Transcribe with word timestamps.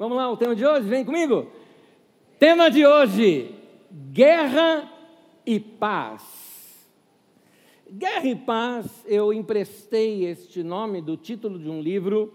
Vamos 0.00 0.16
lá, 0.16 0.32
o 0.32 0.36
tema 0.38 0.56
de 0.56 0.64
hoje, 0.64 0.88
vem 0.88 1.04
comigo. 1.04 1.46
Tema 2.38 2.70
de 2.70 2.86
hoje: 2.86 3.54
guerra 4.10 4.90
e 5.44 5.60
paz. 5.60 6.88
Guerra 7.86 8.26
e 8.26 8.34
paz, 8.34 9.04
eu 9.06 9.30
emprestei 9.30 10.24
este 10.24 10.62
nome 10.62 11.02
do 11.02 11.18
título 11.18 11.58
de 11.58 11.68
um 11.68 11.82
livro 11.82 12.32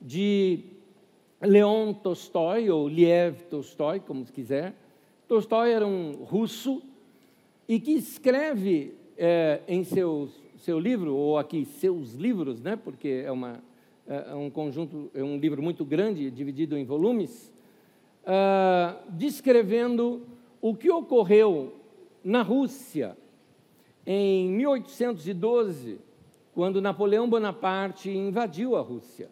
de 0.00 0.64
Leon 1.40 1.92
Tolstói, 1.92 2.70
ou 2.70 2.88
Liev 2.88 3.40
Tolstói, 3.42 4.00
como 4.00 4.26
se 4.26 4.32
quiser. 4.32 4.74
Tolstói 5.28 5.70
era 5.70 5.86
um 5.86 6.24
russo 6.24 6.82
e 7.68 7.78
que 7.78 7.92
escreve 7.92 8.94
é, 9.16 9.60
em 9.68 9.84
seus, 9.84 10.32
seu 10.56 10.80
livro, 10.80 11.14
ou 11.14 11.38
aqui 11.38 11.66
seus 11.66 12.14
livros, 12.14 12.60
né, 12.60 12.74
porque 12.74 13.22
é, 13.24 13.30
uma, 13.30 13.62
é 14.06 14.34
um 14.34 14.48
conjunto, 14.48 15.10
é 15.14 15.22
um 15.22 15.38
livro 15.38 15.62
muito 15.62 15.84
grande, 15.84 16.30
dividido 16.30 16.76
em 16.76 16.84
volumes, 16.84 17.52
uh, 18.22 18.96
descrevendo 19.10 20.22
o 20.60 20.74
que 20.74 20.90
ocorreu 20.90 21.74
na 22.22 22.42
Rússia 22.42 23.16
em 24.06 24.48
1812, 24.50 25.98
quando 26.54 26.80
Napoleão 26.80 27.28
Bonaparte 27.28 28.10
invadiu 28.10 28.76
a 28.76 28.80
Rússia. 28.80 29.28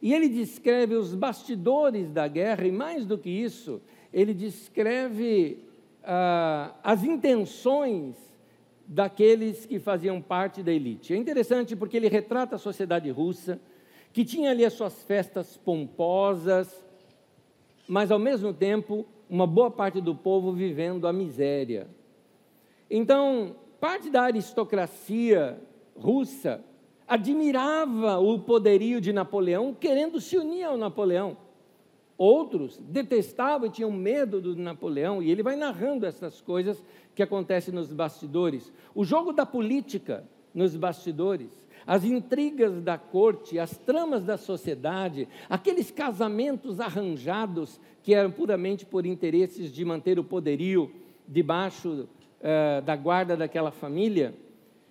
E 0.00 0.12
ele 0.12 0.28
descreve 0.28 0.94
os 0.94 1.14
bastidores 1.14 2.10
da 2.10 2.26
guerra, 2.26 2.66
e 2.66 2.72
mais 2.72 3.06
do 3.06 3.16
que 3.16 3.30
isso, 3.30 3.80
ele 4.12 4.34
descreve 4.34 5.64
ah, 6.02 6.74
as 6.82 7.04
intenções 7.04 8.16
daqueles 8.86 9.64
que 9.64 9.78
faziam 9.78 10.20
parte 10.20 10.62
da 10.62 10.72
elite. 10.72 11.14
É 11.14 11.16
interessante 11.16 11.74
porque 11.74 11.96
ele 11.96 12.08
retrata 12.08 12.56
a 12.56 12.58
sociedade 12.58 13.10
russa, 13.10 13.60
que 14.14 14.24
tinha 14.24 14.52
ali 14.52 14.64
as 14.64 14.74
suas 14.74 15.02
festas 15.02 15.56
pomposas, 15.56 16.72
mas 17.88 18.12
ao 18.12 18.18
mesmo 18.18 18.54
tempo 18.54 19.04
uma 19.28 19.44
boa 19.44 19.72
parte 19.72 20.00
do 20.00 20.14
povo 20.14 20.52
vivendo 20.52 21.08
a 21.08 21.12
miséria. 21.12 21.88
Então, 22.88 23.56
parte 23.80 24.10
da 24.10 24.22
aristocracia 24.22 25.60
russa 25.96 26.62
admirava 27.08 28.18
o 28.20 28.38
poderio 28.38 29.00
de 29.00 29.12
Napoleão, 29.12 29.74
querendo 29.74 30.20
se 30.20 30.38
unir 30.38 30.62
ao 30.62 30.76
Napoleão. 30.76 31.36
Outros 32.16 32.78
detestavam 32.78 33.66
e 33.66 33.70
tinham 33.70 33.90
medo 33.90 34.40
do 34.40 34.54
Napoleão, 34.54 35.20
e 35.20 35.28
ele 35.28 35.42
vai 35.42 35.56
narrando 35.56 36.06
essas 36.06 36.40
coisas 36.40 36.80
que 37.16 37.22
acontecem 37.22 37.74
nos 37.74 37.92
bastidores. 37.92 38.72
O 38.94 39.04
jogo 39.04 39.32
da 39.32 39.44
política 39.44 40.24
nos 40.54 40.76
bastidores, 40.76 41.63
as 41.86 42.04
intrigas 42.04 42.80
da 42.80 42.96
corte, 42.96 43.58
as 43.58 43.76
tramas 43.76 44.24
da 44.24 44.36
sociedade, 44.36 45.28
aqueles 45.48 45.90
casamentos 45.90 46.80
arranjados 46.80 47.80
que 48.02 48.14
eram 48.14 48.30
puramente 48.30 48.84
por 48.84 49.06
interesses 49.06 49.72
de 49.72 49.84
manter 49.84 50.18
o 50.18 50.24
poderio 50.24 50.90
debaixo 51.26 52.08
uh, 52.40 52.82
da 52.82 52.96
guarda 52.96 53.36
daquela 53.36 53.70
família. 53.70 54.34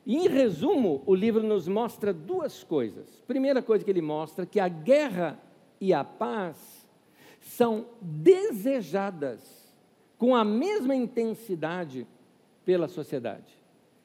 E, 0.05 0.15
em 0.15 0.27
resumo, 0.27 1.01
o 1.05 1.15
livro 1.15 1.43
nos 1.43 1.67
mostra 1.67 2.13
duas 2.13 2.63
coisas. 2.63 3.07
Primeira 3.27 3.61
coisa 3.61 3.85
que 3.85 3.91
ele 3.91 4.01
mostra 4.01 4.45
que 4.45 4.59
a 4.59 4.67
guerra 4.67 5.39
e 5.79 5.93
a 5.93 6.03
paz 6.03 6.83
são 7.39 7.85
desejadas 8.01 9.63
com 10.17 10.35
a 10.35 10.43
mesma 10.43 10.95
intensidade 10.95 12.07
pela 12.65 12.87
sociedade. 12.87 13.62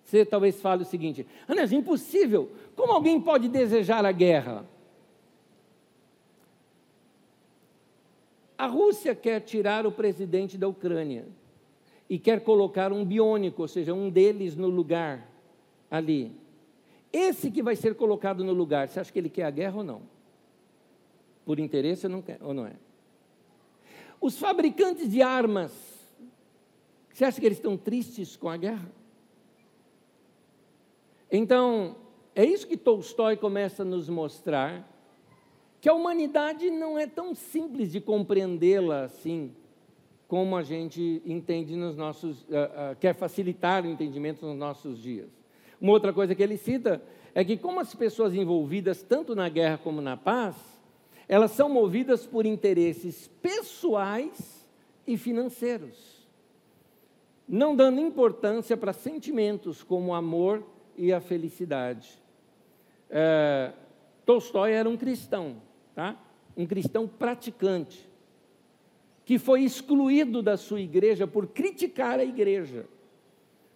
Você 0.09 0.25
talvez 0.25 0.59
fale 0.59 0.85
o 0.85 0.87
seguinte: 0.87 1.27
Anés, 1.47 1.71
impossível. 1.71 2.51
Como 2.75 2.93
alguém 2.93 3.21
pode 3.21 3.47
desejar 3.47 4.07
a 4.07 4.13
guerra? 4.13 4.67
A 8.57 8.67
Rússia 8.67 9.15
quer 9.15 9.41
tirar 9.41 9.87
o 9.87 9.93
presidente 9.93 10.57
da 10.57 10.67
Ucrânia 10.67 11.27
e 12.09 12.19
quer 12.19 12.41
colocar 12.41 12.91
um 12.91 13.05
biônico, 13.05 13.61
ou 13.61 13.69
seja, 13.69 13.93
um 13.93 14.09
deles 14.09 14.57
no 14.57 14.69
lugar 14.69 15.31
ali. 15.91 16.33
Esse 17.13 17.51
que 17.51 17.63
vai 17.63 17.77
ser 17.77 17.95
colocado 17.95 18.43
no 18.43 18.55
lugar, 18.55 18.89
você 18.89 19.01
acha 19.01 19.13
que 19.13 19.19
ele 19.19 19.29
quer 19.29 19.45
a 19.45 19.51
guerra 19.51 19.77
ou 19.77 19.85
não? 19.85 20.01
Por 21.45 21.59
interesse 21.59 22.09
não, 22.09 22.23
quer, 22.23 22.39
ou 22.43 22.55
não 22.55 22.67
é? 22.67 22.73
Os 24.19 24.39
fabricantes 24.39 25.11
de 25.11 25.21
armas, 25.21 25.71
você 27.13 27.27
acha 27.27 27.39
que 27.39 27.45
eles 27.45 27.59
estão 27.59 27.77
tristes 27.77 28.37
com 28.37 28.49
a 28.49 28.57
guerra? 28.57 28.98
Então, 31.31 31.97
é 32.35 32.45
isso 32.45 32.67
que 32.67 32.77
Tolstói 32.77 33.37
começa 33.37 33.83
a 33.83 33.85
nos 33.85 34.09
mostrar, 34.09 34.89
que 35.81 35.89
a 35.89 35.95
humanidade 35.95 36.71
não 36.71 36.99
é 36.99 37.07
tão 37.07 37.35
simples 37.35 37.93
de 37.93 38.01
compreendê-la 38.01 39.05
assim, 39.05 39.53
como 40.27 40.57
a 40.57 40.63
gente 40.63 41.23
entende 41.25 41.77
nos 41.77 41.97
nossos, 41.97 42.43
uh, 42.43 42.93
uh, 42.93 42.97
quer 43.01 43.15
facilitar 43.15 43.85
o 43.85 43.89
entendimento 43.89 44.45
nos 44.47 44.57
nossos 44.57 44.99
dias. 44.99 45.29
Uma 45.81 45.93
outra 45.93 46.13
coisa 46.13 46.35
que 46.35 46.43
ele 46.43 46.57
cita 46.57 47.03
é 47.35 47.45
que, 47.45 47.57
como 47.57 47.81
as 47.81 47.95
pessoas 47.95 48.35
envolvidas 48.35 49.03
tanto 49.03 49.35
na 49.35 49.49
guerra 49.49 49.79
como 49.79 50.01
na 50.01 50.17
paz, 50.17 50.57
elas 51.29 51.51
são 51.51 51.69
movidas 51.69 52.27
por 52.27 52.47
interesses 52.47 53.29
pessoais 53.41 54.67
e 55.07 55.17
financeiros, 55.17 56.27
não 57.49 57.77
dando 57.77 58.01
importância 58.01 58.77
para 58.77 58.93
sentimentos 58.93 59.83
como 59.83 60.15
amor 60.15 60.65
e 60.99 61.13
a 61.13 61.21
felicidade. 61.21 62.21
É, 63.09 63.73
Tolstói 64.27 64.73
era 64.73 64.89
um 64.89 64.97
cristão, 64.97 65.57
tá? 65.95 66.17
um 66.57 66.67
cristão 66.67 67.07
praticante, 67.07 68.07
que 69.25 69.39
foi 69.39 69.63
excluído 69.63 70.43
da 70.43 70.57
sua 70.57 70.81
igreja 70.81 71.27
por 71.27 71.47
criticar 71.47 72.19
a 72.19 72.25
igreja 72.25 72.87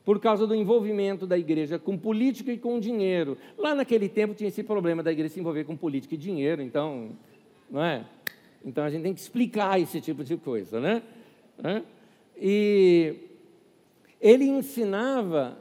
por 0.04 0.18
causa 0.18 0.46
do 0.46 0.54
envolvimento 0.54 1.26
da 1.26 1.38
igreja 1.38 1.78
com 1.78 1.96
política 1.96 2.52
e 2.52 2.58
com 2.58 2.80
dinheiro. 2.80 3.38
Lá 3.56 3.74
naquele 3.74 4.08
tempo 4.08 4.34
tinha 4.34 4.48
esse 4.48 4.62
problema 4.62 5.02
da 5.02 5.12
igreja 5.12 5.34
se 5.34 5.40
envolver 5.40 5.64
com 5.64 5.76
política 5.76 6.14
e 6.14 6.18
dinheiro, 6.18 6.60
então, 6.60 7.10
não 7.70 7.82
é? 7.82 8.04
Então 8.64 8.84
a 8.84 8.90
gente 8.90 9.02
tem 9.02 9.14
que 9.14 9.20
explicar 9.20 9.80
esse 9.80 10.00
tipo 10.00 10.24
de 10.24 10.36
coisa, 10.36 10.80
né? 10.80 11.02
E 12.36 13.14
ele 14.20 14.44
ensinava 14.44 15.58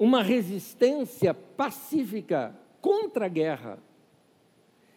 uma 0.00 0.22
resistência 0.22 1.34
pacífica 1.34 2.56
contra 2.80 3.26
a 3.26 3.28
guerra. 3.28 3.78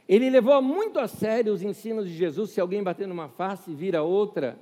Ele 0.08 0.30
levou 0.30 0.62
muito 0.62 0.98
a 0.98 1.10
sério 1.10 1.52
os 1.52 1.62
ensinos 1.62 2.08
de 2.08 2.14
Jesus, 2.14 2.52
se 2.52 2.62
alguém 2.62 2.82
bater 2.82 3.06
numa 3.06 3.28
face, 3.28 3.74
vira 3.74 4.02
outra. 4.02 4.58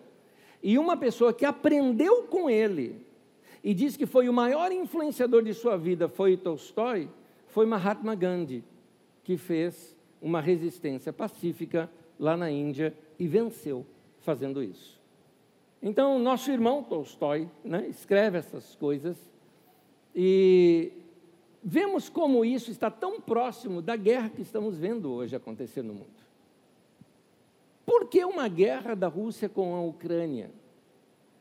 E 0.63 0.80
uma 0.80 0.97
pessoa 0.97 1.31
que 1.31 1.46
aprendeu 1.46 2.24
com 2.24 2.50
ele, 2.50 3.06
e 3.63 3.72
diz 3.72 3.96
que 3.96 4.07
foi 4.07 4.28
o 4.28 4.34
maior 4.34 4.72
influenciador 4.72 5.44
de 5.44 5.53
sua 5.53 5.78
vida 5.78 6.09
foi 6.09 6.35
Tolstói, 6.35 7.07
foi 7.46 7.68
Mahatma 7.68 8.16
Gandhi, 8.16 8.63
que 9.24 9.38
fez 9.38 9.96
uma 10.19 10.41
resistência 10.41 11.13
pacífica 11.13 11.88
lá 12.19 12.35
na 12.35 12.50
Índia 12.50 12.96
e 13.19 13.28
venceu 13.28 13.85
fazendo 14.22 14.63
isso. 14.63 15.00
Então, 15.84 16.18
nosso 16.18 16.50
irmão 16.50 16.81
Tolstói 16.81 17.47
né, 17.63 17.85
escreve 17.88 18.40
essas 18.40 18.75
coisas 18.75 19.31
e 20.16 20.92
vemos 21.64 22.10
como 22.10 22.44
isso 22.44 22.72
está 22.72 22.90
tão 22.90 23.22
próximo 23.22 23.82
da 23.82 23.96
guerra 23.96 24.30
que 24.30 24.42
estamos 24.42 24.78
vendo 24.78 25.12
hoje 25.12 25.36
acontecer 25.36 25.82
no 25.82 25.94
mundo. 25.94 26.22
Por 27.86 28.08
que 28.08 28.24
uma 28.24 28.48
guerra 28.48 28.96
da 28.96 29.08
Rússia 29.08 29.50
com 29.50 29.76
a 29.76 29.82
Ucrânia? 29.82 30.52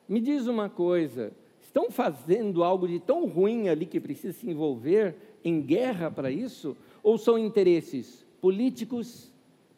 Me 0.09 0.21
diz 0.21 0.47
uma 0.47 0.69
coisa: 0.69 1.33
estão 1.61 1.91
fazendo 1.91 2.65
algo 2.65 2.89
de 2.89 2.99
tão 2.99 3.27
ruim 3.27 3.69
ali 3.69 3.87
que 3.87 4.01
precisa 4.01 4.37
se 4.37 4.49
envolver 4.49 5.15
em 5.45 5.61
guerra 5.61 6.11
para 6.11 6.31
isso? 6.31 6.77
Ou 7.03 7.17
são 7.17 7.39
interesses 7.39 8.27
políticos, 8.41 9.33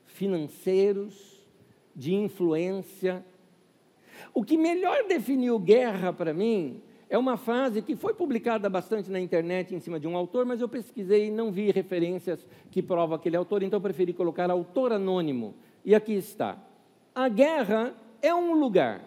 financeiros, 0.06 1.40
de 1.94 2.14
influência? 2.14 3.24
O 4.32 4.44
que 4.44 4.56
melhor 4.56 5.06
definiu 5.06 5.58
guerra 5.58 6.12
para 6.12 6.32
mim 6.32 6.80
é 7.12 7.18
uma 7.18 7.36
frase 7.36 7.82
que 7.82 7.94
foi 7.94 8.14
publicada 8.14 8.70
bastante 8.70 9.10
na 9.10 9.20
internet 9.20 9.74
em 9.74 9.80
cima 9.80 10.00
de 10.00 10.08
um 10.08 10.16
autor, 10.16 10.46
mas 10.46 10.62
eu 10.62 10.68
pesquisei 10.68 11.26
e 11.26 11.30
não 11.30 11.52
vi 11.52 11.70
referências 11.70 12.48
que 12.70 12.82
provam 12.82 13.16
aquele 13.16 13.36
autor, 13.36 13.62
então 13.62 13.78
preferi 13.82 14.14
colocar 14.14 14.50
autor 14.50 14.92
anônimo. 14.92 15.54
E 15.84 15.94
aqui 15.94 16.14
está: 16.14 16.56
A 17.14 17.28
guerra 17.28 17.94
é 18.22 18.34
um 18.34 18.54
lugar 18.54 19.06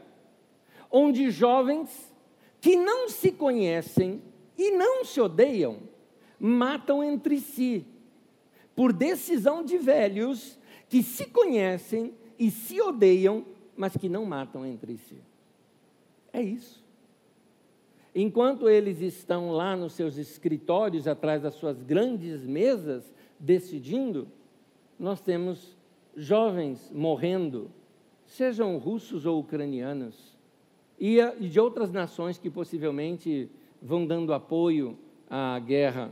onde 0.92 1.32
jovens 1.32 2.14
que 2.62 2.76
não 2.76 3.10
se 3.10 3.32
conhecem 3.32 4.22
e 4.56 4.70
não 4.70 5.04
se 5.04 5.20
odeiam, 5.20 5.80
matam 6.40 7.04
entre 7.04 7.40
si, 7.40 7.88
por 8.76 8.94
decisão 8.94 9.64
de 9.64 9.80
velhos 9.80 10.60
que 10.88 11.02
se 11.02 11.26
conhecem 11.26 12.14
e 12.38 12.52
se 12.52 12.80
odeiam, 12.80 13.44
mas 13.76 13.98
que 13.98 14.08
não 14.08 14.28
matam 14.28 14.64
entre 14.64 14.96
si. 14.96 15.18
É 16.32 16.40
isso. 16.40 16.85
Enquanto 18.18 18.70
eles 18.70 19.02
estão 19.02 19.52
lá 19.52 19.76
nos 19.76 19.94
seus 19.94 20.18
escritórios, 20.18 21.06
atrás 21.06 21.42
das 21.42 21.56
suas 21.56 21.84
grandes 21.84 22.46
mesas, 22.46 23.14
decidindo, 23.38 24.30
nós 24.98 25.20
temos 25.20 25.78
jovens 26.16 26.90
morrendo 26.96 27.70
sejam 28.26 28.78
russos 28.78 29.26
ou 29.26 29.40
ucranianos, 29.40 30.36
e 31.00 31.20
de 31.42 31.60
outras 31.60 31.92
nações 31.92 32.38
que 32.38 32.50
possivelmente 32.50 33.50
vão 33.82 34.06
dando 34.06 34.34
apoio 34.34 34.98
à 35.30 35.60
guerra. 35.60 36.12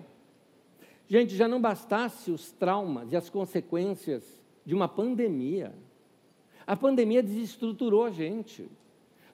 Gente, 1.08 1.36
já 1.36 1.48
não 1.48 1.62
bastasse 1.62 2.32
os 2.32 2.52
traumas 2.52 3.12
e 3.12 3.16
as 3.16 3.30
consequências 3.30 4.24
de 4.66 4.76
uma 4.76 4.88
pandemia. 4.88 5.74
A 6.66 6.76
pandemia 6.76 7.24
desestruturou 7.24 8.04
a 8.04 8.10
gente. 8.10 8.70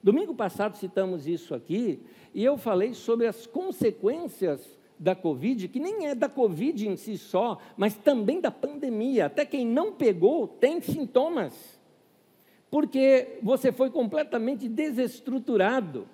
Domingo 0.02 0.34
passado 0.34 0.78
citamos 0.78 1.28
isso 1.28 1.54
aqui, 1.54 2.00
e 2.34 2.44
eu 2.44 2.58
falei 2.58 2.94
sobre 2.94 3.28
as 3.28 3.46
consequências 3.46 4.78
da 4.98 5.16
Covid, 5.16 5.68
que 5.70 5.80
nem 5.80 6.08
é 6.08 6.16
da 6.16 6.28
Covid 6.28 6.88
em 6.88 6.96
si 6.96 7.18
só, 7.18 7.58
mas 7.78 7.96
também 7.96 8.42
da 8.42 8.52
pandemia. 8.52 9.28
Até 9.28 9.46
quem 9.46 9.66
não 9.66 9.94
pegou 9.94 10.48
tem 10.48 10.82
sintomas, 10.82 11.80
porque 12.70 13.40
você 13.42 13.72
foi 13.72 13.90
completamente 13.90 14.68
desestruturado. 14.68 16.08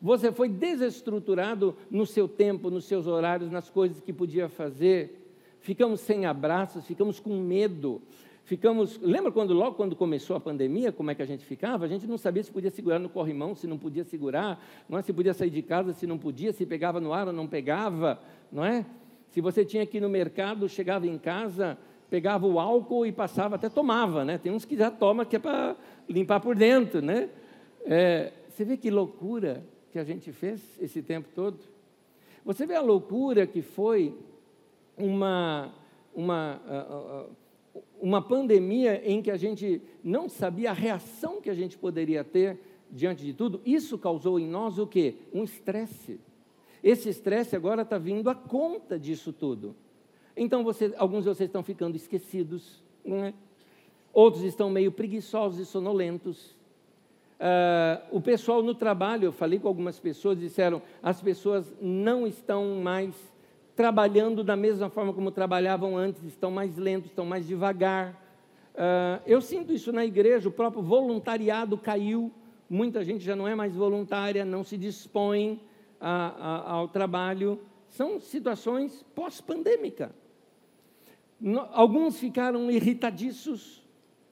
Você 0.00 0.32
foi 0.32 0.48
desestruturado 0.48 1.76
no 1.88 2.04
seu 2.04 2.26
tempo, 2.26 2.68
nos 2.68 2.86
seus 2.86 3.06
horários, 3.06 3.52
nas 3.52 3.70
coisas 3.70 4.00
que 4.00 4.12
podia 4.12 4.48
fazer. 4.48 5.32
Ficamos 5.60 6.00
sem 6.00 6.26
abraços, 6.26 6.84
ficamos 6.84 7.20
com 7.20 7.38
medo, 7.38 8.02
ficamos. 8.44 8.98
Lembra 9.00 9.30
quando 9.30 9.52
logo 9.54 9.76
quando 9.76 9.96
começou 9.96 10.36
a 10.36 10.40
pandemia, 10.40 10.92
como 10.92 11.10
é 11.10 11.14
que 11.14 11.22
a 11.22 11.26
gente 11.26 11.44
ficava? 11.44 11.84
A 11.84 11.88
gente 11.88 12.06
não 12.06 12.18
sabia 12.18 12.42
se 12.42 12.50
podia 12.50 12.70
segurar 12.70 12.98
no 12.98 13.08
corrimão, 13.08 13.54
se 13.54 13.66
não 13.66 13.78
podia 13.78 14.04
segurar, 14.04 14.62
não 14.88 14.98
é? 14.98 15.02
Se 15.02 15.12
podia 15.12 15.34
sair 15.34 15.50
de 15.50 15.62
casa, 15.62 15.92
se 15.92 16.06
não 16.06 16.18
podia, 16.18 16.52
se 16.52 16.66
pegava 16.66 17.00
no 17.00 17.12
ar 17.12 17.26
ou 17.26 17.32
não 17.32 17.46
pegava, 17.46 18.20
não 18.50 18.64
é? 18.64 18.84
Se 19.28 19.40
você 19.40 19.64
tinha 19.64 19.86
que 19.86 19.96
ir 19.96 20.00
no 20.00 20.08
mercado, 20.08 20.68
chegava 20.68 21.06
em 21.06 21.18
casa, 21.18 21.78
pegava 22.10 22.46
o 22.46 22.60
álcool 22.60 23.06
e 23.06 23.12
passava, 23.12 23.56
até 23.56 23.68
tomava, 23.68 24.24
né? 24.24 24.36
Tem 24.36 24.52
uns 24.52 24.64
que 24.64 24.76
já 24.76 24.90
tomam 24.90 25.24
que 25.24 25.36
é 25.36 25.38
para 25.38 25.76
limpar 26.08 26.40
por 26.40 26.54
dentro, 26.54 27.00
né? 27.00 27.30
É, 27.84 28.32
você 28.48 28.64
vê 28.64 28.76
que 28.76 28.90
loucura 28.90 29.64
que 29.90 29.98
a 29.98 30.04
gente 30.04 30.30
fez 30.32 30.78
esse 30.80 31.02
tempo 31.02 31.28
todo? 31.34 31.58
Você 32.44 32.66
vê 32.66 32.74
a 32.74 32.82
loucura 32.82 33.46
que 33.46 33.62
foi 33.62 34.14
uma, 34.96 35.72
uma, 36.14 36.60
uma 38.00 38.20
pandemia 38.20 39.00
em 39.08 39.22
que 39.22 39.30
a 39.30 39.36
gente 39.36 39.80
não 40.02 40.28
sabia 40.28 40.70
a 40.70 40.74
reação 40.74 41.40
que 41.40 41.48
a 41.48 41.54
gente 41.54 41.78
poderia 41.78 42.24
ter 42.24 42.58
diante 42.90 43.24
de 43.24 43.32
tudo, 43.32 43.60
isso 43.64 43.96
causou 43.96 44.38
em 44.38 44.46
nós 44.46 44.78
o 44.78 44.86
quê? 44.86 45.14
Um 45.32 45.44
estresse. 45.44 46.20
Esse 46.82 47.08
estresse 47.08 47.56
agora 47.56 47.82
está 47.82 47.96
vindo 47.96 48.28
à 48.28 48.34
conta 48.34 48.98
disso 48.98 49.32
tudo. 49.32 49.74
Então, 50.36 50.64
você, 50.64 50.92
alguns 50.96 51.24
de 51.24 51.30
vocês 51.30 51.48
estão 51.48 51.62
ficando 51.62 51.96
esquecidos, 51.96 52.82
é? 53.06 53.32
outros 54.12 54.42
estão 54.42 54.68
meio 54.68 54.90
preguiçosos 54.90 55.60
e 55.60 55.64
sonolentos. 55.64 56.56
Uh, 57.38 58.16
o 58.16 58.20
pessoal 58.20 58.62
no 58.62 58.74
trabalho, 58.74 59.24
eu 59.24 59.32
falei 59.32 59.58
com 59.58 59.68
algumas 59.68 59.98
pessoas, 59.98 60.38
disseram, 60.38 60.82
as 61.02 61.20
pessoas 61.20 61.72
não 61.80 62.26
estão 62.26 62.80
mais 62.82 63.31
trabalhando 63.82 64.44
da 64.44 64.54
mesma 64.54 64.88
forma 64.88 65.12
como 65.12 65.32
trabalhavam 65.32 65.96
antes, 65.96 66.22
estão 66.22 66.52
mais 66.52 66.76
lentos, 66.76 67.10
estão 67.10 67.26
mais 67.26 67.48
devagar. 67.48 68.12
Uh, 68.74 69.20
eu 69.26 69.40
sinto 69.40 69.72
isso 69.72 69.90
na 69.90 70.06
igreja, 70.06 70.48
o 70.48 70.52
próprio 70.52 70.80
voluntariado 70.80 71.76
caiu, 71.76 72.30
muita 72.70 73.02
gente 73.02 73.24
já 73.24 73.34
não 73.34 73.48
é 73.48 73.56
mais 73.56 73.74
voluntária, 73.74 74.44
não 74.44 74.62
se 74.62 74.78
dispõe 74.78 75.60
a, 76.00 76.28
a, 76.28 76.72
ao 76.74 76.86
trabalho. 76.86 77.60
São 77.88 78.20
situações 78.20 79.04
pós-pandêmica. 79.16 80.14
Alguns 81.72 82.20
ficaram 82.20 82.70
irritadiços, 82.70 83.82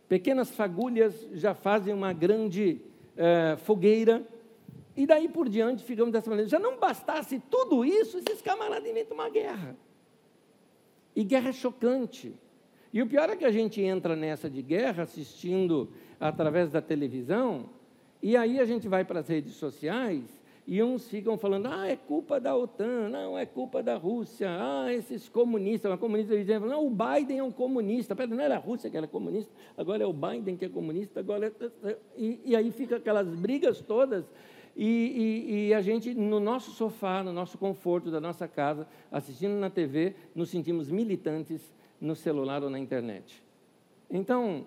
pequenas 0.09 0.49
fagulhas 0.53 1.27
já 1.33 1.55
fazem 1.55 1.93
uma 1.93 2.13
grande 2.13 2.81
uh, 3.17 3.57
fogueira. 3.57 4.25
E 5.01 5.07
daí 5.07 5.29
por 5.29 5.49
diante 5.49 5.83
ficamos 5.83 6.13
dessa 6.13 6.29
maneira. 6.29 6.47
Já 6.47 6.59
não 6.59 6.79
bastasse 6.79 7.43
tudo 7.51 7.87
isso, 7.87 8.19
esses 8.19 8.43
camaradas 8.43 8.87
inventam 8.87 9.17
uma 9.17 9.31
guerra. 9.31 9.75
E 11.17 11.25
guerra 11.25 11.49
é 11.49 11.53
chocante. 11.55 12.35
E 12.93 13.01
o 13.01 13.07
pior 13.07 13.31
é 13.31 13.35
que 13.35 13.47
a 13.47 13.51
gente 13.51 13.81
entra 13.81 14.15
nessa 14.15 14.51
de 14.51 14.61
guerra 14.61 15.05
assistindo 15.05 15.89
através 16.21 16.71
da 16.71 16.83
televisão, 16.83 17.71
e 18.23 18.37
aí 18.37 18.61
a 18.61 18.67
gente 18.67 18.89
vai 18.89 19.03
para 19.03 19.21
as 19.21 19.29
redes 19.29 19.55
sociais 19.55 20.23
e 20.67 20.83
uns 20.83 21.09
ficam 21.09 21.39
falando, 21.39 21.67
ah, 21.67 21.89
é 21.89 21.97
culpa 21.97 22.39
da 22.39 22.55
OTAN, 22.55 23.09
não, 23.09 23.39
é 23.39 23.47
culpa 23.47 23.83
da 23.83 23.97
Rússia, 23.97 24.49
ah, 24.51 24.93
esses 24.93 25.31
comunistas, 25.31 25.91
uma 25.91 25.97
comunista 25.97 26.37
dizendo, 26.37 26.67
não, 26.67 26.87
o 26.87 26.91
Biden 26.91 27.39
é 27.39 27.43
um 27.43 27.51
comunista, 27.51 28.15
pera, 28.15 28.29
não 28.29 28.41
era 28.41 28.57
a 28.57 28.59
Rússia 28.59 28.91
que 28.91 28.97
era 28.99 29.09
comunista, 29.09 29.51
agora 29.79 30.05
é 30.05 30.07
o 30.07 30.13
Biden 30.13 30.59
que 30.59 30.67
é 30.67 30.69
comunista, 30.69 31.21
agora 31.21 31.51
é... 31.85 31.97
e, 32.19 32.41
e 32.45 32.55
aí 32.55 32.71
fica 32.71 32.97
aquelas 32.97 33.27
brigas 33.27 33.81
todas, 33.81 34.27
e, 34.83 34.87
e, 34.87 35.67
e, 35.69 35.75
a 35.75 35.83
gente, 35.83 36.15
no 36.15 36.41
nosso 36.41 36.71
sofá, 36.71 37.23
no 37.23 37.35
nosso 37.35 37.59
conforto 37.59 38.11
da 38.11 38.19
nossa 38.19 38.49
casa, 38.49 38.89
assistindo 39.13 39.53
na 39.57 39.69
TV, 39.69 40.15
nos 40.35 40.49
sentimos 40.49 40.89
militantes 40.89 41.61
no 42.01 42.17
celular 42.17 42.63
ou 42.65 42.71
na 42.71 42.79
internet. 42.79 43.43
Então, 44.09 44.65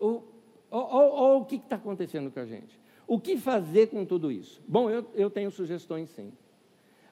o, 0.00 0.24
o, 0.72 0.76
o, 0.76 1.36
o 1.36 1.44
que 1.44 1.54
está 1.54 1.76
acontecendo 1.76 2.32
com 2.32 2.40
a 2.40 2.44
gente? 2.44 2.76
O 3.06 3.20
que 3.20 3.36
fazer 3.36 3.86
com 3.90 4.04
tudo 4.04 4.32
isso? 4.32 4.60
Bom, 4.66 4.90
eu, 4.90 5.06
eu 5.14 5.30
tenho 5.30 5.48
sugestões 5.52 6.10
sim. 6.10 6.32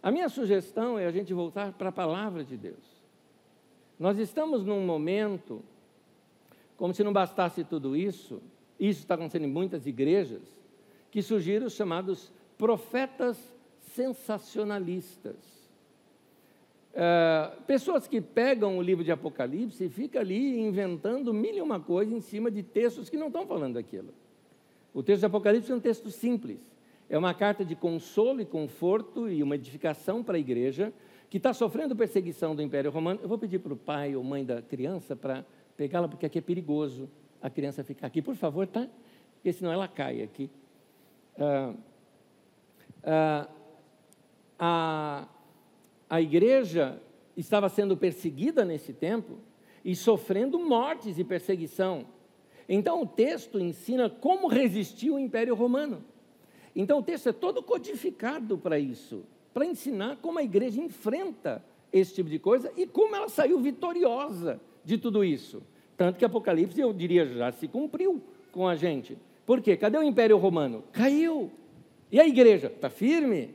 A 0.03 0.11
minha 0.11 0.29
sugestão 0.29 0.99
é 0.99 1.07
a 1.07 1.13
gente 1.13 1.33
voltar 1.33 1.73
para 1.75 1.91
a 1.91 1.93
palavra 1.93 2.43
de 2.43 2.57
Deus. 2.57 3.01
Nós 4.01 4.19
estamos 4.19 4.65
num 4.65 4.85
momento, 4.85 5.63
como 6.77 6.93
se 6.93 7.05
não 7.05 7.13
bastasse 7.13 7.63
tudo 7.63 7.95
isso, 7.95 8.43
isso 8.81 8.99
está 9.03 9.15
acontecendo 9.15 9.45
em 9.45 9.53
muitas 9.53 9.87
igrejas, 9.87 10.59
que 11.11 11.23
surgiram 11.23 11.67
os 11.67 11.75
chamados 11.75 12.33
profetas 12.57 13.37
sensacionalistas. 13.95 15.37
É, 16.93 17.53
pessoas 17.67 18.09
que 18.09 18.21
pegam 18.21 18.77
o 18.77 18.83
livro 18.83 19.05
de 19.05 19.13
Apocalipse 19.13 19.85
e 19.85 19.89
ficam 19.89 20.21
ali 20.21 20.61
inventando 20.61 21.33
mil 21.33 21.55
e 21.55 21.63
uma 21.63 21.79
coisa 21.79 22.15
em 22.15 22.21
cima 22.21 22.51
de 22.51 22.63
textos 22.63 23.09
que 23.09 23.17
não 23.17 23.29
estão 23.29 23.47
falando 23.47 23.75
daquilo. 23.75 24.13
O 24.93 25.03
texto 25.03 25.21
de 25.21 25.27
Apocalipse 25.27 25.71
é 25.71 25.75
um 25.75 25.81
texto 25.81 26.11
simples. 26.11 26.59
É 27.09 27.17
uma 27.17 27.35
carta 27.35 27.65
de 27.65 27.75
consolo 27.75 28.41
e 28.41 28.45
conforto 28.45 29.29
e 29.29 29.43
uma 29.43 29.55
edificação 29.55 30.23
para 30.23 30.37
a 30.37 30.41
igreja 30.41 30.93
que 31.29 31.37
está 31.37 31.53
sofrendo 31.53 31.95
perseguição 31.95 32.55
do 32.55 32.63
Império 32.63 32.91
Romano. 32.91 33.21
Eu 33.23 33.29
vou 33.29 33.39
pedir 33.39 33.61
para 33.61 33.73
o 33.73 33.77
pai 33.77 34.17
ou 34.17 34.23
mãe 34.23 34.45
da 34.45 34.61
criança 34.61 35.15
para 35.15 35.45
pegá-la, 35.77 36.09
porque 36.09 36.27
aqui 36.27 36.39
é 36.39 36.43
perigoso 36.43 37.09
a 37.41 37.49
criança 37.49 37.83
ficar 37.83 38.09
aqui, 38.09 38.21
por 38.21 38.35
favor, 38.35 38.67
tá? 38.67 38.89
Porque 39.35 39.53
senão 39.53 39.73
ela 39.73 39.89
cai 39.89 40.23
aqui. 40.23 40.51
Ah, 41.39 41.75
ah, 43.03 43.49
a, 44.59 45.29
a 46.09 46.21
igreja 46.21 47.01
estava 47.37 47.69
sendo 47.69 47.97
perseguida 47.97 48.65
nesse 48.65 48.93
tempo 48.93 49.39
e 49.85 49.97
sofrendo 49.97 50.59
mortes 50.59 51.19
e 51.19 51.25
perseguição. 51.25 52.07
Então 52.69 53.03
o 53.03 53.07
texto 53.07 53.59
ensina 53.59 54.09
como 54.09 54.47
resistir 54.47 55.11
o 55.11 55.19
Império 55.19 55.55
Romano. 55.55 56.05
Então 56.77 56.99
o 56.99 57.03
texto 57.03 57.29
é 57.29 57.33
todo 57.33 57.63
codificado 57.63 58.57
para 58.57 58.79
isso, 58.79 59.25
para 59.53 59.67
ensinar 59.67 60.19
como 60.19 60.39
a 60.39 60.43
igreja 60.43 60.81
enfrenta 60.81 61.65
esse 61.93 62.15
tipo 62.15 62.31
de 62.31 62.39
coisa 62.39 62.73
e 62.77 62.87
como 62.87 63.17
ela 63.17 63.29
saiu 63.29 63.59
vitoriosa 63.59 64.61
de 64.85 64.97
tudo 64.97 65.25
isso. 65.25 65.63
Tanto 65.97 66.19
que 66.19 66.25
Apocalipse, 66.25 66.81
eu 66.81 66.93
diria, 66.93 67.27
já 67.27 67.51
se 67.51 67.67
cumpriu 67.67 68.23
com 68.53 68.69
a 68.69 68.77
gente. 68.77 69.19
Por 69.51 69.61
quê? 69.61 69.77
Cadê 69.77 69.99
o 69.99 70.03
Império 70.05 70.37
Romano? 70.37 70.85
Caiu. 70.93 71.51
E 72.09 72.21
a 72.21 72.25
igreja? 72.25 72.69
Está 72.69 72.89
firme. 72.89 73.53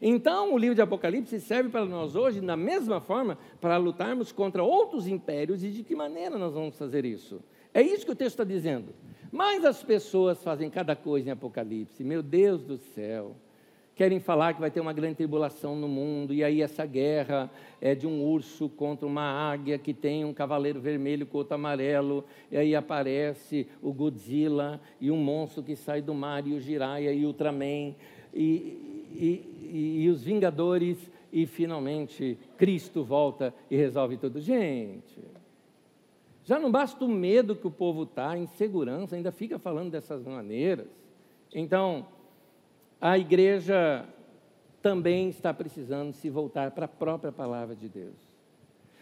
Então, 0.00 0.54
o 0.54 0.56
livro 0.56 0.76
de 0.76 0.80
Apocalipse 0.80 1.40
serve 1.40 1.68
para 1.68 1.84
nós 1.84 2.14
hoje, 2.14 2.40
da 2.40 2.56
mesma 2.56 3.00
forma, 3.00 3.36
para 3.60 3.76
lutarmos 3.76 4.30
contra 4.30 4.62
outros 4.62 5.08
impérios 5.08 5.64
e 5.64 5.70
de 5.70 5.82
que 5.82 5.96
maneira 5.96 6.38
nós 6.38 6.54
vamos 6.54 6.78
fazer 6.78 7.04
isso. 7.04 7.42
É 7.74 7.82
isso 7.82 8.06
que 8.06 8.12
o 8.12 8.14
texto 8.14 8.34
está 8.34 8.44
dizendo. 8.44 8.94
Mas 9.32 9.64
as 9.64 9.82
pessoas 9.82 10.40
fazem 10.40 10.70
cada 10.70 10.94
coisa 10.94 11.30
em 11.30 11.32
Apocalipse. 11.32 12.04
Meu 12.04 12.22
Deus 12.22 12.62
do 12.62 12.78
céu 12.78 13.34
querem 13.94 14.18
falar 14.18 14.54
que 14.54 14.60
vai 14.60 14.70
ter 14.70 14.80
uma 14.80 14.92
grande 14.92 15.16
tribulação 15.16 15.76
no 15.76 15.86
mundo, 15.86 16.32
e 16.32 16.42
aí 16.42 16.62
essa 16.62 16.84
guerra 16.86 17.50
é 17.80 17.94
de 17.94 18.06
um 18.06 18.24
urso 18.24 18.68
contra 18.68 19.06
uma 19.06 19.22
águia 19.22 19.78
que 19.78 19.92
tem 19.92 20.24
um 20.24 20.32
cavaleiro 20.32 20.80
vermelho 20.80 21.26
com 21.26 21.38
outro 21.38 21.54
amarelo, 21.54 22.24
e 22.50 22.56
aí 22.56 22.74
aparece 22.74 23.66
o 23.82 23.92
Godzilla 23.92 24.80
e 25.00 25.10
um 25.10 25.16
monstro 25.16 25.62
que 25.62 25.76
sai 25.76 26.00
do 26.00 26.14
mar, 26.14 26.46
e 26.46 26.54
o 26.54 26.60
Jiraiya 26.60 27.12
e 27.12 27.24
o 27.24 27.28
Ultraman, 27.28 27.94
e, 28.34 29.04
e, 29.14 30.02
e, 30.04 30.08
os 30.08 30.22
Vingadores, 30.22 31.10
e 31.32 31.46
finalmente 31.46 32.38
Cristo 32.56 33.04
volta 33.04 33.54
e 33.70 33.76
resolve 33.76 34.16
tudo. 34.16 34.40
Gente, 34.40 35.18
já 36.44 36.58
não 36.58 36.70
basta 36.70 37.04
o 37.04 37.08
medo 37.08 37.54
que 37.54 37.66
o 37.66 37.70
povo 37.70 38.02
está, 38.04 38.30
a 38.30 38.38
insegurança, 38.38 39.16
ainda 39.16 39.30
fica 39.30 39.58
falando 39.58 39.90
dessas 39.90 40.24
maneiras. 40.24 40.88
Então, 41.54 42.06
a 43.02 43.18
igreja 43.18 44.06
também 44.80 45.28
está 45.28 45.52
precisando 45.52 46.12
se 46.12 46.30
voltar 46.30 46.70
para 46.70 46.84
a 46.84 46.88
própria 46.88 47.32
palavra 47.32 47.74
de 47.74 47.88
Deus. 47.88 48.14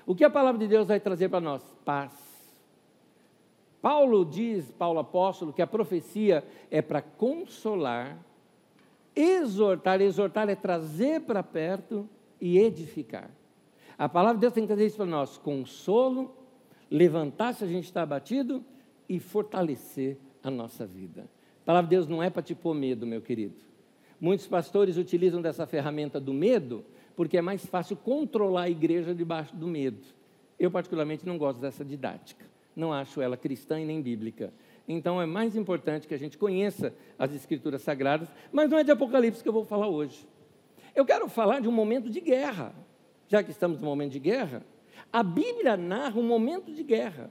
O 0.07 0.15
que 0.15 0.25
a 0.25 0.31
palavra 0.31 0.59
de 0.59 0.67
Deus 0.67 0.89
vai 0.89 0.99
trazer 0.99 1.29
para 1.29 1.41
nós? 1.41 1.63
Paz. 1.85 2.15
Paulo 3.83 4.25
diz, 4.25 4.73
Paulo 4.73 5.01
apóstolo, 5.01 5.53
que 5.53 5.61
a 5.61 5.67
profecia 5.67 6.43
é 6.71 6.81
para 6.81 7.03
consolar, 7.03 8.17
exortar, 9.15 10.01
exortar 10.01 10.49
é 10.49 10.55
trazer 10.55 11.21
para 11.21 11.43
perto 11.43 12.09
e 12.41 12.59
edificar. 12.59 13.31
A 13.99 14.09
palavra 14.09 14.37
de 14.37 14.41
Deus 14.41 14.55
tem 14.55 14.65
que 14.65 14.69
trazer 14.69 14.87
isso 14.87 14.97
para 14.97 15.05
nós: 15.05 15.37
consolo, 15.37 16.35
levantar 16.91 17.53
se 17.53 17.65
a 17.65 17.67
gente 17.67 17.85
está 17.85 18.01
abatido 18.01 18.65
e 19.07 19.21
fortalecer 19.21 20.17
a 20.43 20.51
nossa 20.51 20.87
vida. 20.87 21.29
A 21.63 21.67
palavra 21.67 21.89
de 21.89 21.97
Deus 21.97 22.09
não 22.09 22.23
é 22.23 22.31
para 22.31 22.43
te 22.43 22.55
pôr 22.55 22.75
medo, 22.75 23.07
meu 23.07 23.21
querido. 23.21 23.70
Muitos 24.21 24.47
pastores 24.47 24.99
utilizam 24.99 25.41
dessa 25.41 25.67
ferramenta 25.67 26.21
do 26.21 26.35
medo 26.35 26.85
porque 27.17 27.39
é 27.39 27.43
mais 27.43 27.65
fácil 27.65 27.97
controlar 27.97 28.63
a 28.63 28.71
igreja 28.71 29.15
debaixo 29.15 29.57
do 29.57 29.67
medo. 29.67 30.01
Eu, 30.59 30.71
particularmente, 30.71 31.27
não 31.27 31.39
gosto 31.39 31.61
dessa 31.61 31.85
didática. 31.85 32.45
Não 32.77 32.93
acho 32.93 33.21
ela 33.21 33.37
cristã 33.37 33.81
e 33.81 33.85
nem 33.85 34.01
bíblica. 34.01 34.53
Então, 34.87 35.21
é 35.21 35.27
mais 35.27 35.57
importante 35.57 36.07
que 36.07 36.15
a 36.15 36.19
gente 36.19 36.37
conheça 36.37 36.95
as 37.19 37.35
Escrituras 37.35 37.83
Sagradas, 37.83 38.29
mas 38.53 38.69
não 38.69 38.79
é 38.79 38.85
de 38.85 38.91
Apocalipse 38.91 39.43
que 39.43 39.49
eu 39.49 39.53
vou 39.53 39.65
falar 39.65 39.89
hoje. 39.89 40.29
Eu 40.95 41.05
quero 41.05 41.29
falar 41.29 41.61
de 41.61 41.69
um 41.69 41.73
momento 41.73 42.11
de 42.11 42.21
guerra. 42.21 42.75
Já 43.29 43.43
que 43.43 43.51
estamos 43.51 43.81
no 43.81 43.87
momento 43.87 44.13
de 44.13 44.19
guerra, 44.19 44.65
a 45.13 45.23
Bíblia 45.23 45.77
narra 45.77 46.19
um 46.19 46.27
momento 46.27 46.73
de 46.73 46.83
guerra 46.83 47.31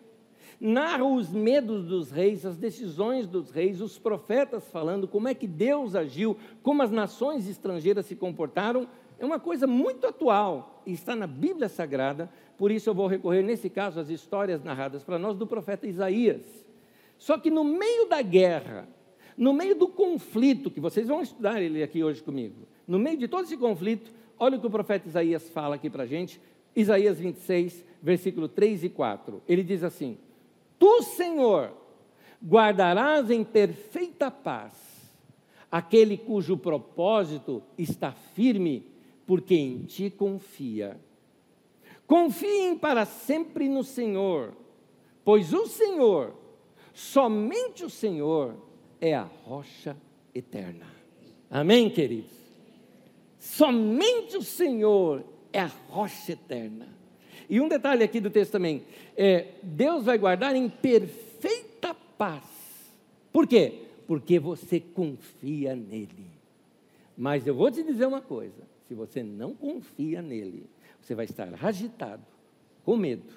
narra 0.59 1.05
os 1.05 1.29
medos 1.29 1.85
dos 1.85 2.11
reis, 2.11 2.45
as 2.45 2.57
decisões 2.57 3.25
dos 3.25 3.49
reis, 3.49 3.79
os 3.79 3.97
profetas 3.97 4.67
falando 4.69 5.07
como 5.07 5.27
é 5.27 5.33
que 5.33 5.47
Deus 5.47 5.95
agiu, 5.95 6.37
como 6.61 6.83
as 6.83 6.91
nações 6.91 7.47
estrangeiras 7.47 8.05
se 8.05 8.15
comportaram. 8.15 8.87
É 9.17 9.25
uma 9.25 9.39
coisa 9.39 9.65
muito 9.65 10.05
atual 10.05 10.81
e 10.85 10.91
está 10.91 11.15
na 11.15 11.27
Bíblia 11.27 11.69
Sagrada, 11.69 12.29
por 12.57 12.71
isso 12.71 12.89
eu 12.89 12.93
vou 12.93 13.07
recorrer, 13.07 13.41
nesse 13.41 13.69
caso, 13.69 13.99
às 13.99 14.09
histórias 14.09 14.63
narradas 14.63 15.03
para 15.03 15.17
nós 15.17 15.37
do 15.37 15.47
profeta 15.47 15.87
Isaías. 15.87 16.41
Só 17.17 17.37
que 17.37 17.49
no 17.49 17.63
meio 17.63 18.07
da 18.07 18.21
guerra, 18.21 18.87
no 19.37 19.53
meio 19.53 19.75
do 19.75 19.87
conflito, 19.87 20.69
que 20.71 20.79
vocês 20.79 21.07
vão 21.07 21.21
estudar 21.21 21.61
ele 21.61 21.81
aqui 21.81 22.03
hoje 22.03 22.21
comigo, 22.21 22.67
no 22.85 22.99
meio 22.99 23.17
de 23.17 23.27
todo 23.27 23.45
esse 23.45 23.55
conflito, 23.55 24.11
olha 24.37 24.57
o 24.57 24.59
que 24.59 24.67
o 24.67 24.69
profeta 24.69 25.07
Isaías 25.07 25.49
fala 25.49 25.75
aqui 25.75 25.89
para 25.89 26.03
a 26.03 26.05
gente, 26.05 26.41
Isaías 26.75 27.19
26, 27.19 27.85
versículo 28.01 28.47
3 28.47 28.85
e 28.85 28.89
4. 28.89 29.41
Ele 29.47 29.63
diz 29.63 29.83
assim: 29.83 30.17
Tu, 30.79 31.03
Senhor, 31.03 31.73
guardarás 32.41 33.29
em 33.29 33.43
perfeita 33.43 34.31
paz 34.31 34.73
aquele 35.71 36.17
cujo 36.17 36.57
propósito 36.57 37.61
está 37.77 38.11
firme, 38.11 38.85
porque 39.25 39.53
em 39.53 39.83
ti 39.83 40.09
confia. 40.09 40.99
Confiem 42.07 42.75
para 42.75 43.05
sempre 43.05 43.69
no 43.69 43.83
Senhor, 43.83 44.55
pois 45.23 45.53
o 45.53 45.67
Senhor, 45.67 46.33
somente 46.93 47.83
o 47.85 47.89
Senhor, 47.89 48.55
é 48.99 49.13
a 49.13 49.23
rocha 49.45 49.95
eterna. 50.33 50.87
Amém, 51.51 51.89
queridos? 51.89 52.31
Somente 53.37 54.37
o 54.37 54.41
Senhor 54.41 55.23
é 55.53 55.59
a 55.59 55.71
rocha 55.89 56.33
eterna. 56.33 56.98
E 57.49 57.59
um 57.59 57.67
detalhe 57.67 58.03
aqui 58.03 58.19
do 58.19 58.29
texto 58.29 58.51
também: 58.51 58.83
é, 59.17 59.47
Deus 59.63 60.05
vai 60.05 60.17
guardar 60.17 60.55
em 60.55 60.69
perfeita 60.69 61.95
paz. 62.17 62.43
Por 63.33 63.47
quê? 63.47 63.85
Porque 64.05 64.39
você 64.39 64.79
confia 64.79 65.75
nele. 65.75 66.27
Mas 67.17 67.45
eu 67.47 67.55
vou 67.55 67.71
te 67.71 67.81
dizer 67.83 68.05
uma 68.05 68.21
coisa: 68.21 68.61
se 68.87 68.93
você 68.93 69.23
não 69.23 69.53
confia 69.53 70.21
nele, 70.21 70.69
você 71.01 71.15
vai 71.15 71.25
estar 71.25 71.49
agitado, 71.61 72.23
com 72.85 72.95
medo 72.95 73.33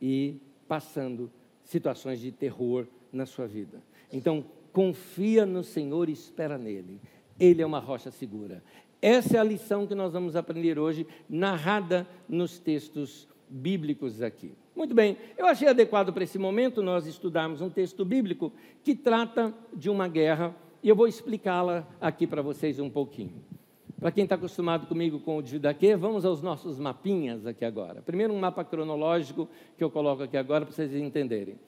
e 0.00 0.36
passando 0.68 1.30
situações 1.64 2.20
de 2.20 2.30
terror 2.30 2.86
na 3.12 3.24
sua 3.24 3.46
vida. 3.46 3.82
Então, 4.12 4.44
confia 4.72 5.46
no 5.46 5.64
Senhor 5.64 6.08
e 6.08 6.12
espera 6.12 6.58
nele. 6.58 7.00
Ele 7.40 7.62
é 7.62 7.66
uma 7.66 7.78
rocha 7.78 8.10
segura. 8.10 8.62
Essa 9.00 9.36
é 9.36 9.40
a 9.40 9.44
lição 9.44 9.86
que 9.86 9.94
nós 9.94 10.12
vamos 10.12 10.36
aprender 10.36 10.78
hoje, 10.78 11.06
narrada 11.28 12.06
nos 12.28 12.58
textos 12.58 13.28
bíblicos 13.48 14.22
aqui. 14.22 14.52
Muito 14.74 14.94
bem, 14.94 15.16
eu 15.36 15.46
achei 15.46 15.68
adequado 15.68 16.12
para 16.12 16.24
esse 16.24 16.38
momento 16.38 16.82
nós 16.82 17.06
estudarmos 17.06 17.60
um 17.60 17.70
texto 17.70 18.04
bíblico 18.04 18.52
que 18.82 18.94
trata 18.94 19.54
de 19.72 19.88
uma 19.88 20.08
guerra 20.08 20.54
e 20.82 20.88
eu 20.88 20.94
vou 20.94 21.08
explicá-la 21.08 21.86
aqui 22.00 22.26
para 22.26 22.42
vocês 22.42 22.78
um 22.78 22.90
pouquinho. 22.90 23.42
Para 23.98 24.12
quem 24.12 24.24
está 24.24 24.34
acostumado 24.34 24.86
comigo 24.86 25.18
com 25.18 25.38
o 25.38 25.44
Judaquê, 25.44 25.96
vamos 25.96 26.24
aos 26.24 26.42
nossos 26.42 26.78
mapinhas 26.78 27.46
aqui 27.46 27.64
agora. 27.64 28.02
Primeiro, 28.02 28.32
um 28.34 28.38
mapa 28.38 28.62
cronológico 28.62 29.48
que 29.76 29.82
eu 29.82 29.90
coloco 29.90 30.22
aqui 30.22 30.36
agora 30.36 30.66
para 30.66 30.74
vocês 30.74 30.94
entenderem. 30.94 31.58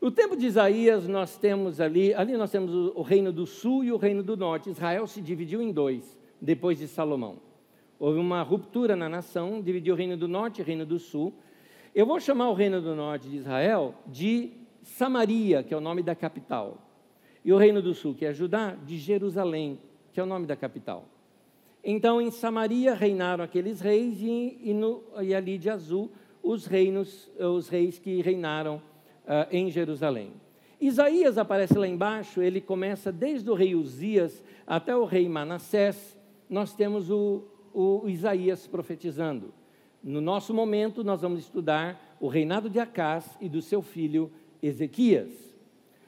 No 0.00 0.10
tempo 0.10 0.36
de 0.36 0.44
Isaías, 0.46 1.08
nós 1.08 1.38
temos 1.38 1.80
ali, 1.80 2.12
ali 2.12 2.36
nós 2.36 2.50
temos 2.50 2.70
o, 2.94 3.00
reino 3.00 3.32
do 3.32 3.46
sul 3.46 3.82
e 3.82 3.90
o 3.90 3.96
reino 3.96 4.22
do 4.22 4.36
norte. 4.36 4.68
Israel 4.68 5.06
se 5.06 5.22
dividiu 5.22 5.62
em 5.62 5.72
dois 5.72 6.18
depois 6.38 6.78
de 6.78 6.86
Salomão. 6.86 7.38
Houve 7.98 8.18
uma 8.18 8.42
ruptura 8.42 8.96
na 8.96 9.08
nação, 9.08 9.62
dividiu 9.62 9.94
o 9.94 9.96
reino 9.96 10.16
do 10.16 10.28
norte 10.28 10.58
e 10.58 10.62
o 10.62 10.64
reino 10.64 10.84
do 10.84 10.98
sul. 10.98 11.32
Eu 11.94 12.06
vou 12.06 12.18
chamar 12.18 12.50
o 12.50 12.54
reino 12.54 12.80
do 12.80 12.94
norte 12.94 13.28
de 13.28 13.36
Israel 13.36 13.94
de 14.06 14.52
Samaria, 14.82 15.62
que 15.62 15.72
é 15.72 15.76
o 15.76 15.80
nome 15.80 16.02
da 16.02 16.14
capital. 16.14 16.78
E 17.44 17.52
o 17.52 17.56
reino 17.56 17.80
do 17.80 17.94
sul, 17.94 18.14
que 18.14 18.24
é 18.24 18.32
Judá, 18.32 18.74
de 18.84 18.98
Jerusalém, 18.98 19.78
que 20.12 20.18
é 20.18 20.22
o 20.22 20.26
nome 20.26 20.46
da 20.46 20.56
capital. 20.56 21.06
Então, 21.82 22.20
em 22.20 22.30
Samaria 22.30 22.94
reinaram 22.94 23.44
aqueles 23.44 23.80
reis 23.80 24.20
e, 24.20 24.58
e, 24.62 24.72
no, 24.72 25.02
e 25.20 25.34
ali 25.34 25.58
de 25.58 25.68
azul 25.68 26.10
os 26.42 26.66
reinos, 26.66 27.30
os 27.38 27.68
reis 27.68 27.98
que 27.98 28.20
reinaram 28.22 28.76
uh, 28.76 29.46
em 29.50 29.70
Jerusalém. 29.70 30.32
Isaías 30.80 31.38
aparece 31.38 31.78
lá 31.78 31.86
embaixo, 31.86 32.42
ele 32.42 32.60
começa 32.60 33.10
desde 33.10 33.50
o 33.50 33.54
rei 33.54 33.74
Uzias 33.74 34.42
até 34.66 34.94
o 34.94 35.04
rei 35.04 35.28
Manassés. 35.28 36.18
Nós 36.48 36.74
temos 36.74 37.10
o, 37.10 37.42
o 37.74 38.08
Isaías 38.08 38.66
profetizando. 38.66 39.52
No 40.02 40.20
nosso 40.20 40.54
momento, 40.54 41.02
nós 41.02 41.20
vamos 41.20 41.40
estudar 41.40 42.16
o 42.20 42.28
reinado 42.28 42.70
de 42.70 42.78
Acás 42.78 43.36
e 43.40 43.48
do 43.48 43.60
seu 43.60 43.82
filho 43.82 44.30
Ezequias. 44.62 45.30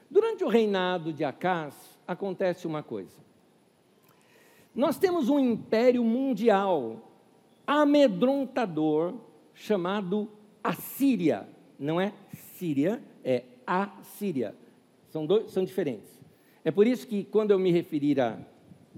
Durante 0.09 0.43
o 0.43 0.47
reinado 0.47 1.11
de 1.11 1.23
Acás, 1.23 1.75
acontece 2.07 2.65
uma 2.65 2.81
coisa. 2.81 3.17
Nós 4.73 4.97
temos 4.97 5.27
um 5.27 5.39
império 5.39 6.03
mundial 6.03 7.11
amedrontador 7.65 9.15
chamado 9.53 10.29
Assíria. 10.63 11.49
Não 11.77 11.99
é 11.99 12.13
Síria, 12.55 13.01
é 13.23 13.43
Assíria. 13.65 14.55
São, 15.09 15.25
dois, 15.25 15.51
são 15.51 15.65
diferentes. 15.65 16.17
É 16.63 16.71
por 16.71 16.87
isso 16.87 17.07
que, 17.07 17.23
quando 17.23 17.51
eu 17.51 17.59
me 17.59 17.71
referir 17.71 18.21
a 18.21 18.39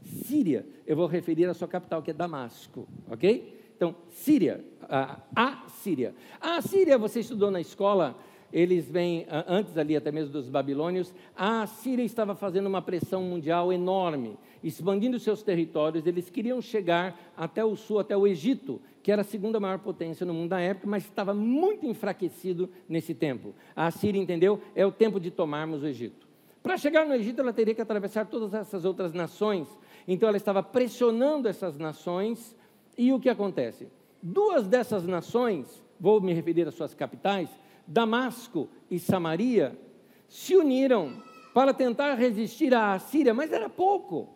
Síria, 0.03 0.65
eu 0.85 0.95
vou 0.95 1.07
referir 1.07 1.45
à 1.45 1.53
sua 1.53 1.67
capital, 1.67 2.01
que 2.01 2.11
é 2.11 2.13
Damasco, 2.13 2.87
ok? 3.09 3.59
Então, 3.75 3.95
Síria, 4.09 4.63
a, 4.81 5.19
a 5.35 5.63
Síria. 5.69 6.13
A 6.39 6.61
Síria, 6.61 6.97
você 6.97 7.21
estudou 7.21 7.49
na 7.49 7.61
escola, 7.61 8.17
eles 8.51 8.89
vêm, 8.89 9.25
antes 9.47 9.77
ali 9.77 9.95
até 9.95 10.11
mesmo 10.11 10.33
dos 10.33 10.49
babilônios, 10.49 11.13
a 11.35 11.65
Síria 11.67 12.03
estava 12.03 12.35
fazendo 12.35 12.67
uma 12.67 12.81
pressão 12.81 13.21
mundial 13.23 13.71
enorme, 13.71 14.37
expandindo 14.63 15.19
seus 15.19 15.43
territórios, 15.43 16.05
eles 16.05 16.29
queriam 16.29 16.61
chegar 16.61 17.17
até 17.37 17.63
o 17.63 17.75
sul, 17.75 17.99
até 17.99 18.17
o 18.17 18.27
Egito, 18.27 18.81
que 19.01 19.11
era 19.11 19.21
a 19.21 19.25
segunda 19.25 19.59
maior 19.59 19.79
potência 19.79 20.25
no 20.25 20.33
mundo 20.33 20.49
da 20.49 20.59
época, 20.59 20.87
mas 20.87 21.03
estava 21.03 21.33
muito 21.33 21.85
enfraquecido 21.85 22.69
nesse 22.87 23.13
tempo. 23.13 23.53
A 23.75 23.89
Síria 23.91 24.21
entendeu? 24.21 24.59
É 24.75 24.85
o 24.85 24.91
tempo 24.91 25.19
de 25.19 25.31
tomarmos 25.31 25.83
o 25.83 25.87
Egito. 25.87 26.27
Para 26.61 26.77
chegar 26.77 27.05
no 27.05 27.13
Egito, 27.13 27.39
ela 27.39 27.53
teria 27.53 27.73
que 27.73 27.81
atravessar 27.81 28.25
todas 28.25 28.53
essas 28.53 28.83
outras 28.83 29.13
nações, 29.13 29.67
então 30.07 30.27
ela 30.27 30.37
estava 30.37 30.63
pressionando 30.63 31.47
essas 31.47 31.77
nações, 31.77 32.55
e 32.97 33.13
o 33.13 33.19
que 33.19 33.29
acontece? 33.29 33.87
Duas 34.21 34.67
dessas 34.67 35.05
nações, 35.05 35.81
vou 35.99 36.19
me 36.19 36.33
referir 36.33 36.67
às 36.67 36.75
suas 36.75 36.93
capitais, 36.93 37.49
Damasco 37.87 38.67
e 38.89 38.99
Samaria, 38.99 39.77
se 40.27 40.55
uniram 40.55 41.13
para 41.53 41.73
tentar 41.73 42.13
resistir 42.15 42.73
à 42.73 42.97
Síria, 42.99 43.33
mas 43.33 43.51
era 43.51 43.69
pouco. 43.69 44.29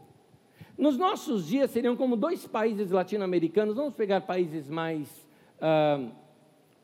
Nos 0.77 0.97
nossos 0.97 1.47
dias 1.47 1.69
seriam 1.69 1.95
como 1.95 2.15
dois 2.15 2.47
países 2.47 2.89
latino-americanos, 2.89 3.75
vamos 3.75 3.93
pegar 3.93 4.21
países 4.21 4.67
mais. 4.69 5.07
Ah, 5.61 5.99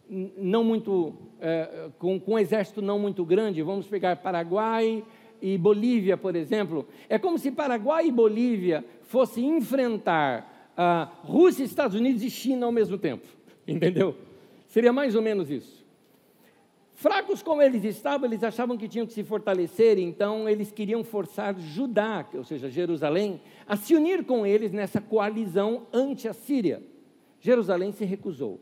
não 0.10 0.64
muito. 0.64 1.14
Eh, 1.40 1.90
com, 1.98 2.20
com 2.20 2.34
um 2.34 2.40
exército 2.40 2.82
não 2.82 3.00
muito 3.00 3.26
grande, 3.26 3.62
vamos 3.62 3.88
pegar 3.88 4.16
Paraguai, 4.18 5.04
e 5.42 5.58
Bolívia, 5.58 6.18
por 6.18 6.36
exemplo, 6.36 6.88
é 7.08 7.18
como 7.18 7.38
se 7.38 7.52
Paraguai 7.52 8.08
e 8.08 8.12
Bolívia 8.12 8.84
fossem 9.04 9.58
enfrentar 9.58 10.72
a 10.76 11.10
Rússia, 11.24 11.64
Estados 11.64 11.96
Unidos 11.96 12.24
e 12.24 12.30
China 12.30 12.66
ao 12.66 12.72
mesmo 12.72 12.98
tempo. 12.98 13.28
Entendeu? 13.68 14.16
Seria 14.68 14.94
mais 14.94 15.16
ou 15.16 15.22
menos 15.22 15.50
isso. 15.50 15.80
Fracos 16.94 17.42
como 17.42 17.62
eles 17.62 17.86
estavam, 17.86 18.28
eles 18.28 18.44
achavam 18.44 18.78
que 18.78 18.88
tinham 18.88 19.08
que 19.08 19.14
se 19.14 19.24
fortalecer, 19.24 19.98
então 19.98 20.50
eles 20.50 20.70
queriam 20.70 21.02
forçar 21.02 21.58
Judá, 21.58 22.28
ou 22.34 22.44
seja, 22.44 22.70
Jerusalém, 22.70 23.42
a 23.66 23.78
se 23.78 23.96
unir 23.96 24.26
com 24.26 24.46
eles 24.46 24.74
nessa 24.74 25.00
coalizão 25.00 25.88
ante 25.94 26.28
a 26.28 26.34
Síria. 26.34 26.84
Jerusalém 27.40 27.94
se 27.94 28.04
recusou. 28.04 28.60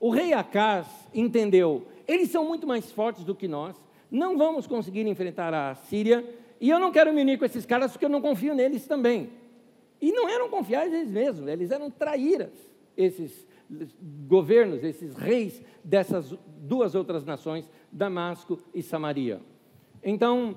O 0.00 0.08
rei 0.08 0.32
Acás 0.32 0.86
entendeu, 1.14 1.86
eles 2.08 2.30
são 2.30 2.46
muito 2.46 2.66
mais 2.66 2.90
fortes 2.90 3.24
do 3.24 3.34
que 3.34 3.46
nós, 3.46 3.76
Não 4.10 4.36
vamos 4.36 4.66
conseguir 4.66 5.06
enfrentar 5.06 5.52
a 5.52 5.74
Síria, 5.74 6.24
e 6.60 6.70
eu 6.70 6.78
não 6.78 6.92
quero 6.92 7.12
me 7.12 7.22
unir 7.22 7.38
com 7.38 7.44
esses 7.44 7.66
caras 7.66 7.92
porque 7.92 8.04
eu 8.04 8.10
não 8.10 8.20
confio 8.20 8.54
neles 8.54 8.86
também. 8.86 9.30
E 10.00 10.12
não 10.12 10.28
eram 10.28 10.48
confiáveis 10.48 10.92
eles 10.92 11.10
mesmos, 11.10 11.48
eles 11.48 11.70
eram 11.70 11.90
traíras, 11.90 12.52
esses 12.96 13.46
governos, 14.28 14.84
esses 14.84 15.14
reis 15.14 15.62
dessas 15.82 16.34
duas 16.46 16.94
outras 16.94 17.24
nações, 17.24 17.68
Damasco 17.90 18.58
e 18.74 18.82
Samaria. 18.82 19.40
Então, 20.02 20.56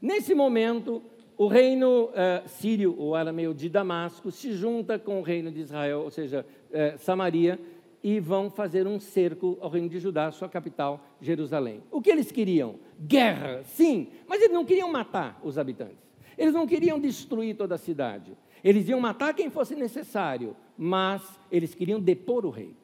nesse 0.00 0.34
momento, 0.34 1.02
o 1.36 1.46
reino 1.46 2.06
uh, 2.06 2.48
sírio, 2.48 2.94
ou 2.98 3.14
arameu 3.14 3.54
de 3.54 3.68
Damasco, 3.68 4.30
se 4.30 4.52
junta 4.52 4.98
com 4.98 5.20
o 5.20 5.22
reino 5.22 5.50
de 5.50 5.60
Israel, 5.60 6.00
ou 6.00 6.10
seja, 6.10 6.44
uh, 6.70 6.98
Samaria, 6.98 7.58
e 8.02 8.18
vão 8.18 8.50
fazer 8.50 8.86
um 8.86 8.98
cerco 8.98 9.56
ao 9.60 9.70
reino 9.70 9.88
de 9.88 9.98
Judá, 9.98 10.30
sua 10.32 10.48
capital, 10.48 11.04
Jerusalém. 11.20 11.82
O 11.90 12.00
que 12.00 12.10
eles 12.10 12.32
queriam? 12.32 12.76
Guerra, 12.98 13.62
sim, 13.64 14.08
mas 14.26 14.40
eles 14.40 14.52
não 14.52 14.64
queriam 14.64 14.90
matar 14.90 15.40
os 15.42 15.56
habitantes. 15.56 16.02
Eles 16.36 16.52
não 16.52 16.66
queriam 16.66 16.98
destruir 16.98 17.56
toda 17.56 17.74
a 17.76 17.78
cidade. 17.78 18.36
Eles 18.64 18.88
iam 18.88 19.00
matar 19.00 19.34
quem 19.34 19.50
fosse 19.50 19.74
necessário, 19.74 20.56
mas 20.76 21.22
eles 21.50 21.74
queriam 21.74 22.00
depor 22.00 22.44
o 22.44 22.50
rei. 22.50 22.74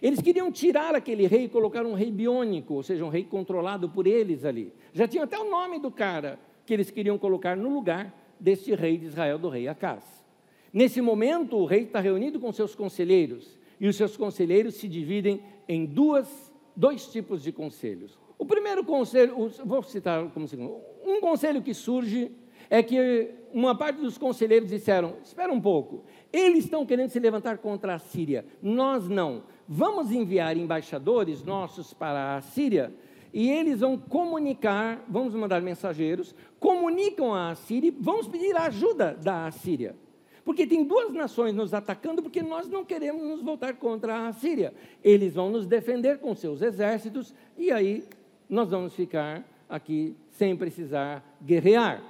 Eles 0.00 0.20
queriam 0.20 0.50
tirar 0.50 0.94
aquele 0.94 1.26
rei 1.26 1.44
e 1.44 1.48
colocar 1.48 1.84
um 1.84 1.94
rei 1.94 2.10
biônico, 2.10 2.74
ou 2.74 2.82
seja, 2.82 3.04
um 3.04 3.08
rei 3.08 3.24
controlado 3.24 3.88
por 3.88 4.06
eles 4.06 4.44
ali. 4.44 4.72
Já 4.92 5.08
tinha 5.08 5.24
até 5.24 5.38
o 5.38 5.50
nome 5.50 5.78
do 5.78 5.90
cara 5.90 6.38
que 6.66 6.74
eles 6.74 6.90
queriam 6.90 7.18
colocar 7.18 7.56
no 7.56 7.72
lugar 7.72 8.14
deste 8.38 8.74
rei 8.74 8.98
de 8.98 9.06
Israel, 9.06 9.38
do 9.38 9.48
rei 9.48 9.68
Acás. 9.68 10.24
Nesse 10.72 11.00
momento, 11.00 11.56
o 11.56 11.64
rei 11.64 11.84
está 11.84 12.00
reunido 12.00 12.40
com 12.40 12.52
seus 12.52 12.74
conselheiros, 12.74 13.58
e 13.80 13.88
os 13.88 13.96
seus 13.96 14.16
conselheiros 14.16 14.74
se 14.74 14.88
dividem 14.88 15.42
em 15.68 15.84
duas, 15.84 16.52
dois 16.76 17.06
tipos 17.06 17.42
de 17.42 17.52
conselhos. 17.52 18.18
O 18.38 18.44
primeiro 18.44 18.84
conselho, 18.84 19.50
vou 19.64 19.82
citar 19.82 20.28
como 20.30 20.46
segundo, 20.48 20.76
um 21.04 21.20
conselho 21.20 21.62
que 21.62 21.72
surge 21.72 22.30
é 22.68 22.82
que 22.82 23.30
uma 23.52 23.74
parte 23.74 24.00
dos 24.00 24.18
conselheiros 24.18 24.68
disseram: 24.68 25.16
espera 25.22 25.52
um 25.52 25.60
pouco, 25.60 26.04
eles 26.32 26.64
estão 26.64 26.84
querendo 26.84 27.10
se 27.10 27.20
levantar 27.20 27.58
contra 27.58 27.94
a 27.94 27.98
Síria, 27.98 28.44
nós 28.62 29.08
não. 29.08 29.44
Vamos 29.66 30.10
enviar 30.10 30.56
embaixadores 30.56 31.42
nossos 31.42 31.94
para 31.94 32.36
a 32.36 32.40
Síria 32.40 32.92
e 33.32 33.50
eles 33.50 33.80
vão 33.80 33.98
comunicar, 33.98 35.04
vamos 35.08 35.34
mandar 35.34 35.60
mensageiros, 35.60 36.34
comunicam 36.60 37.34
a 37.34 37.54
Síria, 37.54 37.92
vamos 37.98 38.28
pedir 38.28 38.56
ajuda 38.56 39.14
da 39.14 39.50
Síria. 39.50 39.96
Porque 40.44 40.66
tem 40.66 40.84
duas 40.84 41.12
nações 41.12 41.54
nos 41.54 41.72
atacando, 41.72 42.22
porque 42.22 42.42
nós 42.42 42.68
não 42.68 42.84
queremos 42.84 43.22
nos 43.22 43.42
voltar 43.42 43.74
contra 43.76 44.28
a 44.28 44.32
Síria. 44.32 44.74
Eles 45.02 45.34
vão 45.34 45.50
nos 45.50 45.66
defender 45.66 46.18
com 46.18 46.34
seus 46.34 46.60
exércitos, 46.60 47.34
e 47.56 47.70
aí 47.70 48.04
nós 48.48 48.70
vamos 48.70 48.94
ficar 48.94 49.42
aqui 49.68 50.14
sem 50.30 50.54
precisar 50.54 51.24
guerrear. 51.42 52.02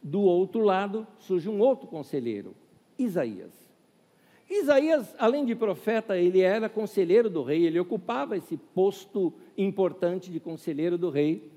Do 0.00 0.20
outro 0.20 0.62
lado 0.62 1.06
surge 1.18 1.48
um 1.48 1.58
outro 1.60 1.88
conselheiro, 1.88 2.54
Isaías. 2.96 3.52
Isaías, 4.48 5.14
além 5.18 5.44
de 5.44 5.54
profeta, 5.54 6.16
ele 6.16 6.40
era 6.40 6.68
conselheiro 6.68 7.28
do 7.28 7.42
rei, 7.42 7.66
ele 7.66 7.78
ocupava 7.78 8.36
esse 8.36 8.56
posto 8.56 9.34
importante 9.56 10.30
de 10.30 10.40
conselheiro 10.40 10.96
do 10.96 11.10
rei. 11.10 11.50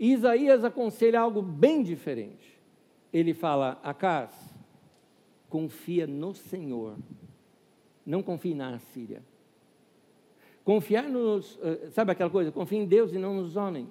E 0.00 0.12
Isaías 0.12 0.64
aconselha 0.64 1.20
algo 1.20 1.40
bem 1.40 1.82
diferente. 1.82 2.58
Ele 3.12 3.32
fala: 3.32 3.78
Acas, 3.84 4.51
confia 5.52 6.06
no 6.06 6.34
Senhor, 6.34 6.96
não 8.06 8.22
confie 8.22 8.54
na 8.54 8.78
Síria. 8.78 9.22
Confiar 10.64 11.02
nos, 11.02 11.58
eh, 11.62 11.90
sabe 11.90 12.10
aquela 12.10 12.30
coisa? 12.30 12.50
Confia 12.50 12.78
em 12.78 12.86
Deus 12.86 13.12
e 13.12 13.18
não 13.18 13.34
nos 13.34 13.54
homens. 13.54 13.90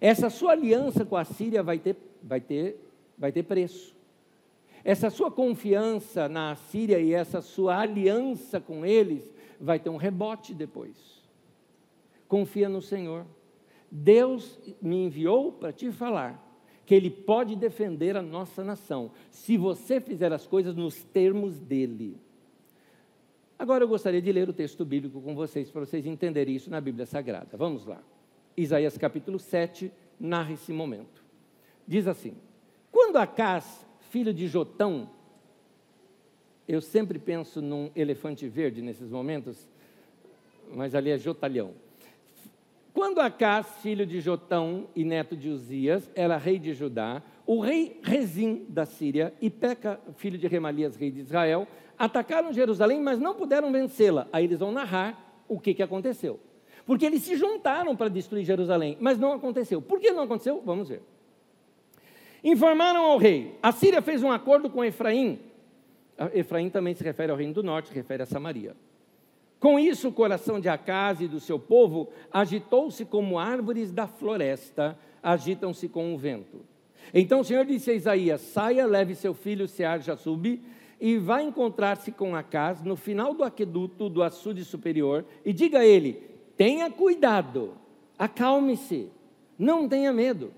Essa 0.00 0.30
sua 0.30 0.52
aliança 0.52 1.04
com 1.04 1.14
a 1.14 1.24
Síria 1.24 1.62
vai 1.62 1.78
ter, 1.78 1.94
vai 2.22 2.40
ter, 2.40 2.80
vai 3.18 3.30
ter 3.30 3.42
preço. 3.42 3.94
Essa 4.82 5.10
sua 5.10 5.30
confiança 5.30 6.26
na 6.26 6.56
Síria 6.56 6.98
e 6.98 7.12
essa 7.12 7.42
sua 7.42 7.78
aliança 7.78 8.58
com 8.58 8.86
eles 8.86 9.30
vai 9.60 9.78
ter 9.78 9.90
um 9.90 9.98
rebote 9.98 10.54
depois. 10.54 10.96
Confia 12.26 12.70
no 12.70 12.80
Senhor. 12.80 13.26
Deus 13.90 14.58
me 14.80 15.04
enviou 15.04 15.52
para 15.52 15.70
te 15.70 15.92
falar 15.92 16.51
que 16.84 16.94
Ele 16.94 17.10
pode 17.10 17.56
defender 17.56 18.16
a 18.16 18.22
nossa 18.22 18.64
nação, 18.64 19.10
se 19.30 19.56
você 19.56 20.00
fizer 20.00 20.32
as 20.32 20.46
coisas 20.46 20.74
nos 20.74 21.02
termos 21.04 21.58
dele. 21.58 22.16
Agora 23.58 23.84
eu 23.84 23.88
gostaria 23.88 24.20
de 24.20 24.32
ler 24.32 24.48
o 24.48 24.52
texto 24.52 24.84
bíblico 24.84 25.20
com 25.20 25.34
vocês, 25.34 25.70
para 25.70 25.84
vocês 25.84 26.04
entenderem 26.04 26.56
isso 26.56 26.70
na 26.70 26.80
Bíblia 26.80 27.06
Sagrada. 27.06 27.56
Vamos 27.56 27.86
lá. 27.86 28.02
Isaías 28.56 28.98
capítulo 28.98 29.38
7 29.38 29.92
narra 30.18 30.52
esse 30.52 30.72
momento. 30.72 31.22
Diz 31.86 32.06
assim: 32.06 32.34
Quando 32.90 33.16
Acás 33.16 33.86
filho 34.10 34.34
de 34.34 34.46
Jotão, 34.46 35.08
eu 36.68 36.80
sempre 36.80 37.18
penso 37.18 37.62
num 37.62 37.90
elefante 37.96 38.46
verde 38.48 38.82
nesses 38.82 39.08
momentos, 39.08 39.68
mas 40.70 40.94
ali 40.94 41.10
é 41.10 41.16
Jotalhão. 41.16 41.72
Quando 42.92 43.20
Acás, 43.20 43.66
filho 43.82 44.04
de 44.04 44.20
Jotão 44.20 44.86
e 44.94 45.04
neto 45.04 45.34
de 45.34 45.48
Uzias, 45.48 46.10
era 46.14 46.36
rei 46.36 46.58
de 46.58 46.74
Judá, 46.74 47.22
o 47.46 47.58
rei 47.60 47.98
Rezim 48.02 48.66
da 48.68 48.84
Síria 48.84 49.32
e 49.40 49.48
Peca, 49.48 49.98
filho 50.16 50.36
de 50.36 50.46
Remalias, 50.46 50.94
rei 50.96 51.10
de 51.10 51.20
Israel, 51.20 51.66
atacaram 51.98 52.52
Jerusalém, 52.52 53.00
mas 53.00 53.18
não 53.18 53.34
puderam 53.34 53.72
vencê-la. 53.72 54.28
Aí 54.32 54.44
eles 54.44 54.58
vão 54.58 54.70
narrar 54.70 55.42
o 55.48 55.58
que, 55.58 55.72
que 55.72 55.82
aconteceu. 55.82 56.38
Porque 56.84 57.06
eles 57.06 57.22
se 57.22 57.36
juntaram 57.36 57.96
para 57.96 58.08
destruir 58.08 58.44
Jerusalém, 58.44 58.98
mas 59.00 59.18
não 59.18 59.32
aconteceu. 59.32 59.80
Por 59.80 59.98
que 59.98 60.10
não 60.12 60.24
aconteceu? 60.24 60.60
Vamos 60.64 60.88
ver. 60.88 61.02
Informaram 62.44 63.02
ao 63.04 63.18
rei: 63.18 63.56
a 63.62 63.72
Síria 63.72 64.02
fez 64.02 64.22
um 64.22 64.30
acordo 64.30 64.68
com 64.68 64.84
Efraim. 64.84 65.38
Efraim 66.34 66.68
também 66.68 66.94
se 66.94 67.02
refere 67.02 67.32
ao 67.32 67.38
reino 67.38 67.54
do 67.54 67.62
norte, 67.62 67.88
se 67.88 67.94
refere 67.94 68.22
a 68.22 68.26
Samaria. 68.26 68.76
Com 69.62 69.78
isso, 69.78 70.08
o 70.08 70.12
coração 70.12 70.58
de 70.58 70.68
Acaz 70.68 71.20
e 71.20 71.28
do 71.28 71.38
seu 71.38 71.56
povo 71.56 72.08
agitou-se 72.32 73.04
como 73.04 73.38
árvores 73.38 73.92
da 73.92 74.08
floresta, 74.08 74.98
agitam-se 75.22 75.88
com 75.88 76.12
o 76.12 76.18
vento. 76.18 76.66
Então 77.14 77.38
o 77.38 77.44
Senhor 77.44 77.64
disse 77.64 77.92
a 77.92 77.94
Isaías: 77.94 78.40
Saia, 78.40 78.84
leve 78.86 79.14
seu 79.14 79.32
filho 79.32 79.68
Sear-Jasub 79.68 80.60
e 81.00 81.16
vá 81.16 81.40
encontrar-se 81.44 82.10
com 82.10 82.34
Acaz 82.34 82.82
no 82.82 82.96
final 82.96 83.34
do 83.34 83.44
aqueduto 83.44 84.08
do 84.08 84.24
açude 84.24 84.64
superior 84.64 85.24
e 85.44 85.52
diga 85.52 85.78
a 85.78 85.86
ele: 85.86 86.14
Tenha 86.56 86.90
cuidado, 86.90 87.74
acalme-se, 88.18 89.12
não 89.56 89.88
tenha 89.88 90.12
medo. 90.12 90.52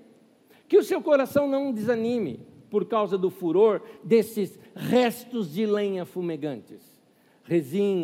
Que 0.67 0.79
o 0.79 0.83
seu 0.83 0.99
coração 0.99 1.47
não 1.47 1.71
desanime 1.71 2.39
por 2.71 2.85
causa 2.85 3.19
do 3.19 3.29
furor 3.29 3.83
desses 4.03 4.57
restos 4.75 5.53
de 5.53 5.63
lenha 5.67 6.05
fumegantes. 6.05 6.94
Rezim, 7.45 8.03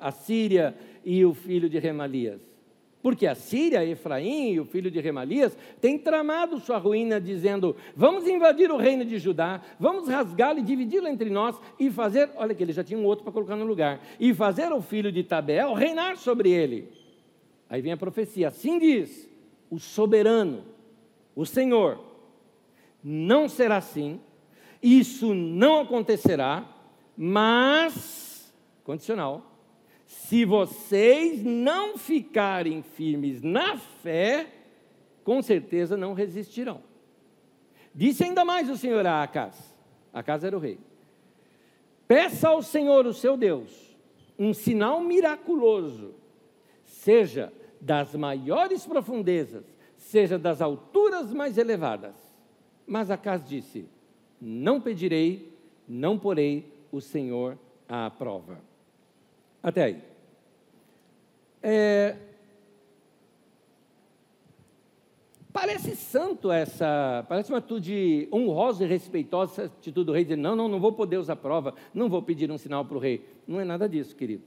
a, 0.00 0.10
Síria 0.10 0.74
e 1.04 1.24
o 1.24 1.32
filho 1.32 1.68
de 1.68 1.78
Remalias. 1.78 2.40
Porque 3.02 3.26
a 3.26 3.34
Síria, 3.34 3.84
Efraim 3.84 4.52
e 4.52 4.60
o 4.60 4.64
filho 4.64 4.90
de 4.90 5.00
Remalias 5.00 5.56
têm 5.80 5.98
tramado 5.98 6.60
sua 6.60 6.78
ruína, 6.78 7.20
dizendo: 7.20 7.76
vamos 7.96 8.26
invadir 8.26 8.70
o 8.70 8.76
reino 8.76 9.04
de 9.04 9.18
Judá, 9.18 9.60
vamos 9.78 10.08
rasgá-lo 10.08 10.60
e 10.60 10.62
dividi-lo 10.62 11.08
entre 11.08 11.28
nós 11.28 11.60
e 11.78 11.90
fazer. 11.90 12.30
Olha 12.36 12.54
que 12.54 12.62
ele 12.62 12.72
já 12.72 12.84
tinha 12.84 12.98
um 12.98 13.04
outro 13.04 13.24
para 13.24 13.32
colocar 13.32 13.56
no 13.56 13.64
lugar. 13.64 14.00
E 14.20 14.32
fazer 14.32 14.72
o 14.72 14.80
filho 14.80 15.10
de 15.10 15.22
Tabel 15.24 15.74
reinar 15.74 16.16
sobre 16.16 16.50
ele. 16.50 16.88
Aí 17.68 17.82
vem 17.82 17.92
a 17.92 17.96
profecia: 17.96 18.48
assim 18.48 18.78
diz 18.78 19.28
o 19.68 19.78
soberano, 19.78 20.64
o 21.34 21.46
Senhor, 21.46 21.98
não 23.02 23.48
será 23.48 23.78
assim, 23.78 24.20
isso 24.82 25.34
não 25.34 25.80
acontecerá, 25.80 26.68
mas, 27.16 28.21
condicional, 28.84 29.52
se 30.06 30.44
vocês 30.44 31.42
não 31.42 31.96
ficarem 31.96 32.82
firmes 32.82 33.42
na 33.42 33.76
fé, 33.76 34.46
com 35.24 35.40
certeza 35.40 35.96
não 35.96 36.12
resistirão. 36.14 36.82
Disse 37.94 38.24
ainda 38.24 38.44
mais 38.44 38.68
o 38.68 38.76
Senhor 38.76 39.06
a 39.06 39.22
Acas, 39.22 39.74
Acas 40.12 40.44
era 40.44 40.56
o 40.56 40.60
rei, 40.60 40.78
peça 42.06 42.48
ao 42.48 42.62
Senhor, 42.62 43.06
o 43.06 43.14
seu 43.14 43.36
Deus, 43.36 43.96
um 44.38 44.52
sinal 44.52 45.00
miraculoso, 45.00 46.14
seja 46.84 47.52
das 47.80 48.14
maiores 48.14 48.86
profundezas, 48.86 49.64
seja 49.96 50.38
das 50.38 50.60
alturas 50.60 51.32
mais 51.32 51.58
elevadas. 51.58 52.14
Mas 52.86 53.10
Acas 53.10 53.44
disse: 53.44 53.88
Não 54.40 54.80
pedirei, 54.80 55.56
não 55.88 56.18
porei 56.18 56.72
o 56.90 57.00
Senhor 57.00 57.58
à 57.88 58.10
prova. 58.10 58.71
Até 59.62 59.84
aí. 59.84 60.02
É, 61.62 62.16
Parece 65.52 65.94
santo 65.94 66.50
essa, 66.50 67.26
parece 67.28 67.52
uma 67.52 67.58
atitude 67.58 68.26
honrosa 68.32 68.84
e 68.84 68.86
respeitosa, 68.86 69.52
essa 69.52 69.64
atitude 69.64 70.06
do 70.06 70.12
rei, 70.12 70.24
dizer, 70.24 70.36
não, 70.36 70.56
não, 70.56 70.66
não 70.66 70.80
vou 70.80 70.92
poder 70.92 71.18
usar 71.18 71.36
prova, 71.36 71.74
não 71.92 72.08
vou 72.08 72.22
pedir 72.22 72.50
um 72.50 72.56
sinal 72.56 72.86
para 72.86 72.96
o 72.96 73.00
rei. 73.00 73.22
Não 73.46 73.60
é 73.60 73.64
nada 73.64 73.86
disso, 73.86 74.16
querido. 74.16 74.44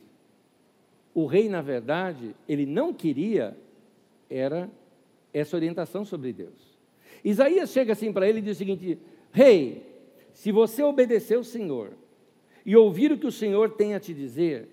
O 1.13 1.27
rei, 1.27 1.47
na 1.47 1.61
verdade, 1.61 2.35
ele 2.49 2.65
não 2.65 2.91
queria, 2.91 3.55
era 4.27 4.67
essa 5.31 5.55
orientação 5.55 6.03
sobre 6.03 6.33
Deus. 6.33 6.75
Isaías 7.23 7.69
chega 7.69 7.93
assim 7.93 8.11
para 8.11 8.27
ele 8.27 8.39
e 8.39 8.41
diz 8.41 8.57
o 8.57 8.59
seguinte: 8.59 8.97
Rei, 9.31 9.85
se 10.33 10.51
você 10.51 10.81
obedecer 10.81 11.37
o 11.37 11.43
Senhor 11.43 11.91
e 12.65 12.75
ouvir 12.75 13.11
o 13.11 13.17
que 13.17 13.27
o 13.27 13.31
Senhor 13.31 13.69
tem 13.69 13.93
a 13.93 13.99
te 13.99 14.11
dizer, 14.11 14.69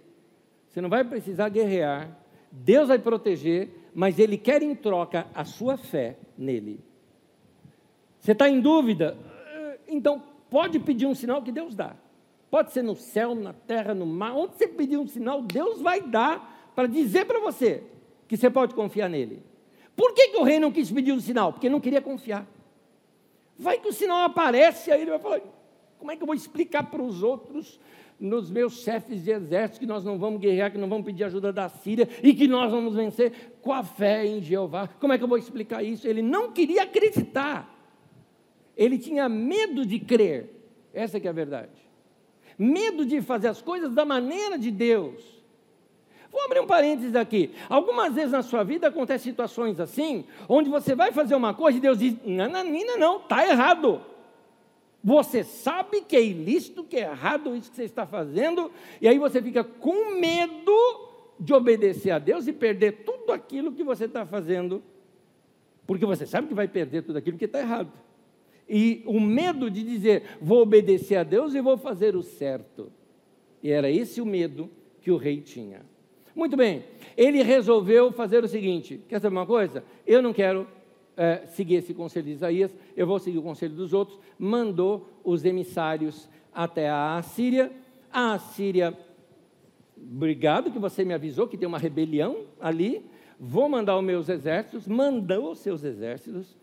você 0.73 0.81
não 0.81 0.89
vai 0.89 1.05
precisar 1.05 1.51
guerrear, 1.51 2.09
Deus 2.51 2.89
vai 2.89 2.99
proteger, 2.99 3.69
mas 3.95 4.19
Ele 4.19 4.39
quer 4.39 4.63
em 4.63 4.75
troca 4.75 5.27
a 5.35 5.45
sua 5.45 5.77
fé 5.77 6.17
nele. 6.37 6.81
Você 8.19 8.33
está 8.33 8.49
em 8.49 8.59
dúvida? 8.59 9.19
Então, 9.87 10.23
pode 10.49 10.79
pedir 10.79 11.05
um 11.05 11.15
sinal 11.15 11.43
que 11.43 11.53
Deus 11.53 11.75
dá. 11.75 11.95
Pode 12.51 12.73
ser 12.73 12.81
no 12.81 12.97
céu, 12.97 13.35
na 13.35 13.53
terra, 13.53 13.93
no 13.93 14.07
mar, 14.07 14.35
onde 14.35 14.55
você 14.57 14.67
pedir 14.67 14.97
um 14.97 15.07
sinal, 15.07 15.43
Deus 15.43 15.83
vai 15.83 16.01
dar 16.01 16.73
para 16.75 16.89
dizer 16.89 17.27
para 17.27 17.39
você 17.39 17.83
que 18.27 18.35
você 18.35 18.49
pode 18.49 18.75
confiar 18.75 19.11
nele. 19.11 19.43
Por 19.95 20.15
que, 20.15 20.29
que 20.29 20.39
o 20.39 20.43
rei 20.43 20.59
não 20.59 20.73
quis 20.73 20.91
pedir 20.91 21.13
um 21.13 21.21
sinal? 21.21 21.53
Porque 21.53 21.69
não 21.69 21.81
queria 21.81 22.01
confiar. 22.01 22.47
Vai 23.59 23.79
que 23.79 23.89
o 23.89 23.93
sinal 23.93 24.25
aparece, 24.25 24.91
aí 24.91 25.03
ele 25.03 25.11
vai 25.11 25.19
falar: 25.19 25.43
como 25.99 26.11
é 26.11 26.17
que 26.17 26.23
eu 26.23 26.27
vou 26.27 26.35
explicar 26.35 26.91
para 26.91 27.03
os 27.03 27.23
outros 27.23 27.79
nos 28.23 28.49
meus 28.49 28.85
chefes 28.85 29.25
de 29.25 29.33
exército 29.33 29.81
que 29.81 29.87
nós 29.87 30.05
não 30.05 30.17
vamos 30.17 30.41
guerrear, 30.41 30.71
que 30.71 30.79
não 30.79 30.89
vamos 30.89 31.05
pedir 31.05 31.25
ajuda 31.25 31.53
da 31.53 31.69
Síria 31.69 32.09
e 32.23 32.33
que 32.33 32.47
nós 32.47 32.71
vamos 32.71 32.95
vencer 32.95 33.57
com 33.61 33.73
a 33.73 33.83
fé 33.83 34.25
em 34.25 34.41
Jeová. 34.41 34.89
Como 35.01 35.13
é 35.13 35.19
que 35.19 35.25
eu 35.25 35.29
vou 35.29 35.37
explicar 35.37 35.83
isso? 35.83 36.07
Ele 36.07 36.23
não 36.23 36.53
queria 36.53 36.85
acreditar. 36.85 37.69
Ele 38.77 38.97
tinha 38.97 39.29
medo 39.29 39.85
de 39.85 39.99
crer. 39.99 40.51
Essa 40.95 41.19
que 41.19 41.27
é 41.27 41.31
a 41.31 41.35
verdade. 41.35 41.73
Medo 42.57 43.05
de 43.05 43.21
fazer 43.21 43.49
as 43.49 43.61
coisas 43.61 43.93
da 43.93 44.05
maneira 44.05 44.57
de 44.57 44.71
Deus. 44.71 45.43
Vou 46.31 46.45
abrir 46.45 46.61
um 46.61 46.67
parênteses 46.67 47.17
aqui. 47.17 47.51
Algumas 47.69 48.15
vezes 48.15 48.31
na 48.31 48.43
sua 48.43 48.63
vida 48.63 48.87
acontecem 48.87 49.33
situações 49.33 49.81
assim, 49.81 50.25
onde 50.49 50.71
você 50.71 50.95
vai 50.95 51.11
fazer 51.11 51.35
uma 51.35 51.55
coisa 51.55 51.77
e 51.77 51.81
Deus 51.81 51.99
diz: 51.99 52.15
não, 52.25 52.49
não, 52.99 53.17
está 53.17 53.47
errado. 53.49 54.12
Você 55.03 55.43
sabe 55.43 56.03
que 56.03 56.17
é 56.17 56.23
ilícito, 56.23 56.85
que 56.85 56.97
é 56.97 57.03
errado 57.03 57.57
isso 57.57 57.71
que 57.71 57.77
você 57.77 57.85
está 57.85 58.07
fazendo, 58.07 58.71
e 59.01 59.09
aí 59.09 59.19
você 59.19 59.43
fica 59.43 59.65
com 59.65 60.19
medo 60.21 60.73
de 61.41 61.53
obedecer 61.53 62.11
a 62.13 62.19
Deus 62.19 62.47
e 62.47 62.53
perder 62.53 63.05
tudo 63.05 63.33
aquilo 63.33 63.73
que 63.73 63.83
você 63.83 64.05
está 64.05 64.25
fazendo, 64.25 64.83
porque 65.87 66.07
você 66.07 66.25
sabe 66.25 66.47
que 66.47 66.55
vai 66.55 66.69
perder 66.69 67.03
tudo 67.03 67.17
aquilo 67.17 67.37
que 67.37 67.47
está 67.47 67.59
errado. 67.59 67.93
E 68.69 69.03
o 69.05 69.19
medo 69.19 69.69
de 69.69 69.83
dizer, 69.83 70.39
vou 70.41 70.63
obedecer 70.63 71.17
a 71.17 71.25
Deus 71.25 71.55
e 71.55 71.61
vou 71.61 71.77
fazer 71.77 72.15
o 72.15 72.23
certo. 72.23 72.93
E 73.61 73.71
era 73.71 73.91
esse 73.91 74.21
o 74.21 74.27
medo 74.27 74.71
que 75.01 75.11
o 75.11 75.17
rei 75.17 75.41
tinha. 75.41 75.83
Muito 76.35 76.57
bem, 76.57 76.85
ele 77.17 77.43
resolveu 77.43 78.13
fazer 78.13 78.43
o 78.43 78.49
seguinte: 78.49 79.01
quer 79.09 79.21
saber 79.21 79.37
uma 79.37 79.47
coisa? 79.47 79.85
Eu 80.07 80.23
não 80.23 80.33
quero 80.33 80.67
é, 81.17 81.47
seguir 81.47 81.77
esse 81.77 81.93
conselho 81.95 82.27
de 82.27 82.33
Isaías, 82.33 82.75
eu 82.97 83.07
vou 83.07 83.19
seguir 83.19 83.39
o 83.39 83.43
conselho 83.43 83.75
dos 83.75 83.93
outros, 83.93 84.19
mandou 84.39 85.09
os 85.23 85.45
emissários 85.45 86.29
até 86.53 86.89
a 86.89 87.17
Assíria. 87.17 87.71
A 88.13 88.35
Assíria, 88.35 88.97
obrigado 89.97 90.71
que 90.71 90.79
você 90.79 91.05
me 91.05 91.15
avisou 91.15 91.47
que 91.47 91.57
tem 91.57 91.69
uma 91.69 91.79
rebelião 91.79 92.45
ali, 92.61 93.05
vou 93.39 93.69
mandar 93.69 93.97
os 93.97 94.05
meus 94.05 94.29
exércitos, 94.29 94.87
mandou 94.87 95.53
os 95.53 95.59
seus 95.59 95.85
exércitos. 95.85 96.57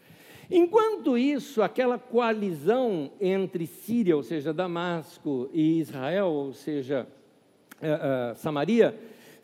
Enquanto 0.52 1.16
isso, 1.16 1.62
aquela 1.62 2.00
coalizão 2.00 3.12
entre 3.22 3.68
Síria, 3.68 4.16
ou 4.16 4.24
seja, 4.24 4.52
Damasco, 4.52 5.48
e 5.54 5.80
Israel, 5.80 6.28
ou 6.28 6.54
seja, 6.54 7.08
uh, 7.82 8.34
uh, 8.34 8.36
Samaria, 8.36 8.98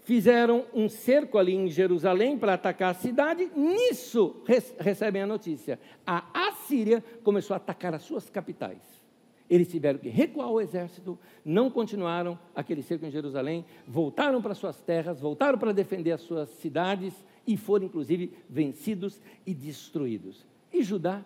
fizeram 0.05 0.65
um 0.73 0.87
cerco 0.87 1.37
ali 1.37 1.53
em 1.53 1.67
Jerusalém 1.67 2.37
para 2.37 2.53
atacar 2.53 2.91
a 2.91 2.93
cidade. 2.93 3.49
Nisso 3.55 4.41
recebem 4.79 5.23
a 5.23 5.27
notícia: 5.27 5.79
a 6.05 6.47
Assíria 6.47 7.03
começou 7.23 7.53
a 7.53 7.57
atacar 7.57 7.93
as 7.93 8.03
suas 8.03 8.29
capitais. 8.29 9.03
Eles 9.47 9.67
tiveram 9.67 9.99
que 9.99 10.09
recuar 10.09 10.49
o 10.49 10.59
exército, 10.61 11.19
não 11.43 11.69
continuaram 11.69 12.39
aquele 12.55 12.81
cerco 12.81 13.05
em 13.05 13.11
Jerusalém, 13.11 13.63
voltaram 13.87 14.41
para 14.41 14.55
suas 14.55 14.81
terras, 14.81 15.19
voltaram 15.19 15.57
para 15.59 15.71
defender 15.71 16.13
as 16.13 16.21
suas 16.21 16.49
cidades 16.49 17.13
e 17.45 17.55
foram 17.55 17.85
inclusive 17.85 18.31
vencidos 18.49 19.21
e 19.45 19.53
destruídos. 19.53 20.45
E 20.73 20.81
Judá, 20.81 21.23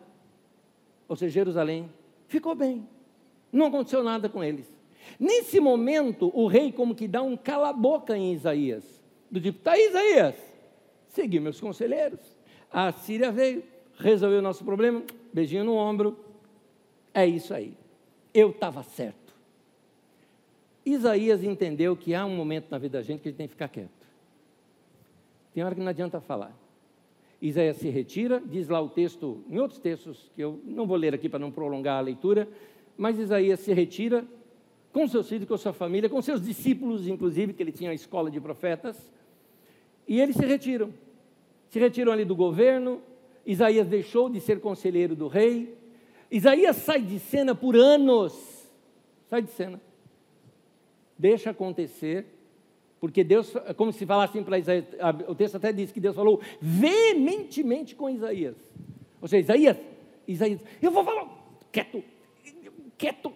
ou 1.07 1.15
seja, 1.15 1.33
Jerusalém, 1.33 1.89
ficou 2.27 2.55
bem. 2.55 2.87
Não 3.51 3.67
aconteceu 3.67 4.03
nada 4.03 4.27
com 4.27 4.43
eles. 4.43 4.78
Nesse 5.19 5.59
momento, 5.59 6.31
o 6.33 6.47
rei 6.47 6.71
como 6.71 6.95
que 6.95 7.07
dá 7.07 7.21
um 7.21 7.35
cala-boca 7.35 8.17
em 8.17 8.33
Isaías. 8.33 8.83
Do 9.29 9.39
tipo, 9.39 9.59
tá 9.59 9.77
Isaías, 9.77 10.35
segui 11.09 11.39
meus 11.39 11.59
conselheiros. 11.59 12.19
A 12.71 12.91
Síria 12.91 13.31
veio, 13.31 13.63
resolveu 13.97 14.39
o 14.39 14.41
nosso 14.41 14.63
problema, 14.63 15.03
beijinho 15.33 15.63
no 15.63 15.75
ombro. 15.75 16.17
É 17.13 17.25
isso 17.25 17.53
aí. 17.53 17.73
Eu 18.33 18.51
estava 18.51 18.83
certo. 18.83 19.33
Isaías 20.85 21.43
entendeu 21.43 21.95
que 21.95 22.15
há 22.15 22.25
um 22.25 22.35
momento 22.35 22.69
na 22.69 22.77
vida 22.77 22.97
da 22.97 23.03
gente 23.03 23.21
que 23.21 23.27
a 23.27 23.31
gente 23.31 23.37
tem 23.37 23.47
que 23.47 23.53
ficar 23.53 23.67
quieto. 23.67 23.89
Tem 25.53 25.63
hora 25.63 25.75
que 25.75 25.81
não 25.81 25.89
adianta 25.89 26.21
falar. 26.21 26.55
Isaías 27.41 27.77
se 27.77 27.89
retira, 27.89 28.41
diz 28.45 28.67
lá 28.67 28.81
o 28.81 28.89
texto, 28.89 29.43
em 29.49 29.59
outros 29.59 29.79
textos, 29.79 30.31
que 30.35 30.41
eu 30.41 30.59
não 30.65 30.85
vou 30.85 30.97
ler 30.97 31.13
aqui 31.13 31.29
para 31.29 31.39
não 31.39 31.51
prolongar 31.51 31.97
a 31.97 32.01
leitura, 32.01 32.47
mas 32.97 33.17
Isaías 33.17 33.61
se 33.61 33.73
retira, 33.73 34.25
com 34.91 35.07
seus 35.07 35.29
filhos, 35.29 35.47
com 35.47 35.57
sua 35.57 35.73
família, 35.73 36.09
com 36.09 36.21
seus 36.21 36.41
discípulos, 36.41 37.07
inclusive, 37.07 37.53
que 37.53 37.61
ele 37.61 37.71
tinha 37.71 37.91
a 37.91 37.93
escola 37.93 38.31
de 38.31 38.39
profetas, 38.39 38.97
e 40.07 40.19
eles 40.19 40.35
se 40.35 40.45
retiram. 40.45 40.93
Se 41.69 41.79
retiram 41.79 42.11
ali 42.11 42.25
do 42.25 42.35
governo, 42.35 43.01
Isaías 43.45 43.87
deixou 43.87 44.29
de 44.29 44.39
ser 44.39 44.59
conselheiro 44.59 45.15
do 45.15 45.27
rei, 45.27 45.77
Isaías 46.31 46.77
sai 46.77 47.01
de 47.01 47.19
cena 47.19 47.53
por 47.55 47.75
anos, 47.75 48.33
sai 49.29 49.41
de 49.41 49.51
cena, 49.51 49.79
deixa 51.17 51.51
acontecer, 51.51 52.25
porque 52.99 53.23
Deus, 53.23 53.53
como 53.77 53.93
se 53.93 54.05
falasse 54.05 54.37
assim 54.37 54.43
para 54.43 54.59
Isaías, 54.59 54.85
o 55.27 55.35
texto 55.35 55.55
até 55.55 55.71
diz 55.71 55.91
que 55.91 55.99
Deus 55.99 56.15
falou 56.15 56.41
veementemente 56.59 57.95
com 57.95 58.09
Isaías. 58.09 58.55
Ou 59.21 59.27
seja, 59.27 59.41
Isaías, 59.41 59.77
Isaías, 60.27 60.61
eu 60.81 60.91
vou 60.91 61.03
falar, 61.03 61.27
quieto, 61.71 62.03
quieto, 62.97 63.31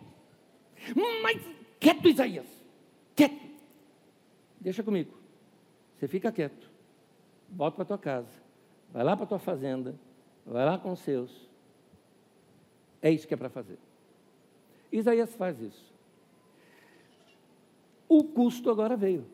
mas 1.22 1.42
quieto, 1.80 2.08
Isaías, 2.08 2.48
quieto. 3.16 3.42
Deixa 4.60 4.84
comigo. 4.84 5.12
Você 5.96 6.08
fica 6.08 6.32
quieto. 6.32 6.70
Volta 7.50 7.76
para 7.76 7.86
tua 7.86 7.98
casa. 7.98 8.30
Vai 8.92 9.04
lá 9.04 9.16
para 9.16 9.26
tua 9.26 9.40
fazenda. 9.40 9.96
Vai 10.46 10.66
lá 10.66 10.78
com 10.78 10.92
os 10.92 11.00
seus. 11.00 11.50
É 13.02 13.12
isso 13.12 13.28
que 13.28 13.34
é 13.34 13.38
para 13.38 13.50
fazer. 13.50 13.78
Isaías 14.92 15.34
faz 15.36 15.60
isso. 15.60 15.94
O 18.08 18.24
custo 18.24 18.70
agora 18.70 18.96
veio. 18.96 19.26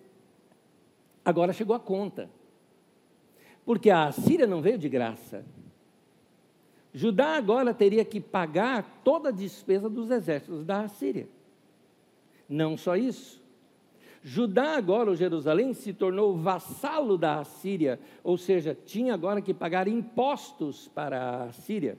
Agora 1.24 1.54
chegou 1.54 1.76
a 1.76 1.80
conta. 1.80 2.30
Porque 3.66 3.90
a 3.90 4.12
Síria 4.12 4.48
não 4.48 4.62
veio 4.62 4.78
de 4.78 4.90
graça. 4.90 5.46
Judá 6.94 7.36
agora 7.36 7.74
teria 7.74 8.04
que 8.04 8.20
pagar 8.20 9.02
toda 9.04 9.30
a 9.30 9.32
despesa 9.32 9.90
dos 9.90 10.10
exércitos 10.10 10.66
da 10.66 10.88
Síria. 10.88 11.28
Não 12.50 12.76
só 12.76 12.96
isso. 12.96 13.40
Judá 14.22 14.76
agora, 14.76 15.10
ou 15.10 15.16
Jerusalém, 15.16 15.74
se 15.74 15.94
tornou 15.94 16.36
vassalo 16.36 17.18
da 17.18 17.40
Assíria, 17.40 18.00
ou 18.24 18.38
seja, 18.38 18.78
tinha 18.86 19.14
agora 19.14 19.42
que 19.42 19.54
pagar 19.54 19.88
impostos 19.88 20.90
para 20.90 21.22
a 21.22 21.44
Assíria. 21.46 21.98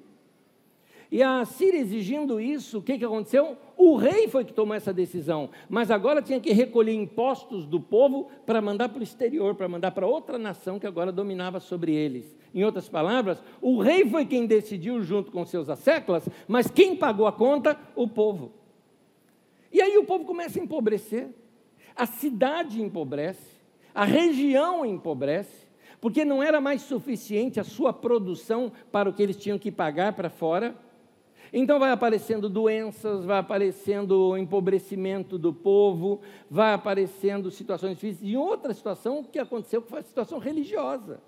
E 1.11 1.23
a 1.23 1.45
Síria 1.45 1.81
exigindo 1.81 2.41
isso, 2.41 2.79
o 2.79 2.83
que, 2.83 2.97
que 2.97 3.05
aconteceu? 3.05 3.57
O 3.77 3.97
rei 3.97 4.29
foi 4.29 4.45
que 4.45 4.53
tomou 4.53 4.77
essa 4.77 4.93
decisão, 4.93 5.51
mas 5.69 5.91
agora 5.91 6.23
tinha 6.23 6.39
que 6.39 6.53
recolher 6.53 6.93
impostos 6.93 7.67
do 7.67 7.81
povo 7.81 8.29
para 8.47 8.61
mandar 8.61 8.91
para 8.91 9.01
o 9.01 9.03
exterior, 9.03 9.57
para 9.57 9.69
mandar 9.69 9.91
para 9.91 10.07
outra 10.07 10.39
nação 10.39 10.79
que 10.79 10.87
agora 10.87 11.11
dominava 11.11 11.59
sobre 11.59 11.93
eles. 11.93 12.37
Em 12.55 12.65
outras 12.65 12.89
palavras, 12.89 13.43
o 13.61 13.81
rei 13.81 14.09
foi 14.09 14.25
quem 14.25 14.47
decidiu 14.47 15.03
junto 15.03 15.33
com 15.33 15.45
seus 15.45 15.69
asseclas, 15.69 16.29
mas 16.47 16.71
quem 16.71 16.95
pagou 16.95 17.27
a 17.27 17.33
conta? 17.33 17.77
O 17.97 18.07
povo. 18.07 18.60
E 19.73 19.81
aí 19.81 19.97
o 19.99 20.05
povo 20.05 20.25
começa 20.25 20.59
a 20.59 20.63
empobrecer, 20.63 21.29
a 21.95 22.07
cidade 22.07 22.83
empobrece, 22.83 23.61
a 23.95 24.05
região 24.05 24.85
empobrece, 24.85 25.69
porque 26.01 26.25
não 26.25 26.43
era 26.43 26.61
mais 26.61 26.83
suficiente 26.83 27.61
a 27.61 27.65
sua 27.65 27.93
produção 27.93 28.73
para 28.91 29.09
o 29.09 29.13
que 29.13 29.23
eles 29.23 29.37
tinham 29.37 29.59
que 29.59 29.71
pagar 29.71 30.15
para 30.15 30.31
fora. 30.31 30.75
Então 31.53 31.79
vai 31.79 31.91
aparecendo 31.91 32.49
doenças, 32.49 33.25
vai 33.25 33.39
aparecendo 33.39 34.37
empobrecimento 34.37 35.37
do 35.37 35.53
povo, 35.53 36.21
vai 36.49 36.73
aparecendo 36.73 37.51
situações 37.51 37.95
difíceis. 37.95 38.31
E 38.31 38.37
outra 38.37 38.73
situação 38.73 39.23
que 39.23 39.39
aconteceu 39.39 39.83
foi 39.83 40.01
a 40.01 40.03
situação 40.03 40.39
religiosa. 40.39 41.21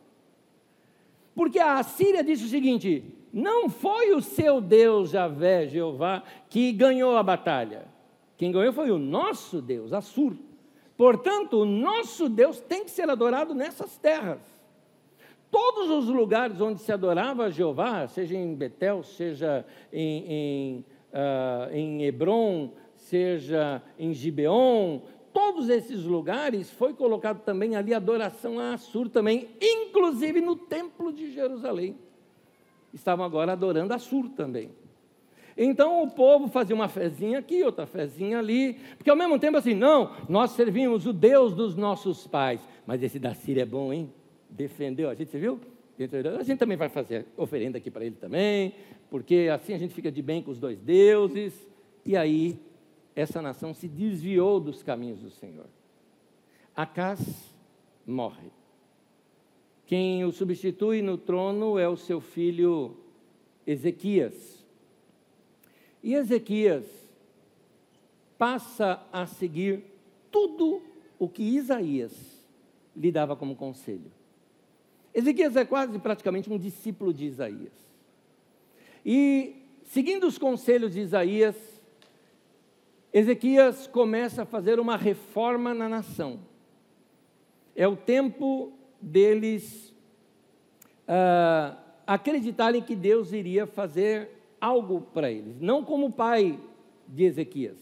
Porque 1.35 1.59
a 1.59 1.83
Síria 1.83 2.23
disse 2.23 2.45
o 2.45 2.49
seguinte: 2.49 3.05
não 3.33 3.69
foi 3.69 4.13
o 4.13 4.23
seu 4.23 4.61
Deus, 4.61 5.11
Javé, 5.11 5.67
Jeová, 5.67 6.23
que 6.49 6.73
ganhou 6.73 7.17
a 7.17 7.23
batalha. 7.23 7.92
Quem 8.43 8.51
ganhou 8.51 8.73
foi 8.73 8.91
o 8.91 8.99
nosso 8.99 9.63
Deus, 9.63 9.93
Assur. 9.93 10.33
Portanto, 10.97 11.59
o 11.59 11.65
nosso 11.65 12.29
Deus 12.29 12.59
tem 12.59 12.83
que 12.83 12.91
ser 12.91 13.09
adorado 13.09 13.55
nessas 13.55 13.97
terras. 13.99 14.41
todos 15.49 15.89
os 15.89 16.09
lugares 16.09 16.61
onde 16.61 16.81
se 16.81 16.91
adorava 16.91 17.45
a 17.45 17.51
Jeová, 17.51 18.09
seja 18.09 18.35
em 18.37 18.53
Betel, 18.53 19.05
seja 19.05 19.65
em, 19.93 20.25
em, 20.27 20.85
uh, 21.13 21.73
em 21.73 22.03
Hebron, 22.03 22.73
seja 22.97 23.81
em 23.97 24.13
Gibeon, 24.13 25.03
todos 25.33 25.69
esses 25.69 26.03
lugares 26.03 26.69
foi 26.69 26.95
colocado 26.95 27.45
também 27.45 27.77
ali 27.77 27.95
adoração 27.95 28.59
a 28.59 28.73
Assur 28.73 29.09
também, 29.09 29.51
inclusive 29.61 30.41
no 30.41 30.57
templo 30.57 31.13
de 31.13 31.31
Jerusalém. 31.31 31.97
Estavam 32.93 33.25
agora 33.25 33.53
adorando 33.53 33.95
Assur 33.95 34.29
também. 34.31 34.82
Então 35.57 36.03
o 36.03 36.11
povo 36.11 36.49
fazia 36.49 36.75
uma 36.75 36.89
fezinha 36.89 37.39
aqui, 37.39 37.63
outra 37.63 37.87
fezinha 37.87 38.39
ali, 38.39 38.75
porque 38.97 39.11
ao 39.11 39.17
mesmo 39.17 39.39
tempo 39.39 39.59
assim, 39.59 39.75
não, 39.75 40.13
nós 40.29 40.53
servimos 40.53 41.07
o 41.07 41.13
Deus 41.13 41.55
dos 41.55 41.77
nossos 41.77 42.27
pais. 42.27 42.61
Mas 42.87 43.03
esse 43.03 43.19
da 43.19 43.35
Síria 43.35 43.63
é 43.63 43.67
bom, 43.67 43.93
hein? 43.93 44.13
Defendeu 44.49 45.09
a 45.11 45.15
gente, 45.15 45.31
você 45.31 45.39
viu? 45.39 45.61
A 46.39 46.43
gente 46.43 46.59
também 46.59 46.77
vai 46.77 46.89
fazer 46.89 47.27
oferenda 47.37 47.79
aqui 47.79 47.91
para 47.91 48.05
ele 48.05 48.17
também, 48.17 48.75
porque 49.11 49.49
assim 49.53 49.75
a 49.75 49.79
gente 49.79 49.95
fica 49.95 50.11
de 50.11 50.23
bem 50.23 50.43
com 50.43 50.51
os 50.51 50.59
dois 50.59 50.81
deuses. 50.81 51.55
E 52.05 52.17
aí 52.17 52.59
essa 53.15 53.43
nação 53.43 53.75
se 53.75 53.87
desviou 53.87 54.59
dos 54.59 54.83
caminhos 54.83 55.21
do 55.21 55.31
Senhor. 55.31 55.67
Acás 56.75 57.55
morre. 58.07 58.51
Quem 59.87 60.25
o 60.25 60.33
substitui 60.33 61.03
no 61.03 61.19
trono 61.19 61.79
é 61.79 61.89
o 61.89 61.97
seu 61.97 62.21
filho 62.21 62.97
Ezequias. 63.67 64.62
E 66.03 66.15
Ezequias 66.15 66.85
passa 68.37 69.01
a 69.13 69.27
seguir 69.27 69.85
tudo 70.31 70.83
o 71.19 71.29
que 71.29 71.43
Isaías 71.43 72.13
lhe 72.97 73.13
dava 73.13 73.37
como 73.37 73.55
conselho. 73.55 74.11
Ezequias 75.15 75.57
é 75.57 75.65
quase 75.65 75.99
praticamente 75.99 76.51
um 76.51 76.59
discípulo 76.59 77.13
de 77.13 77.27
Isaías. 77.27 77.73
E, 79.05 79.57
seguindo 79.85 80.27
os 80.27 80.39
conselhos 80.39 80.95
de 80.95 81.01
Isaías, 81.01 81.55
Ezequias 83.13 83.87
começa 83.87 84.43
a 84.43 84.47
fazer 84.47 84.81
uma 84.81 84.97
reforma 84.97 85.75
na 85.75 85.89
nação. 85.89 86.41
É 87.77 87.87
o 87.87 87.97
tempo 87.97 88.73
deles 89.01 89.95
uh, 91.03 91.77
acreditarem 92.07 92.83
que 92.83 92.97
Deus 92.97 93.33
iria 93.33 93.67
fazer 93.67 94.42
algo 94.63 95.01
para 95.13 95.31
eles, 95.31 95.61
não 95.61 95.85
como 95.85 96.07
o 96.07 96.13
pai 96.13 96.59
de 97.07 97.25
Ezequias. 97.25 97.77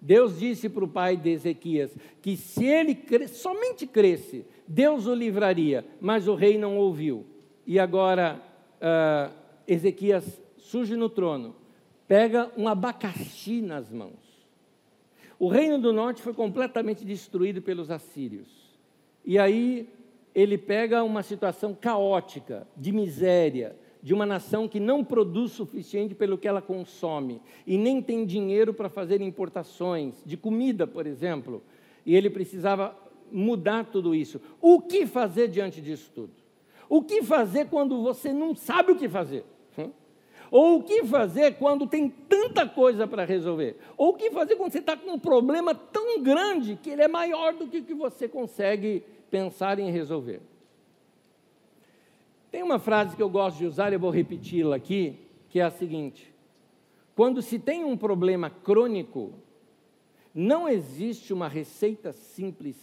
Deus 0.00 0.38
disse 0.38 0.68
para 0.68 0.84
o 0.84 0.88
pai 0.88 1.16
de 1.16 1.30
Ezequias 1.30 1.94
que 2.20 2.36
se 2.36 2.64
ele 2.64 2.94
cre 2.94 3.28
somente 3.28 3.86
cresce, 3.86 4.46
Deus 4.66 5.06
o 5.06 5.14
livraria, 5.14 5.84
mas 6.00 6.26
o 6.26 6.34
rei 6.34 6.56
não 6.56 6.78
ouviu. 6.78 7.26
E 7.66 7.78
agora 7.78 8.40
uh, 8.80 9.32
Ezequias 9.66 10.40
surge 10.56 10.96
no 10.96 11.08
trono, 11.08 11.54
pega 12.08 12.50
um 12.56 12.66
abacaxi 12.66 13.60
nas 13.60 13.92
mãos 13.92 14.32
o 15.42 15.48
reino 15.48 15.76
do 15.76 15.92
norte 15.92 16.22
foi 16.22 16.32
completamente 16.32 17.04
destruído 17.04 17.60
pelos 17.60 17.90
assírios. 17.90 18.46
E 19.24 19.40
aí 19.40 19.88
ele 20.32 20.56
pega 20.56 21.02
uma 21.02 21.20
situação 21.24 21.74
caótica, 21.74 22.64
de 22.76 22.92
miséria, 22.92 23.74
de 24.02 24.12
uma 24.12 24.26
nação 24.26 24.66
que 24.66 24.80
não 24.80 25.04
produz 25.04 25.52
suficiente 25.52 26.14
pelo 26.14 26.36
que 26.36 26.48
ela 26.48 26.60
consome 26.60 27.40
e 27.66 27.78
nem 27.78 28.02
tem 28.02 28.26
dinheiro 28.26 28.74
para 28.74 28.88
fazer 28.88 29.20
importações 29.20 30.22
de 30.26 30.36
comida, 30.36 30.86
por 30.86 31.06
exemplo. 31.06 31.62
E 32.04 32.16
ele 32.16 32.28
precisava 32.28 32.96
mudar 33.30 33.84
tudo 33.84 34.14
isso. 34.14 34.40
O 34.60 34.80
que 34.80 35.06
fazer 35.06 35.48
diante 35.48 35.80
disso 35.80 36.10
tudo? 36.12 36.32
O 36.88 37.02
que 37.02 37.22
fazer 37.22 37.68
quando 37.68 38.02
você 38.02 38.32
não 38.32 38.54
sabe 38.54 38.92
o 38.92 38.96
que 38.96 39.08
fazer? 39.08 39.44
Ou 40.52 40.80
o 40.80 40.82
que 40.82 41.02
fazer 41.04 41.54
quando 41.54 41.86
tem 41.86 42.10
tanta 42.10 42.68
coisa 42.68 43.08
para 43.08 43.24
resolver? 43.24 43.78
Ou 43.96 44.10
o 44.10 44.14
que 44.14 44.30
fazer 44.30 44.54
quando 44.56 44.70
você 44.70 44.80
está 44.80 44.94
com 44.94 45.12
um 45.12 45.18
problema 45.18 45.74
tão 45.74 46.22
grande 46.22 46.76
que 46.76 46.90
ele 46.90 47.00
é 47.00 47.08
maior 47.08 47.54
do 47.54 47.66
que 47.66 47.78
o 47.78 47.84
que 47.84 47.94
você 47.94 48.28
consegue 48.28 49.02
pensar 49.30 49.78
em 49.78 49.90
resolver? 49.90 50.42
Tem 52.52 52.62
uma 52.62 52.78
frase 52.78 53.16
que 53.16 53.22
eu 53.22 53.30
gosto 53.30 53.56
de 53.56 53.66
usar, 53.66 53.94
eu 53.94 53.98
vou 53.98 54.10
repeti-la 54.10 54.76
aqui, 54.76 55.18
que 55.48 55.58
é 55.58 55.62
a 55.62 55.70
seguinte: 55.70 56.32
quando 57.16 57.40
se 57.40 57.58
tem 57.58 57.82
um 57.82 57.96
problema 57.96 58.50
crônico, 58.50 59.32
não 60.34 60.68
existe 60.68 61.32
uma 61.32 61.48
receita 61.48 62.12
simples 62.12 62.76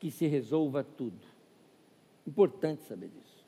que 0.00 0.10
se 0.10 0.26
resolva 0.26 0.82
tudo. 0.82 1.24
Importante 2.26 2.82
saber 2.82 3.08
disso. 3.08 3.46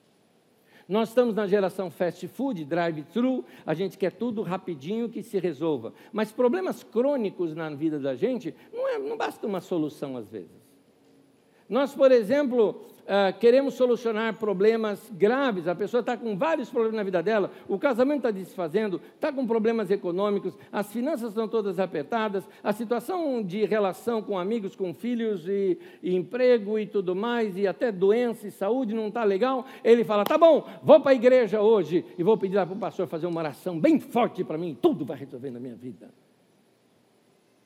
Nós 0.88 1.08
estamos 1.08 1.34
na 1.34 1.46
geração 1.46 1.90
fast 1.90 2.28
food, 2.28 2.64
drive-thru, 2.64 3.44
a 3.66 3.74
gente 3.74 3.98
quer 3.98 4.12
tudo 4.12 4.42
rapidinho 4.42 5.08
que 5.08 5.22
se 5.24 5.40
resolva. 5.40 5.92
Mas 6.12 6.30
problemas 6.30 6.84
crônicos 6.84 7.52
na 7.54 7.68
vida 7.70 7.98
da 7.98 8.14
gente, 8.14 8.54
não, 8.72 8.86
é, 8.86 8.98
não 8.98 9.16
basta 9.16 9.44
uma 9.44 9.60
solução 9.60 10.16
às 10.16 10.28
vezes. 10.28 10.63
Nós, 11.68 11.94
por 11.94 12.12
exemplo, 12.12 12.84
uh, 13.04 13.38
queremos 13.38 13.74
solucionar 13.74 14.34
problemas 14.34 15.10
graves, 15.12 15.66
a 15.66 15.74
pessoa 15.74 16.00
está 16.00 16.16
com 16.16 16.36
vários 16.36 16.68
problemas 16.68 16.96
na 16.96 17.02
vida 17.02 17.22
dela, 17.22 17.50
o 17.68 17.78
casamento 17.78 18.18
está 18.18 18.30
desfazendo, 18.30 19.00
está 19.14 19.32
com 19.32 19.46
problemas 19.46 19.90
econômicos, 19.90 20.56
as 20.70 20.92
finanças 20.92 21.30
estão 21.30 21.48
todas 21.48 21.78
apertadas, 21.78 22.46
a 22.62 22.72
situação 22.72 23.42
de 23.42 23.64
relação 23.64 24.22
com 24.22 24.38
amigos, 24.38 24.76
com 24.76 24.92
filhos 24.92 25.48
e, 25.48 25.78
e 26.02 26.14
emprego 26.14 26.78
e 26.78 26.86
tudo 26.86 27.14
mais, 27.16 27.56
e 27.56 27.66
até 27.66 27.90
doença 27.90 28.46
e 28.46 28.50
saúde 28.50 28.94
não 28.94 29.08
está 29.08 29.24
legal. 29.24 29.64
Ele 29.82 30.04
fala: 30.04 30.24
tá 30.24 30.36
bom, 30.36 30.66
vou 30.82 31.00
para 31.00 31.12
a 31.12 31.14
igreja 31.14 31.60
hoje 31.60 32.04
e 32.18 32.22
vou 32.22 32.36
pedir 32.36 32.54
para 32.54 32.74
o 32.74 32.78
pastor 32.78 33.06
fazer 33.06 33.26
uma 33.26 33.40
oração 33.40 33.80
bem 33.80 33.98
forte 33.98 34.44
para 34.44 34.58
mim, 34.58 34.76
tudo 34.80 35.04
vai 35.04 35.16
resolver 35.16 35.50
na 35.50 35.60
minha 35.60 35.74
vida. 35.74 36.10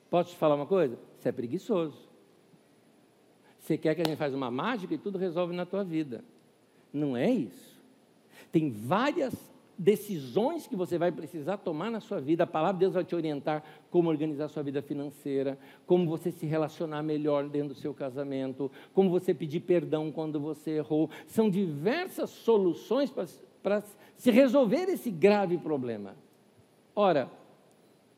Posso 0.09 0.31
te 0.31 0.37
falar 0.37 0.55
uma 0.55 0.65
coisa? 0.65 0.97
Você 1.17 1.29
é 1.29 1.31
preguiçoso. 1.31 2.08
Você 3.69 3.77
quer 3.77 3.93
que 3.93 4.01
a 4.01 4.03
gente 4.03 4.17
faça 4.17 4.35
uma 4.35 4.49
mágica 4.49 4.95
e 4.95 4.97
tudo 4.97 5.19
resolve 5.19 5.55
na 5.55 5.63
tua 5.63 5.83
vida. 5.83 6.23
Não 6.91 7.15
é 7.15 7.29
isso. 7.29 7.79
Tem 8.51 8.71
várias 8.71 9.35
decisões 9.77 10.65
que 10.65 10.75
você 10.75 10.97
vai 10.97 11.11
precisar 11.11 11.57
tomar 11.57 11.91
na 11.91 11.99
sua 11.99 12.19
vida. 12.19 12.45
A 12.45 12.47
palavra 12.47 12.73
de 12.73 12.79
Deus 12.79 12.95
vai 12.95 13.03
te 13.03 13.13
orientar 13.13 13.63
como 13.91 14.09
organizar 14.09 14.47
sua 14.47 14.63
vida 14.63 14.81
financeira, 14.81 15.55
como 15.85 16.07
você 16.07 16.31
se 16.31 16.47
relacionar 16.47 17.03
melhor 17.03 17.47
dentro 17.47 17.75
do 17.75 17.79
seu 17.79 17.93
casamento, 17.93 18.71
como 18.91 19.11
você 19.11 19.35
pedir 19.35 19.59
perdão 19.59 20.11
quando 20.11 20.39
você 20.39 20.71
errou. 20.71 21.07
São 21.27 21.47
diversas 21.47 22.31
soluções 22.31 23.13
para 23.61 23.83
se 24.17 24.31
resolver 24.31 24.89
esse 24.89 25.11
grave 25.11 25.59
problema. 25.59 26.15
Ora, 26.95 27.29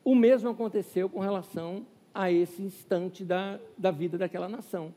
o 0.02 0.14
mesmo 0.14 0.48
aconteceu 0.48 1.10
com 1.10 1.20
relação 1.20 1.86
a 2.14 2.32
esse 2.32 2.62
instante 2.62 3.22
da, 3.22 3.60
da 3.76 3.90
vida 3.90 4.16
daquela 4.16 4.48
nação. 4.48 4.94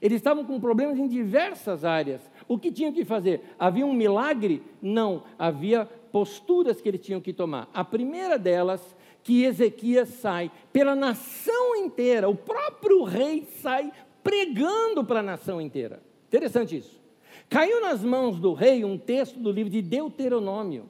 Eles 0.00 0.16
estavam 0.16 0.44
com 0.44 0.60
problemas 0.60 0.98
em 0.98 1.06
diversas 1.08 1.84
áreas. 1.84 2.20
O 2.46 2.58
que 2.58 2.70
tinham 2.70 2.92
que 2.92 3.04
fazer? 3.04 3.42
Havia 3.58 3.86
um 3.86 3.92
milagre? 3.92 4.62
Não, 4.80 5.24
havia 5.38 5.86
posturas 6.12 6.80
que 6.80 6.88
eles 6.88 7.00
tinham 7.00 7.20
que 7.20 7.32
tomar. 7.32 7.68
A 7.72 7.84
primeira 7.84 8.38
delas, 8.38 8.96
que 9.22 9.44
Ezequias 9.44 10.08
sai 10.08 10.50
pela 10.72 10.94
nação 10.94 11.76
inteira, 11.76 12.28
o 12.28 12.36
próprio 12.36 13.02
rei 13.02 13.46
sai 13.60 13.92
pregando 14.22 15.04
para 15.04 15.20
a 15.20 15.22
nação 15.22 15.60
inteira. 15.60 16.02
Interessante 16.28 16.76
isso. 16.76 17.00
Caiu 17.48 17.80
nas 17.80 18.02
mãos 18.02 18.38
do 18.38 18.54
rei 18.54 18.84
um 18.84 18.98
texto 18.98 19.38
do 19.38 19.52
livro 19.52 19.70
de 19.70 19.82
Deuteronômio. 19.82 20.88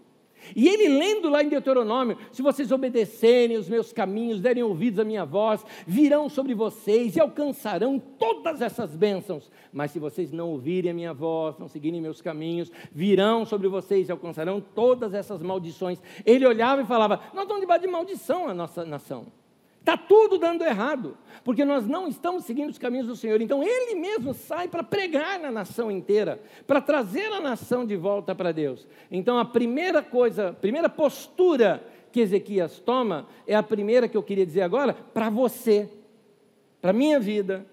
E 0.55 0.69
ele 0.69 0.89
lendo 0.89 1.29
lá 1.29 1.43
em 1.43 1.49
Deuteronômio: 1.49 2.19
se 2.31 2.43
vocês 2.43 2.71
obedecerem 2.71 3.57
os 3.57 3.69
meus 3.69 3.93
caminhos, 3.93 4.41
derem 4.41 4.63
ouvidos 4.63 5.01
à 5.01 5.05
minha 5.05 5.25
voz, 5.25 5.65
virão 5.87 6.29
sobre 6.29 6.55
vocês 6.55 7.17
e 7.17 7.21
alcançarão 7.21 7.99
todas 7.99 8.61
essas 8.61 8.95
bênçãos. 8.95 9.51
Mas 9.73 9.91
se 9.91 9.99
vocês 9.99 10.31
não 10.31 10.51
ouvirem 10.51 10.91
a 10.91 10.95
minha 10.95 11.15
voz, 11.15 11.59
não 11.59 11.69
seguirem 11.69 12.01
meus 12.01 12.21
caminhos, 12.21 12.71
virão 12.93 13.45
sobre 13.45 13.69
vocês 13.69 14.09
e 14.09 14.13
alcançarão 14.13 14.61
todas 14.61 15.15
essas 15.15 15.43
maldições. 15.43 16.01
Ele 16.25 16.47
olhava 16.47 16.83
e 16.83 16.87
falava: 16.87 17.21
Nós 17.33 17.43
estamos 17.43 17.61
debaixo 17.61 17.83
de 17.83 17.91
maldição 17.91 18.49
a 18.49 18.55
nossa 18.55 18.85
nação. 18.85 19.27
Está 19.87 19.97
tudo 19.97 20.37
dando 20.37 20.65
errado, 20.65 21.17
porque 21.45 21.65
nós 21.65 21.87
não 21.87 22.09
estamos 22.09 22.45
seguindo 22.45 22.71
os 22.71 22.77
caminhos 22.77 23.07
do 23.07 23.15
Senhor. 23.15 23.41
Então 23.41 23.63
ele 23.63 23.95
mesmo 23.95 24.35
sai 24.35 24.67
para 24.67 24.83
pregar 24.83 25.39
na 25.39 25.49
nação 25.49 25.93
inteira, 25.93 26.43
para 26.67 26.81
trazer 26.81 27.33
a 27.33 27.41
nação 27.41 27.87
de 27.87 27.95
volta 27.95 28.35
para 28.35 28.51
Deus. 28.51 28.85
Então 29.13 29.39
a 29.39 29.45
primeira 29.45 30.03
coisa, 30.03 30.49
a 30.49 30.53
primeira 30.53 30.89
postura 30.89 31.87
que 32.11 32.19
Ezequias 32.19 32.81
toma 32.81 33.29
é 33.47 33.55
a 33.55 33.63
primeira 33.63 34.09
que 34.09 34.17
eu 34.17 34.25
queria 34.25 34.45
dizer 34.45 34.63
agora 34.63 34.93
para 34.93 35.31
você, 35.31 35.89
para 36.81 36.91
a 36.91 36.93
minha 36.93 37.21
vida, 37.21 37.65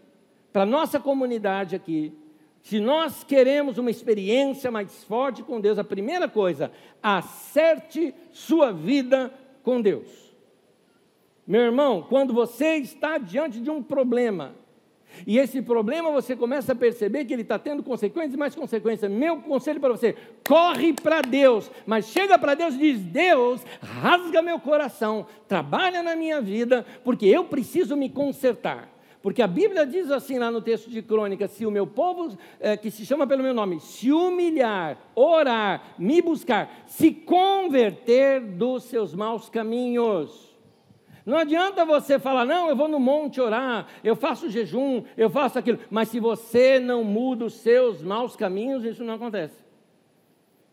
para 0.52 0.62
a 0.62 0.68
nossa 0.68 1.00
comunidade 1.00 1.76
aqui. 1.76 2.14
Se 2.62 2.80
nós 2.80 3.24
queremos 3.24 3.80
uma 3.80 3.90
experiência 3.90 4.70
mais 4.70 5.04
forte 5.04 5.42
com 5.42 5.60
Deus, 5.60 5.80
a 5.80 5.84
primeira 5.84 6.30
coisa, 6.30 6.72
acerte 7.02 8.14
sua 8.32 8.72
vida 8.72 9.34
com 9.64 9.82
Deus. 9.82 10.23
Meu 11.46 11.62
irmão, 11.62 12.06
quando 12.08 12.34
você 12.34 12.76
está 12.78 13.18
diante 13.18 13.60
de 13.60 13.70
um 13.70 13.84
problema 13.84 14.56
E 15.28 15.38
esse 15.38 15.62
problema 15.62 16.12
você 16.12 16.36
começa 16.36 16.72
a 16.72 16.76
perceber 16.76 17.26
que 17.26 17.34
ele 17.34 17.44
está 17.44 17.60
tendo 17.60 17.84
consequências 17.84 18.34
e 18.34 18.38
mais 18.38 18.56
consequências. 18.56 19.12
Meu 19.12 19.38
conselho 19.42 19.80
para 19.80 19.92
você: 19.92 20.16
corre 20.48 20.94
para 20.94 21.22
Deus, 21.22 21.70
mas 21.86 22.08
chega 22.08 22.38
para 22.38 22.56
Deus 22.56 22.76
e 22.76 22.80
diz: 22.80 23.00
Deus, 23.00 23.62
rasga 23.82 24.42
meu 24.42 24.60
coração, 24.60 25.26
trabalha 25.48 26.02
na 26.02 26.16
minha 26.16 26.42
vida, 26.42 26.86
porque 27.04 27.26
eu 27.26 27.46
preciso 27.46 27.96
me 27.96 28.10
consertar. 28.10 28.90
Porque 29.22 29.42
a 29.42 29.48
Bíblia 29.48 29.86
diz 29.86 30.12
assim 30.12 30.38
lá 30.38 30.52
no 30.52 30.62
texto 30.62 30.90
de 30.90 31.02
Crônica: 31.02 31.48
se 31.48 31.66
o 31.66 31.72
meu 31.72 31.88
povo, 31.88 32.38
é, 32.60 32.76
que 32.76 32.92
se 32.92 33.06
chama 33.06 33.28
pelo 33.28 33.44
meu 33.44 33.54
nome, 33.54 33.80
se 33.80 34.12
humilhar, 34.12 34.98
orar, 35.16 35.96
me 35.98 36.22
buscar, 36.22 36.84
se 36.88 37.12
converter 37.12 38.42
dos 38.42 38.84
seus 38.86 39.14
maus 39.14 39.48
caminhos. 39.48 40.53
Não 41.26 41.38
adianta 41.38 41.86
você 41.86 42.20
falar, 42.20 42.46
não, 42.46 42.68
eu 42.70 42.76
vou 42.76 42.88
no 42.88 43.00
monte 43.00 43.40
orar, 43.40 43.88
eu 44.04 44.16
faço 44.16 44.50
jejum, 44.50 45.04
eu 45.16 45.30
faço 45.30 45.58
aquilo, 45.58 45.80
mas 45.90 46.10
se 46.10 46.20
você 46.20 46.80
não 46.80 47.04
muda 47.04 47.46
os 47.46 47.54
seus 47.54 48.02
maus 48.02 48.36
caminhos, 48.36 48.84
isso 48.84 49.04
não 49.04 49.14
acontece. 49.14 49.64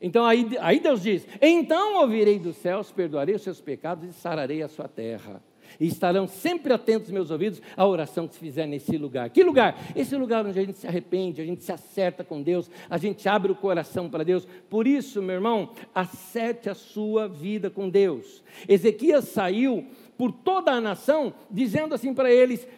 Então 0.00 0.24
aí, 0.24 0.48
aí 0.60 0.80
Deus 0.80 1.02
diz: 1.02 1.26
então 1.40 2.00
ouvirei 2.00 2.38
dos 2.38 2.56
céus, 2.56 2.90
perdoarei 2.90 3.34
os 3.34 3.42
seus 3.42 3.60
pecados 3.60 4.08
e 4.08 4.12
sararei 4.12 4.62
a 4.62 4.68
sua 4.68 4.88
terra. 4.88 5.42
E 5.78 5.86
estarão 5.86 6.26
sempre 6.26 6.72
atentos 6.72 7.12
meus 7.12 7.30
ouvidos 7.30 7.62
à 7.76 7.86
oração 7.86 8.26
que 8.26 8.34
se 8.34 8.40
fizer 8.40 8.66
nesse 8.66 8.96
lugar. 8.98 9.30
Que 9.30 9.44
lugar? 9.44 9.78
Esse 9.94 10.16
lugar 10.16 10.44
onde 10.44 10.58
a 10.58 10.64
gente 10.64 10.78
se 10.78 10.86
arrepende, 10.86 11.40
a 11.40 11.44
gente 11.44 11.62
se 11.62 11.70
acerta 11.70 12.24
com 12.24 12.42
Deus, 12.42 12.68
a 12.88 12.98
gente 12.98 13.28
abre 13.28 13.52
o 13.52 13.54
coração 13.54 14.10
para 14.10 14.24
Deus. 14.24 14.48
Por 14.68 14.86
isso, 14.86 15.22
meu 15.22 15.36
irmão, 15.36 15.70
acerte 15.94 16.68
a 16.68 16.74
sua 16.74 17.28
vida 17.28 17.70
com 17.70 17.88
Deus. 17.88 18.42
Ezequias 18.68 19.26
saiu 19.26 19.86
por 20.20 20.32
toda 20.32 20.72
a 20.72 20.82
nação, 20.82 21.32
dizendo 21.50 21.94
assim 21.94 22.12
para 22.12 22.30
eles: 22.30 22.68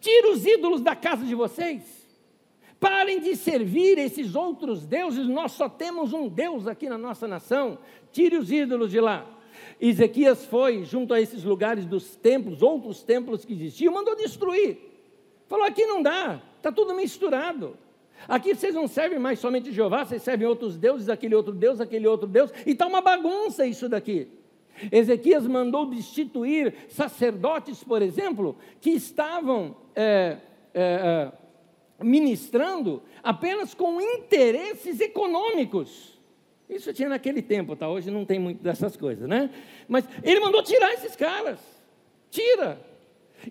tira 0.00 0.30
os 0.30 0.46
ídolos 0.46 0.80
da 0.80 0.96
casa 0.96 1.22
de 1.22 1.34
vocês. 1.34 1.82
Parem 2.80 3.20
de 3.20 3.36
servir 3.36 3.98
esses 3.98 4.34
outros 4.34 4.86
deuses, 4.86 5.28
nós 5.28 5.52
só 5.52 5.68
temos 5.68 6.14
um 6.14 6.28
Deus 6.28 6.66
aqui 6.66 6.88
na 6.88 6.96
nossa 6.96 7.28
nação. 7.28 7.76
Tire 8.10 8.38
os 8.38 8.50
ídolos 8.50 8.90
de 8.90 9.00
lá. 9.00 9.26
Ezequias 9.78 10.46
foi 10.46 10.82
junto 10.86 11.12
a 11.12 11.20
esses 11.20 11.44
lugares 11.44 11.84
dos 11.84 12.16
templos, 12.16 12.62
outros 12.62 13.02
templos 13.02 13.44
que 13.44 13.52
existiam, 13.52 13.92
mandou 13.92 14.16
destruir. 14.16 14.78
Falou: 15.46 15.66
aqui 15.66 15.84
não 15.84 16.02
dá, 16.02 16.40
está 16.56 16.72
tudo 16.72 16.94
misturado. 16.94 17.76
Aqui 18.26 18.54
vocês 18.54 18.74
não 18.74 18.88
servem 18.88 19.18
mais 19.18 19.38
somente 19.40 19.72
Jeová, 19.72 20.06
vocês 20.06 20.22
servem 20.22 20.48
outros 20.48 20.78
deuses, 20.78 21.10
aquele 21.10 21.34
outro 21.34 21.52
Deus, 21.52 21.82
aquele 21.82 22.06
outro 22.06 22.26
Deus, 22.26 22.50
e 22.64 22.70
está 22.70 22.86
uma 22.86 23.02
bagunça 23.02 23.66
isso 23.66 23.90
daqui. 23.90 24.37
Ezequias 24.90 25.46
mandou 25.46 25.86
destituir 25.86 26.74
sacerdotes, 26.88 27.82
por 27.82 28.02
exemplo, 28.02 28.56
que 28.80 28.90
estavam 28.90 29.76
é, 29.94 30.36
é, 30.74 30.82
é, 30.82 31.32
ministrando 32.04 33.02
apenas 33.22 33.74
com 33.74 34.00
interesses 34.00 35.00
econômicos. 35.00 36.18
Isso 36.68 36.92
tinha 36.92 37.08
naquele 37.08 37.40
tempo, 37.40 37.74
tá? 37.74 37.88
Hoje 37.88 38.10
não 38.10 38.24
tem 38.24 38.38
muito 38.38 38.62
dessas 38.62 38.96
coisas, 38.96 39.28
né? 39.28 39.50
Mas 39.88 40.06
ele 40.22 40.38
mandou 40.40 40.62
tirar 40.62 40.92
esses 40.92 41.16
caras. 41.16 41.58
Tira. 42.30 42.78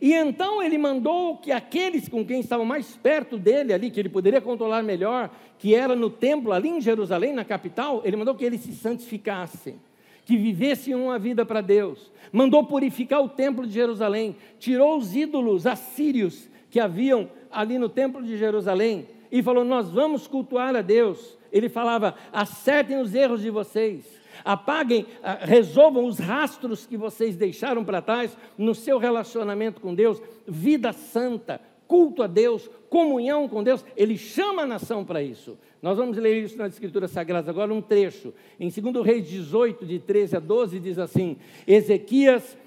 E 0.02 0.14
então 0.14 0.62
ele 0.62 0.78
mandou 0.78 1.38
que 1.38 1.52
aqueles 1.52 2.08
com 2.08 2.26
quem 2.26 2.42
estavam 2.42 2.66
mais 2.66 2.96
perto 2.96 3.38
dele 3.38 3.74
ali, 3.74 3.90
que 3.90 4.00
ele 4.00 4.10
poderia 4.10 4.42
controlar 4.42 4.84
melhor, 4.84 5.32
que 5.58 5.74
era 5.74 5.96
no 5.96 6.10
templo 6.10 6.52
ali 6.52 6.70
em 6.70 6.82
Jerusalém, 6.82 7.34
na 7.34 7.46
capital, 7.46 8.02
ele 8.04 8.18
mandou 8.18 8.36
que 8.36 8.46
eles 8.46 8.62
se 8.62 8.74
santificassem 8.74 9.80
que 10.28 10.36
vivessem 10.36 10.94
uma 10.94 11.18
vida 11.18 11.46
para 11.46 11.62
Deus. 11.62 12.12
Mandou 12.34 12.66
purificar 12.66 13.24
o 13.24 13.30
templo 13.30 13.66
de 13.66 13.72
Jerusalém, 13.72 14.36
tirou 14.60 14.98
os 14.98 15.16
ídolos 15.16 15.66
assírios 15.66 16.50
que 16.70 16.82
haviam 16.82 17.32
ali 17.50 17.78
no 17.78 17.88
templo 17.88 18.22
de 18.22 18.38
Jerusalém 18.38 19.08
e 19.32 19.42
falou: 19.42 19.64
Nós 19.64 19.90
vamos 19.90 20.28
cultuar 20.28 20.76
a 20.76 20.82
Deus. 20.82 21.38
Ele 21.50 21.70
falava: 21.70 22.14
acertem 22.34 23.00
os 23.00 23.16
erros 23.16 23.42
de 23.42 23.50
vocês, 23.50 24.04
apaguem, 24.44 25.06
ah, 25.24 25.38
resolvam 25.40 26.04
os 26.04 26.20
rastros 26.20 26.86
que 26.86 26.98
vocês 26.98 27.38
deixaram 27.38 27.86
para 27.86 28.02
trás 28.02 28.38
no 28.58 28.76
seu 28.76 28.98
relacionamento 28.98 29.80
com 29.80 29.96
Deus, 29.96 30.22
vida 30.46 30.92
santa, 30.92 31.62
culto 31.88 32.22
a 32.22 32.28
Deus, 32.28 32.70
comunhão 32.90 33.48
com 33.48 33.64
Deus. 33.64 33.84
Ele 33.96 34.18
chama 34.18 34.64
a 34.64 34.68
nação 34.68 35.06
para 35.06 35.24
isso. 35.24 35.58
Nós 35.82 35.98
vamos 35.98 36.18
ler 36.18 36.44
isso 36.44 36.58
nas 36.58 36.74
Escrituras 36.74 37.12
Sagradas 37.12 37.48
agora, 37.48 37.74
um 37.74 37.82
trecho. 37.82 38.34
Em 38.60 38.70
2 38.70 39.06
Reis 39.06 39.28
18, 39.28 39.86
de 39.86 40.00
13 40.00 40.38
a 40.38 40.40
12, 40.40 40.80
diz 40.80 41.00
assim: 41.00 41.38
Ezequias 41.66 42.58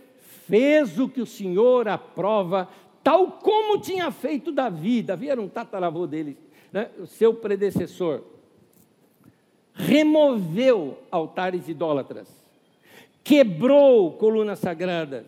fez 0.46 0.98
o 0.98 1.09
que 1.09 1.20
o 1.20 1.26
Senhor 1.26 1.88
aprova, 1.88 2.68
tal 3.02 3.33
como 3.33 3.80
tinha 3.80 4.11
feito 4.11 4.52
Davi. 4.52 5.02
Davi 5.02 5.28
era 5.28 5.40
um 5.40 5.48
tataravô 5.48 6.06
dele, 6.06 6.37
né? 6.72 6.90
o 6.98 7.06
seu 7.06 7.35
predecessor. 7.35 8.22
Removeu 9.74 10.98
altares 11.11 11.68
idólatras, 11.68 12.28
quebrou 13.24 14.12
colunas 14.12 14.59
sagradas, 14.59 15.24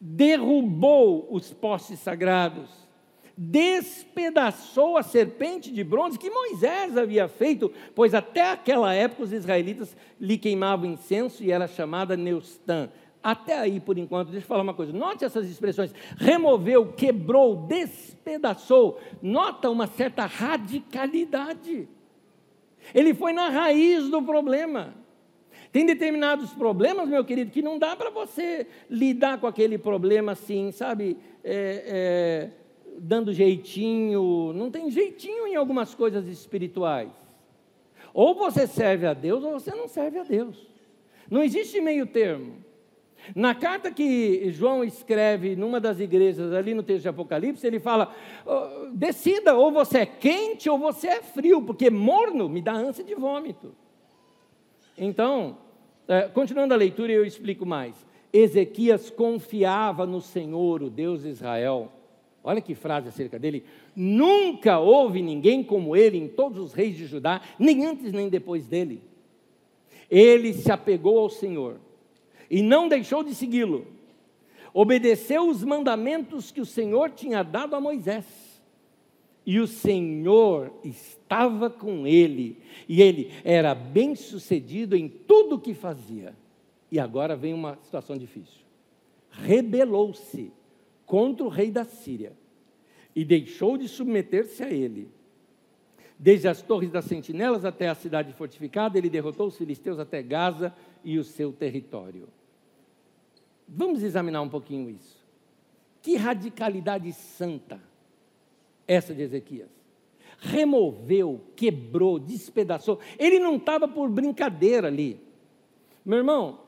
derrubou 0.00 1.26
os 1.30 1.52
postes 1.52 1.98
sagrados 1.98 2.85
despedaçou 3.36 4.96
a 4.96 5.02
serpente 5.02 5.70
de 5.70 5.84
bronze 5.84 6.18
que 6.18 6.30
Moisés 6.30 6.96
havia 6.96 7.28
feito, 7.28 7.70
pois 7.94 8.14
até 8.14 8.50
aquela 8.50 8.94
época 8.94 9.24
os 9.24 9.32
israelitas 9.32 9.94
lhe 10.18 10.38
queimavam 10.38 10.86
incenso 10.86 11.44
e 11.44 11.52
era 11.52 11.68
chamada 11.68 12.16
Neustã. 12.16 12.88
Até 13.22 13.58
aí, 13.58 13.80
por 13.80 13.98
enquanto, 13.98 14.30
deixa 14.30 14.44
eu 14.44 14.48
falar 14.48 14.62
uma 14.62 14.72
coisa. 14.72 14.92
Note 14.92 15.24
essas 15.24 15.50
expressões: 15.50 15.92
removeu, 16.16 16.92
quebrou, 16.92 17.56
despedaçou. 17.66 19.00
Nota 19.20 19.68
uma 19.68 19.86
certa 19.88 20.24
radicalidade. 20.24 21.88
Ele 22.94 23.12
foi 23.12 23.32
na 23.32 23.48
raiz 23.48 24.08
do 24.08 24.22
problema. 24.22 24.94
Tem 25.72 25.84
determinados 25.84 26.52
problemas, 26.52 27.08
meu 27.08 27.24
querido, 27.24 27.50
que 27.50 27.60
não 27.60 27.78
dá 27.78 27.96
para 27.96 28.10
você 28.10 28.66
lidar 28.88 29.40
com 29.40 29.46
aquele 29.48 29.76
problema 29.76 30.32
assim, 30.32 30.70
sabe? 30.70 31.18
É, 31.42 32.50
é 32.52 32.65
dando 32.98 33.32
jeitinho, 33.32 34.52
não 34.54 34.70
tem 34.70 34.90
jeitinho 34.90 35.46
em 35.46 35.56
algumas 35.56 35.94
coisas 35.94 36.26
espirituais. 36.26 37.10
Ou 38.12 38.34
você 38.34 38.66
serve 38.66 39.06
a 39.06 39.14
Deus 39.14 39.44
ou 39.44 39.52
você 39.52 39.74
não 39.74 39.88
serve 39.88 40.18
a 40.18 40.22
Deus. 40.22 40.66
Não 41.30 41.42
existe 41.42 41.80
meio 41.80 42.06
termo. 42.06 42.64
Na 43.34 43.54
carta 43.54 43.90
que 43.90 44.50
João 44.52 44.84
escreve 44.84 45.56
numa 45.56 45.80
das 45.80 45.98
igrejas, 45.98 46.52
ali 46.52 46.74
no 46.74 46.82
texto 46.82 47.02
de 47.02 47.08
Apocalipse, 47.08 47.66
ele 47.66 47.80
fala: 47.80 48.14
decida, 48.92 49.54
ou 49.54 49.72
você 49.72 49.98
é 49.98 50.06
quente 50.06 50.70
ou 50.70 50.78
você 50.78 51.08
é 51.08 51.22
frio, 51.22 51.62
porque 51.62 51.90
morno 51.90 52.48
me 52.48 52.62
dá 52.62 52.72
ânsia 52.72 53.02
de 53.02 53.14
vômito. 53.14 53.74
Então, 54.96 55.58
é, 56.06 56.22
continuando 56.22 56.72
a 56.72 56.76
leitura, 56.76 57.12
eu 57.12 57.24
explico 57.24 57.66
mais. 57.66 58.06
Ezequias 58.32 59.10
confiava 59.10 60.06
no 60.06 60.20
Senhor, 60.20 60.82
o 60.82 60.90
Deus 60.90 61.22
de 61.22 61.28
Israel, 61.28 61.90
Olha 62.46 62.60
que 62.60 62.76
frase 62.76 63.08
acerca 63.08 63.40
dele. 63.40 63.64
Nunca 63.96 64.78
houve 64.78 65.20
ninguém 65.20 65.64
como 65.64 65.96
ele 65.96 66.16
em 66.16 66.28
todos 66.28 66.58
os 66.60 66.72
reis 66.72 66.96
de 66.96 67.04
Judá, 67.04 67.42
nem 67.58 67.84
antes 67.84 68.12
nem 68.12 68.28
depois 68.28 68.68
dele. 68.68 69.02
Ele 70.08 70.52
se 70.52 70.70
apegou 70.70 71.18
ao 71.18 71.28
Senhor 71.28 71.80
e 72.48 72.62
não 72.62 72.86
deixou 72.86 73.24
de 73.24 73.34
segui-lo. 73.34 73.84
Obedeceu 74.72 75.48
os 75.48 75.64
mandamentos 75.64 76.52
que 76.52 76.60
o 76.60 76.64
Senhor 76.64 77.10
tinha 77.10 77.42
dado 77.42 77.74
a 77.74 77.80
Moisés. 77.80 78.24
E 79.44 79.58
o 79.58 79.66
Senhor 79.66 80.72
estava 80.84 81.68
com 81.68 82.06
ele, 82.06 82.58
e 82.88 83.02
ele 83.02 83.32
era 83.44 83.74
bem 83.74 84.14
sucedido 84.14 84.96
em 84.96 85.08
tudo 85.08 85.56
o 85.56 85.60
que 85.60 85.74
fazia. 85.74 86.32
E 86.92 87.00
agora 87.00 87.34
vem 87.34 87.52
uma 87.52 87.76
situação 87.82 88.16
difícil. 88.16 88.64
Rebelou-se 89.30 90.52
contra 91.06 91.46
o 91.46 91.48
rei 91.48 91.70
da 91.70 91.84
Síria 91.84 92.32
e 93.14 93.24
deixou 93.24 93.78
de 93.78 93.88
submeter-se 93.88 94.62
a 94.62 94.70
ele. 94.70 95.08
Desde 96.18 96.48
as 96.48 96.60
torres 96.60 96.90
das 96.90 97.04
sentinelas 97.04 97.64
até 97.64 97.88
a 97.88 97.94
cidade 97.94 98.32
fortificada, 98.32 98.98
ele 98.98 99.08
derrotou 99.08 99.46
os 99.46 99.56
filisteus 99.56 99.98
até 99.98 100.22
Gaza 100.22 100.74
e 101.04 101.18
o 101.18 101.24
seu 101.24 101.52
território. 101.52 102.28
Vamos 103.68 104.02
examinar 104.02 104.42
um 104.42 104.48
pouquinho 104.48 104.90
isso. 104.90 105.24
Que 106.02 106.16
radicalidade 106.16 107.12
santa 107.12 107.80
essa 108.86 109.14
de 109.14 109.22
Ezequias. 109.22 109.70
Removeu, 110.38 111.40
quebrou, 111.56 112.18
despedaçou. 112.18 113.00
Ele 113.18 113.38
não 113.38 113.56
estava 113.56 113.88
por 113.88 114.08
brincadeira 114.08 114.86
ali. 114.86 115.20
Meu 116.04 116.18
irmão, 116.18 116.60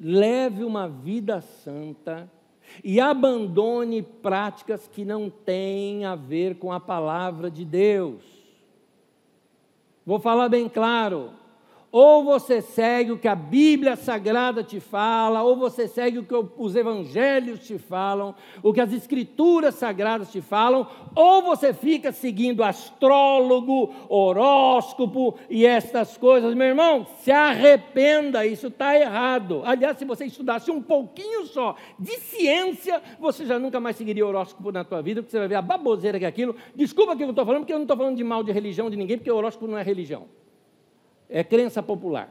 leve 0.00 0.64
uma 0.64 0.88
vida 0.88 1.40
santa 1.40 2.30
e 2.82 3.00
abandone 3.00 4.02
práticas 4.02 4.88
que 4.88 5.04
não 5.04 5.30
têm 5.30 6.04
a 6.04 6.14
ver 6.14 6.56
com 6.56 6.72
a 6.72 6.80
palavra 6.80 7.50
de 7.50 7.64
Deus. 7.64 8.22
Vou 10.04 10.20
falar 10.20 10.48
bem 10.48 10.68
claro. 10.68 11.32
Ou 11.98 12.22
você 12.22 12.60
segue 12.60 13.12
o 13.12 13.16
que 13.16 13.26
a 13.26 13.34
Bíblia 13.34 13.96
Sagrada 13.96 14.62
te 14.62 14.78
fala, 14.80 15.42
ou 15.42 15.56
você 15.56 15.88
segue 15.88 16.18
o 16.18 16.24
que 16.24 16.34
os 16.58 16.76
evangelhos 16.76 17.66
te 17.66 17.78
falam, 17.78 18.34
o 18.62 18.70
que 18.70 18.82
as 18.82 18.92
escrituras 18.92 19.76
sagradas 19.76 20.30
te 20.30 20.42
falam, 20.42 20.86
ou 21.14 21.40
você 21.40 21.72
fica 21.72 22.12
seguindo 22.12 22.62
astrólogo, 22.62 23.94
horóscopo 24.10 25.38
e 25.48 25.64
estas 25.64 26.18
coisas. 26.18 26.52
Meu 26.54 26.66
irmão, 26.66 27.06
se 27.20 27.30
arrependa, 27.30 28.44
isso 28.44 28.66
está 28.66 28.94
errado. 28.94 29.62
Aliás, 29.64 29.96
se 29.96 30.04
você 30.04 30.26
estudasse 30.26 30.70
um 30.70 30.82
pouquinho 30.82 31.46
só 31.46 31.76
de 31.98 32.20
ciência, 32.20 33.00
você 33.18 33.46
já 33.46 33.58
nunca 33.58 33.80
mais 33.80 33.96
seguiria 33.96 34.26
horóscopo 34.26 34.70
na 34.70 34.84
tua 34.84 35.00
vida, 35.00 35.22
porque 35.22 35.30
você 35.30 35.38
vai 35.38 35.48
ver 35.48 35.54
a 35.54 35.62
baboseira 35.62 36.18
que 36.18 36.26
é 36.26 36.28
aquilo. 36.28 36.56
Desculpa 36.74 37.16
que 37.16 37.24
eu 37.24 37.30
estou 37.30 37.46
falando, 37.46 37.62
porque 37.62 37.72
eu 37.72 37.78
não 37.78 37.84
estou 37.84 37.96
falando 37.96 38.18
de 38.18 38.24
mal 38.24 38.42
de 38.42 38.52
religião 38.52 38.90
de 38.90 38.98
ninguém, 38.98 39.16
porque 39.16 39.30
horóscopo 39.30 39.66
não 39.66 39.78
é 39.78 39.82
religião 39.82 40.26
é 41.28 41.42
crença 41.42 41.82
popular. 41.82 42.28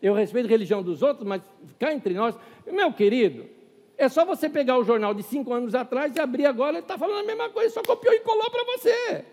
Eu 0.00 0.14
respeito 0.14 0.46
a 0.46 0.50
religião 0.50 0.82
dos 0.82 1.02
outros, 1.02 1.26
mas 1.26 1.42
cá 1.78 1.92
entre 1.92 2.14
nós, 2.14 2.36
meu 2.66 2.92
querido, 2.92 3.46
é 3.96 4.08
só 4.08 4.24
você 4.24 4.48
pegar 4.48 4.78
o 4.78 4.84
jornal 4.84 5.14
de 5.14 5.22
cinco 5.22 5.52
anos 5.52 5.74
atrás 5.74 6.14
e 6.14 6.20
abrir 6.20 6.46
agora, 6.46 6.72
ele 6.72 6.80
está 6.80 6.98
falando 6.98 7.20
a 7.20 7.24
mesma 7.24 7.48
coisa, 7.48 7.72
só 7.72 7.82
copiou 7.82 8.14
e 8.14 8.20
colou 8.20 8.50
para 8.50 8.64
você. 8.64 9.24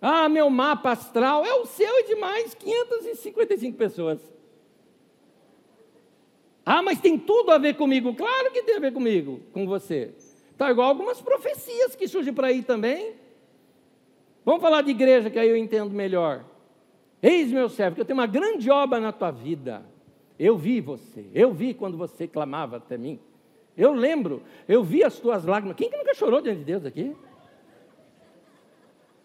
Ah, 0.00 0.28
meu 0.28 0.50
mapa 0.50 0.90
astral 0.90 1.44
é 1.44 1.54
o 1.54 1.66
seu 1.66 2.00
e 2.00 2.04
de 2.08 2.16
mais 2.16 2.54
555 2.54 3.78
pessoas. 3.78 4.20
Ah, 6.66 6.82
mas 6.82 7.00
tem 7.00 7.16
tudo 7.16 7.52
a 7.52 7.58
ver 7.58 7.74
comigo. 7.74 8.14
Claro 8.14 8.50
que 8.50 8.62
tem 8.62 8.76
a 8.76 8.80
ver 8.80 8.92
comigo, 8.92 9.40
com 9.52 9.64
você. 9.66 10.12
Está 10.50 10.70
igual 10.70 10.88
algumas 10.88 11.20
profecias 11.20 11.94
que 11.94 12.08
surgem 12.08 12.32
por 12.32 12.44
aí 12.44 12.62
também. 12.62 13.14
Vamos 14.44 14.60
falar 14.60 14.82
de 14.82 14.90
igreja, 14.90 15.30
que 15.30 15.38
aí 15.38 15.48
eu 15.48 15.56
entendo 15.56 15.90
melhor. 15.90 16.44
Eis 17.22 17.52
meu 17.52 17.68
servo, 17.68 17.94
que 17.94 18.00
eu 18.00 18.04
tenho 18.04 18.18
uma 18.18 18.26
grande 18.26 18.70
obra 18.70 18.98
na 18.98 19.12
tua 19.12 19.30
vida. 19.30 19.84
Eu 20.38 20.56
vi 20.56 20.80
você, 20.80 21.26
eu 21.32 21.52
vi 21.52 21.72
quando 21.72 21.96
você 21.96 22.26
clamava 22.26 22.78
até 22.78 22.98
mim. 22.98 23.20
Eu 23.76 23.92
lembro, 23.92 24.42
eu 24.68 24.82
vi 24.82 25.04
as 25.04 25.18
tuas 25.18 25.44
lágrimas. 25.44 25.76
Quem 25.76 25.88
que 25.88 25.96
nunca 25.96 26.14
chorou 26.14 26.40
diante 26.40 26.58
de 26.58 26.64
Deus 26.64 26.84
aqui? 26.84 27.14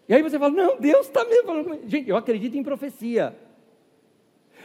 E 0.08 0.14
aí 0.14 0.22
você 0.22 0.38
fala, 0.38 0.54
não, 0.54 0.78
Deus 0.78 1.06
está 1.06 1.24
mesmo 1.24 1.46
falando 1.46 1.64
comigo. 1.64 1.82
Gente, 1.86 2.08
eu 2.08 2.16
acredito 2.16 2.56
em 2.56 2.62
profecia. 2.62 3.36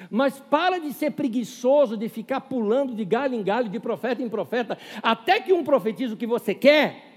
Mas 0.10 0.40
para 0.40 0.80
de 0.80 0.94
ser 0.94 1.12
preguiçoso, 1.12 1.98
de 1.98 2.08
ficar 2.08 2.42
pulando 2.42 2.94
de 2.94 3.04
galho 3.04 3.36
em 3.36 3.44
galho, 3.44 3.70
de 3.70 3.80
profeta 3.80 4.22
em 4.22 4.30
profeta, 4.30 4.78
até 5.02 5.40
que 5.40 5.52
um 5.52 5.64
profetiza 5.64 6.14
o 6.14 6.18
que 6.18 6.28
você 6.28 6.54
quer, 6.54 7.13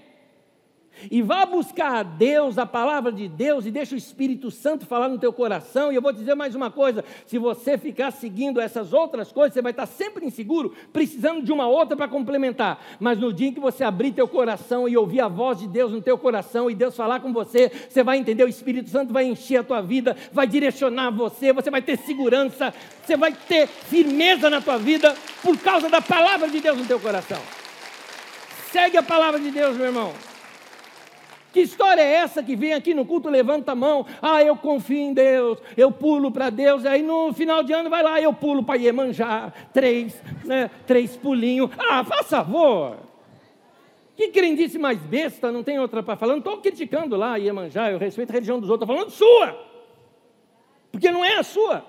e 1.09 1.21
vá 1.21 1.45
buscar 1.45 1.95
a 1.95 2.03
Deus, 2.03 2.57
a 2.57 2.65
palavra 2.65 3.11
de 3.11 3.27
Deus, 3.27 3.65
e 3.65 3.71
deixa 3.71 3.95
o 3.95 3.97
Espírito 3.97 4.49
Santo 4.49 4.85
falar 4.85 5.07
no 5.07 5.17
teu 5.17 5.31
coração. 5.31 5.91
E 5.91 5.95
eu 5.95 6.01
vou 6.01 6.11
dizer 6.11 6.35
mais 6.35 6.55
uma 6.55 6.71
coisa: 6.71 7.03
se 7.25 7.37
você 7.37 7.77
ficar 7.77 8.11
seguindo 8.11 8.59
essas 8.59 8.93
outras 8.93 9.31
coisas, 9.31 9.53
você 9.53 9.61
vai 9.61 9.71
estar 9.71 9.85
sempre 9.85 10.25
inseguro, 10.25 10.73
precisando 10.91 11.43
de 11.43 11.51
uma 11.51 11.67
outra 11.67 11.95
para 11.95 12.07
complementar. 12.07 12.79
Mas 12.99 13.17
no 13.17 13.31
dia 13.31 13.47
em 13.47 13.53
que 13.53 13.59
você 13.59 13.83
abrir 13.83 14.11
teu 14.11 14.27
coração 14.27 14.87
e 14.87 14.97
ouvir 14.97 15.21
a 15.21 15.27
voz 15.27 15.59
de 15.59 15.67
Deus 15.67 15.91
no 15.91 16.01
teu 16.01 16.17
coração 16.17 16.69
e 16.69 16.75
Deus 16.75 16.95
falar 16.95 17.19
com 17.19 17.31
você, 17.31 17.71
você 17.89 18.03
vai 18.03 18.17
entender, 18.17 18.43
o 18.43 18.49
Espírito 18.49 18.89
Santo 18.89 19.13
vai 19.13 19.25
encher 19.25 19.57
a 19.57 19.63
tua 19.63 19.81
vida, 19.81 20.15
vai 20.31 20.47
direcionar 20.47 21.11
você, 21.11 21.53
você 21.53 21.69
vai 21.69 21.81
ter 21.81 21.97
segurança, 21.97 22.73
você 23.03 23.15
vai 23.15 23.33
ter 23.33 23.67
firmeza 23.67 24.49
na 24.49 24.61
tua 24.61 24.77
vida 24.77 25.15
por 25.41 25.57
causa 25.57 25.89
da 25.89 26.01
palavra 26.01 26.47
de 26.49 26.59
Deus 26.59 26.77
no 26.77 26.85
teu 26.85 26.99
coração. 26.99 27.39
Segue 28.71 28.97
a 28.97 29.03
palavra 29.03 29.39
de 29.39 29.49
Deus, 29.49 29.77
meu 29.77 29.87
irmão. 29.87 30.13
Que 31.57 31.63
história 31.63 32.03
é 32.03 32.13
essa 32.17 32.43
que 32.43 32.55
vem 32.55 32.73
aqui 32.73 32.93
no 32.93 33.03
culto, 33.03 33.31
levanta 33.31 33.71
a 33.71 33.75
mão, 33.75 34.05
ah, 34.21 34.43
eu 34.43 34.55
confio 34.55 34.99
em 34.99 35.11
Deus, 35.11 35.57
eu 35.75 35.91
pulo 35.91 36.31
para 36.31 36.51
Deus, 36.51 36.85
aí 36.85 37.01
no 37.01 37.33
final 37.33 37.63
de 37.63 37.73
ano 37.73 37.89
vai 37.89 38.03
lá, 38.03 38.21
eu 38.21 38.31
pulo 38.31 38.61
para 38.61 38.75
Iemanjá, 38.75 39.51
três, 39.73 40.21
né, 40.45 40.69
três 40.85 41.17
pulinhos, 41.17 41.71
ah, 41.79 42.03
faz 42.03 42.29
favor. 42.29 42.97
Que 44.15 44.27
crendice 44.27 44.77
mais 44.77 44.99
besta, 44.99 45.51
não 45.51 45.63
tem 45.63 45.79
outra 45.79 46.03
para 46.03 46.15
falar, 46.15 46.33
não 46.33 46.37
estou 46.37 46.59
criticando 46.59 47.15
lá 47.15 47.37
Iemanjá, 47.37 47.89
eu 47.89 47.97
respeito 47.97 48.29
a 48.29 48.33
religião 48.33 48.59
dos 48.59 48.69
outros, 48.69 48.87
estou 48.87 48.95
falando 48.95 49.09
sua, 49.09 49.59
porque 50.91 51.09
não 51.09 51.25
é 51.25 51.37
a 51.37 51.43
sua. 51.43 51.83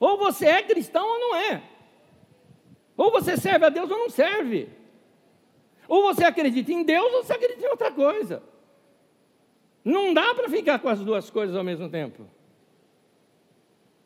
Ou 0.00 0.16
você 0.16 0.46
é 0.46 0.62
cristão 0.62 1.06
ou 1.06 1.20
não 1.20 1.36
é. 1.36 1.62
Ou 2.96 3.10
você 3.10 3.36
serve 3.36 3.66
a 3.66 3.68
Deus 3.68 3.90
ou 3.90 3.98
não 3.98 4.08
serve. 4.08 4.70
Ou 5.88 6.02
você 6.02 6.24
acredita 6.24 6.72
em 6.72 6.82
Deus 6.82 7.12
ou 7.12 7.22
você 7.22 7.32
acredita 7.32 7.66
em 7.66 7.70
outra 7.70 7.90
coisa. 7.90 8.42
Não 9.84 10.14
dá 10.14 10.34
para 10.34 10.48
ficar 10.48 10.78
com 10.78 10.88
as 10.88 11.00
duas 11.00 11.28
coisas 11.28 11.54
ao 11.54 11.62
mesmo 11.62 11.88
tempo. 11.88 12.26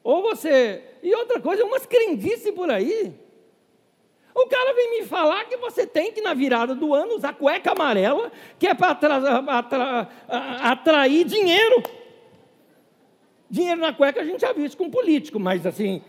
Ou 0.03 0.22
você. 0.22 0.83
E 1.03 1.14
outra 1.14 1.41
coisa, 1.41 1.64
umas 1.64 1.87
crendices 1.87 2.53
por 2.53 2.70
aí. 2.70 3.14
O 4.35 4.47
cara 4.47 4.72
vem 4.72 5.01
me 5.01 5.07
falar 5.07 5.45
que 5.47 5.57
você 5.57 5.87
tem 5.87 6.12
que, 6.12 6.20
na 6.20 6.33
virada 6.33 6.74
do 6.74 6.95
ano, 6.95 7.16
usar 7.16 7.35
cueca 7.35 7.72
amarela, 7.72 8.31
que 8.59 8.66
é 8.66 8.74
para 8.74 8.93
atra... 8.93 9.39
atra... 9.39 10.09
atrair 10.62 11.24
dinheiro. 11.24 11.83
Dinheiro 13.51 13.81
na 13.81 13.93
cueca 13.93 14.20
a 14.20 14.24
gente 14.24 14.41
já 14.41 14.53
viu 14.53 14.64
isso 14.64 14.76
com 14.76 14.91
político, 14.91 15.41
mas 15.41 15.66
assim, 15.66 16.03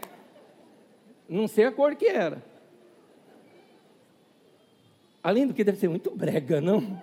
não 1.27 1.47
sei 1.47 1.65
a 1.65 1.71
cor 1.71 1.95
que 1.95 2.07
era. 2.07 2.43
Além 5.29 5.45
do 5.45 5.53
que 5.53 5.63
deve 5.63 5.77
ser 5.77 5.87
muito 5.87 6.09
brega, 6.09 6.59
não? 6.59 6.99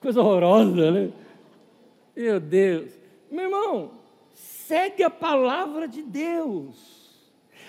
Coisa 0.00 0.20
horrorosa, 0.20 0.92
né? 0.92 1.10
Meu 2.14 2.38
Deus. 2.38 2.92
Meu 3.28 3.46
irmão, 3.46 3.90
segue 4.32 5.02
a 5.02 5.10
palavra 5.10 5.88
de 5.88 6.02
Deus. 6.02 6.76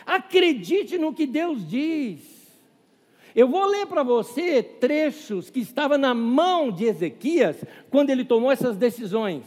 Acredite 0.05 0.99
no 0.99 1.11
que 1.11 1.25
Deus 1.25 1.67
diz. 1.67 2.21
Eu 3.35 3.47
vou 3.47 3.65
ler 3.65 3.87
para 3.87 4.03
você 4.03 4.61
trechos 4.61 5.49
que 5.49 5.59
estavam 5.59 5.97
na 5.97 6.13
mão 6.13 6.71
de 6.71 6.85
Ezequias 6.85 7.65
quando 7.89 8.11
ele 8.11 8.25
tomou 8.25 8.51
essas 8.51 8.77
decisões. 8.77 9.43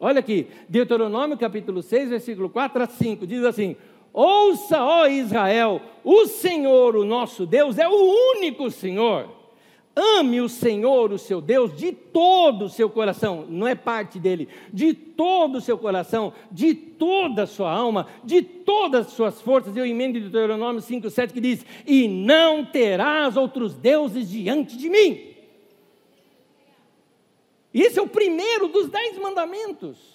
Olha 0.00 0.18
aqui, 0.18 0.48
Deuteronômio 0.68 1.38
capítulo 1.38 1.84
6, 1.84 2.08
versículo 2.08 2.50
4 2.50 2.82
a 2.82 2.86
5, 2.88 3.28
diz 3.28 3.44
assim: 3.44 3.76
Ouça, 4.14 4.80
ó 4.80 5.08
Israel, 5.08 5.82
o 6.04 6.26
Senhor, 6.26 6.94
o 6.94 7.04
nosso 7.04 7.44
Deus, 7.44 7.78
é 7.78 7.88
o 7.88 8.36
único 8.36 8.70
Senhor. 8.70 9.28
Ame 9.96 10.40
o 10.40 10.48
Senhor, 10.48 11.12
o 11.12 11.18
seu 11.18 11.40
Deus, 11.40 11.76
de 11.76 11.90
todo 11.90 12.66
o 12.66 12.68
seu 12.68 12.88
coração, 12.88 13.44
não 13.48 13.66
é 13.66 13.74
parte 13.74 14.20
dele, 14.20 14.48
de 14.72 14.94
todo 14.94 15.58
o 15.58 15.60
seu 15.60 15.76
coração, 15.76 16.32
de 16.50 16.74
toda 16.74 17.42
a 17.42 17.46
sua 17.46 17.72
alma, 17.72 18.06
de 18.22 18.40
todas 18.40 19.08
as 19.08 19.12
suas 19.12 19.40
forças. 19.40 19.76
Eu 19.76 19.84
emendo 19.84 20.20
de 20.20 20.28
Deuteronômio 20.28 20.80
5,7 20.80 21.32
que 21.32 21.40
diz: 21.40 21.66
E 21.84 22.06
não 22.06 22.64
terás 22.64 23.36
outros 23.36 23.74
deuses 23.74 24.30
diante 24.30 24.76
de 24.76 24.88
mim. 24.88 25.34
Esse 27.72 27.98
é 27.98 28.02
o 28.02 28.08
primeiro 28.08 28.68
dos 28.68 28.88
dez 28.88 29.18
mandamentos. 29.18 30.13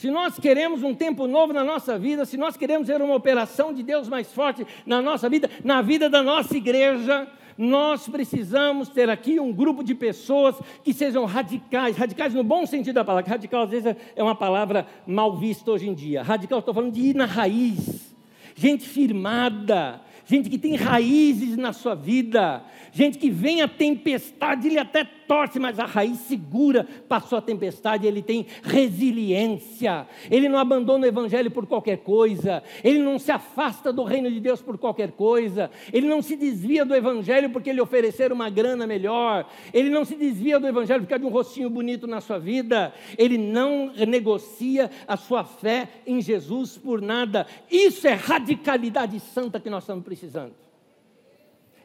Se 0.00 0.10
nós 0.10 0.38
queremos 0.38 0.82
um 0.82 0.94
tempo 0.94 1.26
novo 1.26 1.52
na 1.52 1.62
nossa 1.62 1.98
vida, 1.98 2.24
se 2.24 2.38
nós 2.38 2.56
queremos 2.56 2.88
ver 2.88 3.02
uma 3.02 3.14
operação 3.14 3.70
de 3.70 3.82
Deus 3.82 4.08
mais 4.08 4.32
forte 4.32 4.66
na 4.86 5.02
nossa 5.02 5.28
vida, 5.28 5.50
na 5.62 5.82
vida 5.82 6.08
da 6.08 6.22
nossa 6.22 6.56
igreja, 6.56 7.28
nós 7.58 8.08
precisamos 8.08 8.88
ter 8.88 9.10
aqui 9.10 9.38
um 9.38 9.52
grupo 9.52 9.84
de 9.84 9.94
pessoas 9.94 10.56
que 10.82 10.94
sejam 10.94 11.26
radicais, 11.26 11.98
radicais 11.98 12.32
no 12.32 12.42
bom 12.42 12.64
sentido 12.64 12.94
da 12.94 13.04
palavra. 13.04 13.28
Radical 13.28 13.64
às 13.64 13.68
vezes 13.68 13.94
é 14.16 14.22
uma 14.22 14.34
palavra 14.34 14.86
mal 15.06 15.36
vista 15.36 15.70
hoje 15.70 15.86
em 15.86 15.92
dia. 15.92 16.22
Radical, 16.22 16.60
estou 16.60 16.72
falando 16.72 16.94
de 16.94 17.02
ir 17.02 17.14
na 17.14 17.26
raiz, 17.26 18.16
gente 18.54 18.88
firmada, 18.88 20.00
gente 20.24 20.48
que 20.48 20.56
tem 20.56 20.76
raízes 20.76 21.58
na 21.58 21.74
sua 21.74 21.94
vida, 21.94 22.64
gente 22.92 23.18
que 23.18 23.30
vem 23.30 23.62
a 23.62 23.68
tempestade, 23.68 24.68
ele 24.68 24.78
até 24.78 25.04
torce, 25.04 25.60
mas 25.60 25.78
a 25.78 25.84
raiz 25.84 26.18
segura, 26.20 26.86
passou 27.08 27.38
a 27.38 27.42
tempestade, 27.42 28.06
ele 28.06 28.22
tem 28.22 28.46
resiliência, 28.62 30.06
ele 30.28 30.48
não 30.48 30.58
abandona 30.58 31.04
o 31.04 31.08
evangelho 31.08 31.50
por 31.50 31.66
qualquer 31.66 31.98
coisa, 31.98 32.62
ele 32.82 32.98
não 32.98 33.18
se 33.18 33.30
afasta 33.30 33.92
do 33.92 34.02
reino 34.02 34.30
de 34.30 34.40
Deus 34.40 34.60
por 34.60 34.76
qualquer 34.76 35.12
coisa, 35.12 35.70
ele 35.92 36.08
não 36.08 36.20
se 36.20 36.34
desvia 36.34 36.84
do 36.84 36.94
evangelho 36.94 37.50
porque 37.50 37.70
ele 37.70 37.80
oferecer 37.80 38.32
uma 38.32 38.50
grana 38.50 38.86
melhor, 38.86 39.48
ele 39.72 39.90
não 39.90 40.04
se 40.04 40.16
desvia 40.16 40.58
do 40.58 40.66
evangelho 40.66 41.00
porque 41.00 41.10
causa 41.10 41.24
de 41.24 41.26
um 41.26 41.32
rostinho 41.32 41.68
bonito 41.68 42.06
na 42.06 42.20
sua 42.20 42.38
vida, 42.38 42.92
ele 43.18 43.36
não 43.36 43.92
negocia 44.08 44.90
a 45.06 45.16
sua 45.16 45.44
fé 45.44 45.88
em 46.06 46.20
Jesus 46.20 46.78
por 46.78 47.02
nada. 47.02 47.46
Isso 47.70 48.06
é 48.06 48.14
radicalidade 48.14 49.18
santa 49.20 49.60
que 49.60 49.68
nós 49.68 49.82
estamos 49.82 50.04
precisando. 50.04 50.69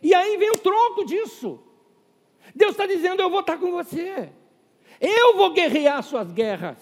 E 0.06 0.14
aí 0.14 0.38
vem 0.38 0.51
o 0.51 0.58
tronco 0.60 1.03
disso. 1.03 1.60
Deus 2.53 2.74
está 2.74 2.86
dizendo: 2.86 3.24
Eu 3.24 3.30
vou 3.32 3.39
estar 3.39 3.58
com 3.58 3.72
você. 3.72 4.30
Eu 5.01 5.36
vou 5.36 5.51
guerrear 5.51 6.03
suas 6.03 6.32
guerras. 6.32 6.78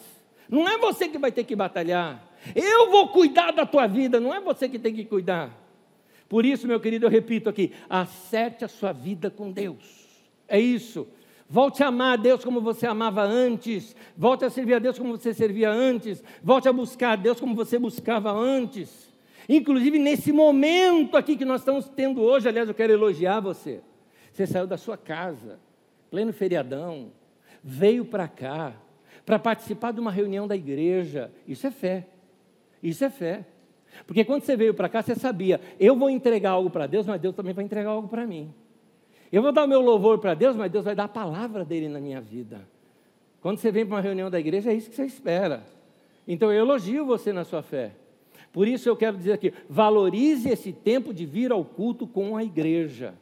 Não 0.50 0.68
é 0.68 0.78
você 0.78 1.08
que 1.08 1.18
vai 1.18 1.32
ter 1.32 1.46
que 1.46 1.56
batalhar. 1.56 2.22
Eu 2.54 2.92
vou 2.92 3.08
cuidar 3.08 3.52
da 3.52 3.66
tua 3.66 3.88
vida. 3.88 4.20
Não 4.20 4.34
é 4.34 4.42
você 4.42 4.68
que 4.68 4.78
tem 4.78 4.94
que 4.94 5.06
cuidar. 5.06 5.58
Por 6.28 6.46
isso, 6.46 6.68
meu 6.68 6.82
querido, 6.82 7.06
eu 7.06 7.10
repito 7.10 7.50
aqui: 7.50 7.72
acerte 7.90 8.66
a 8.66 8.68
sua 8.68 8.92
vida 8.92 9.32
com 9.32 9.54
Deus. 9.54 10.06
É 10.46 10.60
isso. 10.60 11.08
Volte 11.50 11.82
a 11.82 11.88
amar 11.88 12.16
a 12.16 12.22
Deus 12.22 12.44
como 12.44 12.60
você 12.60 12.86
amava 12.86 13.24
antes. 13.24 13.96
Volte 14.18 14.44
a 14.44 14.50
servir 14.50 14.74
a 14.74 14.80
Deus 14.80 15.00
como 15.00 15.16
você 15.16 15.34
servia 15.34 15.72
antes. 15.72 16.22
Volte 16.44 16.68
a 16.68 16.74
buscar 16.74 17.14
a 17.14 17.16
Deus 17.16 17.40
como 17.40 17.56
você 17.56 17.80
buscava 17.80 18.34
antes. 18.34 19.13
Inclusive 19.48 20.00
nesse 20.00 20.32
momento 20.32 21.18
aqui 21.18 21.36
que 21.36 21.46
nós 21.46 21.62
estamos 21.62 21.90
tendo 21.90 22.22
hoje, 22.22 22.48
aliás, 22.48 22.68
eu 22.68 22.76
quero 22.76 22.94
elogiar 22.94 23.40
você. 23.40 23.82
Você 24.32 24.48
saiu 24.48 24.66
da 24.66 24.78
sua 24.78 24.98
casa, 24.98 25.60
pleno 26.10 26.34
feriadão, 26.34 27.12
veio 27.64 28.06
para 28.06 28.28
cá, 28.28 28.74
para 29.26 29.38
participar 29.38 29.92
de 29.92 30.00
uma 30.00 30.12
reunião 30.12 30.48
da 30.48 30.56
igreja. 30.56 31.32
Isso 31.48 31.68
é 31.68 31.72
fé. 31.72 32.08
Isso 32.82 33.04
é 33.04 33.10
fé. 33.10 33.46
Porque 34.08 34.26
quando 34.26 34.44
você 34.44 34.56
veio 34.56 34.74
para 34.74 34.90
cá, 34.90 35.02
você 35.02 35.16
sabia, 35.16 35.62
eu 35.80 35.96
vou 35.96 36.10
entregar 36.10 36.52
algo 36.52 36.70
para 36.70 36.88
Deus, 36.88 37.06
mas 37.06 37.22
Deus 37.22 37.36
também 37.36 37.54
vai 37.54 37.64
entregar 37.64 37.92
algo 37.92 38.08
para 38.08 38.26
mim. 38.26 38.54
Eu 39.32 39.42
vou 39.42 39.52
dar 39.52 39.66
o 39.66 39.68
meu 39.68 39.82
louvor 39.82 40.20
para 40.20 40.34
Deus, 40.34 40.56
mas 40.56 40.72
Deus 40.72 40.86
vai 40.86 40.96
dar 40.96 41.06
a 41.06 41.10
palavra 41.10 41.64
dele 41.64 41.88
na 41.88 42.00
minha 42.00 42.22
vida. 42.22 42.68
Quando 43.42 43.58
você 43.58 43.72
vem 43.72 43.86
para 43.86 43.96
uma 43.96 44.02
reunião 44.02 44.30
da 44.30 44.40
igreja, 44.40 44.72
é 44.72 44.74
isso 44.74 44.90
que 44.90 44.96
você 44.96 45.06
espera. 45.06 45.64
Então 46.28 46.52
eu 46.52 46.60
elogio 46.60 47.06
você 47.06 47.34
na 47.34 47.44
sua 47.44 47.62
fé. 47.62 47.92
Por 48.54 48.68
isso 48.68 48.88
eu 48.88 48.96
quero 48.96 49.18
dizer 49.18 49.34
aqui: 49.34 49.52
valorize 49.68 50.48
esse 50.48 50.72
tempo 50.72 51.14
de 51.14 51.26
vir 51.26 51.52
ao 51.52 51.66
culto 51.66 52.08
com 52.08 52.38
a 52.38 52.44
igreja. 52.44 53.16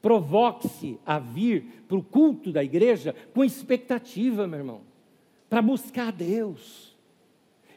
Provoque-se 0.00 0.98
a 1.06 1.18
vir 1.18 1.84
para 1.86 1.96
o 1.96 2.02
culto 2.02 2.50
da 2.50 2.64
igreja 2.64 3.14
com 3.32 3.44
expectativa, 3.44 4.46
meu 4.46 4.58
irmão, 4.58 4.80
para 5.48 5.62
buscar 5.62 6.10
Deus. 6.10 6.94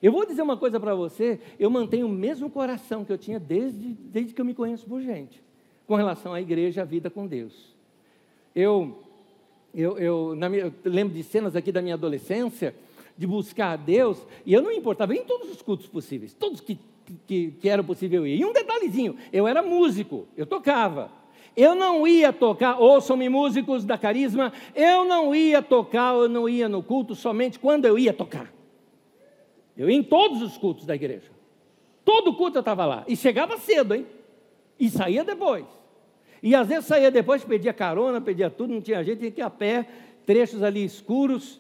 Eu 0.02 0.12
vou 0.12 0.26
dizer 0.26 0.42
uma 0.42 0.58
coisa 0.58 0.80
para 0.80 0.96
você: 0.96 1.40
eu 1.60 1.70
mantenho 1.70 2.08
o 2.08 2.10
mesmo 2.10 2.50
coração 2.50 3.04
que 3.04 3.12
eu 3.12 3.18
tinha 3.18 3.40
desde, 3.40 3.94
desde 3.94 4.34
que 4.34 4.42
eu 4.42 4.46
me 4.46 4.54
conheço 4.54 4.86
por 4.86 5.02
gente 5.02 5.46
com 5.86 5.96
relação 5.96 6.34
à 6.34 6.42
igreja, 6.42 6.82
à 6.82 6.86
vida 6.86 7.10
com 7.10 7.26
Deus. 7.26 7.76
Eu, 8.54 9.02
eu, 9.74 9.98
eu, 9.98 10.36
minha, 10.36 10.64
eu 10.66 10.74
lembro 10.84 11.14
de 11.14 11.24
cenas 11.24 11.56
aqui 11.56 11.72
da 11.72 11.82
minha 11.82 11.96
adolescência, 11.96 12.76
de 13.18 13.26
buscar 13.26 13.74
a 13.74 13.76
Deus, 13.76 14.26
e 14.46 14.54
eu 14.54 14.62
não 14.62 14.72
importava 14.72 15.16
em 15.16 15.24
todos 15.24 15.50
os 15.50 15.62
cultos 15.62 15.88
possíveis, 15.88 16.34
todos 16.34 16.62
que, 16.62 16.78
que, 17.26 17.52
que 17.52 17.68
era 17.68 17.84
possível 17.84 18.28
ir. 18.28 18.40
E 18.40 18.46
um 18.46 18.54
detalhezinho, 18.54 19.18
eu 19.34 19.48
era 19.48 19.64
músico, 19.64 20.28
eu 20.38 20.46
tocava. 20.46 21.12
Eu 21.56 21.74
não 21.74 22.08
ia 22.08 22.32
tocar, 22.32 22.80
ouçam-me 22.80 23.28
músicos 23.28 23.84
da 23.84 23.98
carisma, 23.98 24.54
eu 24.76 25.04
não 25.06 25.34
ia 25.34 25.60
tocar, 25.60 26.14
eu 26.14 26.30
não 26.30 26.48
ia 26.48 26.70
no 26.70 26.84
culto 26.84 27.16
somente 27.16 27.58
quando 27.58 27.86
eu 27.86 27.98
ia 27.98 28.14
tocar. 28.14 28.54
Eu 29.76 29.90
ia 29.90 29.98
em 29.98 30.04
todos 30.04 30.42
os 30.44 30.56
cultos 30.56 30.86
da 30.86 30.94
igreja. 30.94 31.32
Todo 32.06 32.36
culto 32.36 32.58
eu 32.58 32.62
estava 32.62 32.86
lá. 32.86 33.04
E 33.08 33.16
chegava 33.16 33.58
cedo, 33.58 33.96
hein? 33.96 34.06
E 34.80 34.88
saía 34.90 35.24
depois. 35.24 35.66
E 36.44 36.54
às 36.54 36.68
vezes 36.68 36.86
saía 36.86 37.10
depois, 37.10 37.44
pedia 37.44 37.74
carona, 37.74 38.22
pedia 38.22 38.50
tudo, 38.52 38.74
não 38.74 38.82
tinha 38.82 39.04
jeito, 39.04 39.20
tinha 39.20 39.32
que 39.32 39.42
ir 39.42 39.44
a 39.44 39.50
pé, 39.50 39.88
trechos 40.26 40.62
ali 40.62 40.86
escuros. 40.86 41.60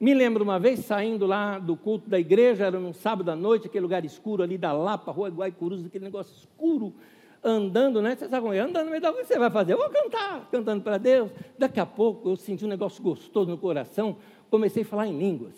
Me 0.00 0.14
lembro 0.14 0.44
uma 0.44 0.60
vez 0.60 0.80
saindo 0.80 1.26
lá 1.26 1.58
do 1.58 1.76
culto 1.76 2.08
da 2.08 2.20
igreja, 2.20 2.66
era 2.66 2.78
num 2.78 2.92
sábado 2.92 3.30
à 3.30 3.36
noite, 3.36 3.66
aquele 3.66 3.82
lugar 3.82 4.04
escuro 4.04 4.44
ali 4.44 4.56
da 4.56 4.72
Lapa, 4.72 5.10
Rua 5.10 5.28
Guaicurus, 5.28 5.84
aquele 5.84 6.04
negócio 6.04 6.32
escuro, 6.36 6.94
andando, 7.42 8.00
né? 8.00 8.14
Você 8.14 8.28
sabe 8.28 8.42
como 8.42 8.54
é? 8.54 8.60
Andando 8.60 8.84
no 8.84 8.90
meio 8.90 9.02
da 9.02 9.10
o 9.10 9.14
que 9.14 9.24
você 9.24 9.38
vai 9.38 9.50
fazer? 9.50 9.72
Eu 9.72 9.78
vou 9.78 9.90
cantar, 9.90 10.48
cantando 10.52 10.84
para 10.84 10.98
Deus. 10.98 11.32
Daqui 11.58 11.80
a 11.80 11.86
pouco 11.86 12.30
eu 12.30 12.36
senti 12.36 12.64
um 12.64 12.68
negócio 12.68 13.02
gostoso 13.02 13.50
no 13.50 13.58
coração, 13.58 14.16
comecei 14.48 14.84
a 14.84 14.86
falar 14.86 15.08
em 15.08 15.18
línguas. 15.18 15.54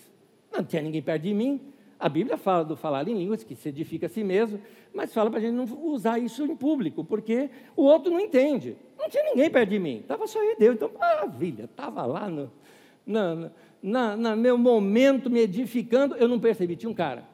Não 0.51 0.65
tinha 0.65 0.81
ninguém 0.81 1.03
perto 1.03 1.23
de 1.23 1.35
mim, 1.35 1.61
a 2.01 2.09
Bíblia 2.09 2.39
fala 2.39 2.65
do 2.65 2.77
falar 2.77 3.07
em 3.09 3.15
línguas, 3.15 3.45
que 3.45 3.55
se 3.55 3.69
edifica 3.69 4.07
a 4.07 4.09
si 4.09 4.25
mesmo, 4.25 4.59
mas 4.95 5.13
fala 5.13 5.29
para 5.29 5.39
a 5.39 5.43
gente 5.43 5.53
não 5.53 5.65
usar 5.85 6.19
isso 6.19 6.43
em 6.47 6.57
público, 6.57 7.05
porque 7.05 7.51
o 7.77 7.83
outro 7.83 8.11
não 8.11 8.19
entende. 8.19 8.75
Não 8.99 9.07
tinha 9.11 9.23
ninguém 9.25 9.51
perto 9.51 9.69
de 9.69 9.79
mim, 9.79 9.99
estava 9.99 10.27
só 10.27 10.43
eu 10.43 10.53
e 10.53 10.57
Deus. 10.57 10.77
Então, 10.77 10.91
maravilha, 10.99 11.65
estava 11.65 12.07
lá 12.07 12.27
no, 12.27 12.51
no, 13.07 13.51
na, 13.83 14.17
na, 14.17 14.37
meu 14.37 14.59
momento 14.59 15.31
me 15.31 15.41
edificando, 15.41 16.15
eu 16.17 16.29
não 16.29 16.39
percebi, 16.39 16.77
tinha 16.77 16.91
um 16.91 16.95
cara. 16.95 17.25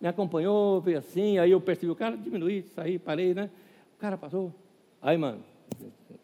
Me 0.00 0.08
acompanhou, 0.08 0.80
veio 0.80 0.98
assim, 0.98 1.38
aí 1.38 1.50
eu 1.50 1.60
percebi 1.60 1.92
o 1.92 1.96
cara, 1.96 2.16
diminuí, 2.16 2.62
saí, 2.74 2.98
parei, 2.98 3.34
né? 3.34 3.50
O 3.96 4.00
cara 4.00 4.16
passou. 4.16 4.52
Aí, 5.02 5.16
mano, 5.16 5.42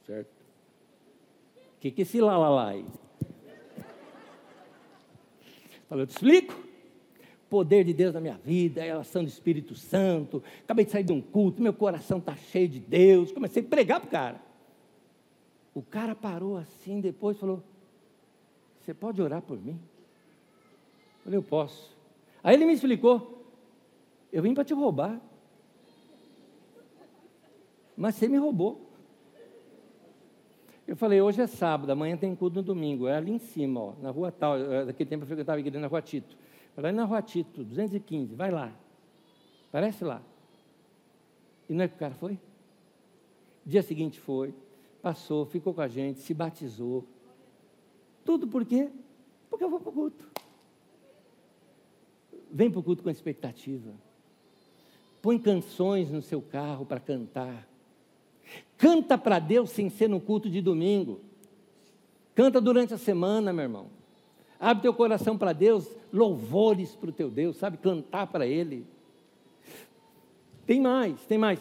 certo. 0.07 0.31
O 1.77 1.81
que, 1.81 1.91
que 1.91 2.01
é 2.01 2.05
esse 2.05 2.21
lá, 2.21 2.39
lá, 2.39 2.49
lá 2.49 2.69
aí? 2.71 2.85
Falei, 5.89 6.03
eu 6.03 6.07
te 6.07 6.13
explico 6.13 6.67
poder 7.49 7.85
de 7.85 7.93
Deus 7.93 8.13
na 8.13 8.21
minha 8.21 8.37
vida, 8.37 8.83
a 8.83 9.01
ação 9.01 9.23
do 9.23 9.29
Espírito 9.29 9.75
Santo. 9.75 10.43
Acabei 10.65 10.85
de 10.85 10.91
sair 10.91 11.05
de 11.05 11.13
um 11.13 11.21
culto, 11.21 11.63
meu 11.63 11.73
coração 11.73 12.19
está 12.19 12.35
cheio 12.35 12.69
de 12.69 12.81
Deus. 12.81 13.31
Comecei 13.31 13.63
a 13.63 13.67
pregar 13.67 14.01
para 14.01 14.09
o 14.09 14.11
cara. 14.11 14.41
O 15.75 15.83
cara 15.83 16.15
parou 16.15 16.57
assim, 16.57 17.01
depois 17.01 17.39
falou: 17.39 17.63
Você 18.87 18.95
pode 18.95 19.21
orar 19.21 19.43
por 19.43 19.61
mim? 19.61 19.81
Eu 21.19 21.25
falei: 21.25 21.39
Eu 21.39 21.43
posso. 21.43 21.97
Aí 22.41 22.55
ele 22.55 22.65
me 22.65 22.73
explicou: 22.73 23.45
Eu 24.33 24.45
vim 24.45 24.55
para 24.55 24.65
te 24.65 24.73
roubar. 24.73 25.21
Mas 27.97 28.15
você 28.15 28.29
me 28.29 28.39
roubou. 28.39 28.87
Eu 30.87 30.95
falei, 30.95 31.21
hoje 31.21 31.43
é 31.43 31.49
sábado, 31.49 31.91
amanhã 31.91 32.17
tem 32.17 32.37
culto 32.37 32.57
no 32.57 32.63
domingo, 32.63 33.09
é 33.09 33.17
ali 33.17 33.33
em 33.33 33.41
cima, 33.41 33.81
ó, 33.81 33.93
na 34.01 34.11
rua 34.11 34.31
tal, 34.31 34.57
daquele 34.87 35.11
tempo 35.11 35.25
eu 35.25 35.27
frequentava 35.27 35.57
a 35.57 35.59
igreja 35.59 35.81
na 35.81 35.89
rua 35.89 36.01
Tito. 36.01 36.37
Vai 36.77 36.93
na 36.93 37.05
Rua 37.05 37.21
Tito, 37.23 37.65
215, 37.65 38.37
vai 38.37 38.53
lá. 38.53 38.73
Parece 39.73 40.05
lá. 40.05 40.23
E 41.69 41.75
não 41.75 41.83
é 41.83 41.89
que 41.89 41.97
o 41.97 41.99
cara 41.99 42.15
foi? 42.15 42.39
Dia 43.65 43.83
seguinte 43.83 44.21
foi, 44.21 44.55
passou, 45.03 45.45
ficou 45.45 45.75
com 45.75 45.81
a 45.81 45.89
gente, 45.89 46.21
se 46.21 46.33
batizou. 46.33 47.05
Tudo 48.27 48.49
por 48.49 48.65
quê? 48.65 48.91
Porque 49.49 49.65
eu 49.65 49.71
vou 49.71 49.79
para 49.79 49.89
o 49.89 49.93
culto. 49.93 50.29
Vem 52.51 52.69
para 52.69 52.81
o 52.81 52.83
culto 52.83 53.05
com 53.05 53.09
expectativa. 53.09 53.93
Põe 55.23 55.39
canções 55.39 56.11
no 56.11 56.21
seu 56.21 56.43
carro 56.43 56.85
para 56.85 56.99
cantar. 56.99 57.67
Canta 58.77 59.17
para 59.17 59.39
Deus 59.39 59.71
sem 59.71 59.89
ser 59.89 60.09
no 60.09 60.21
culto 60.21 60.51
de 60.51 60.61
domingo. 60.61 61.21
Canta 62.35 62.61
durante 62.61 62.93
a 62.93 62.99
semana, 62.99 63.53
meu 63.53 63.63
irmão. 63.63 63.87
Abre 64.59 64.83
teu 64.83 64.93
coração 64.93 65.39
para 65.39 65.53
Deus, 65.53 65.89
louvores 66.13 66.97
para 66.97 67.11
o 67.11 67.13
teu 67.13 67.31
Deus, 67.31 67.57
sabe? 67.57 67.77
Cantar 67.77 68.27
para 68.27 68.47
Ele. 68.47 68.87
Tem 70.67 70.81
mais, 70.81 71.21
tem 71.27 71.39
mais. 71.39 71.61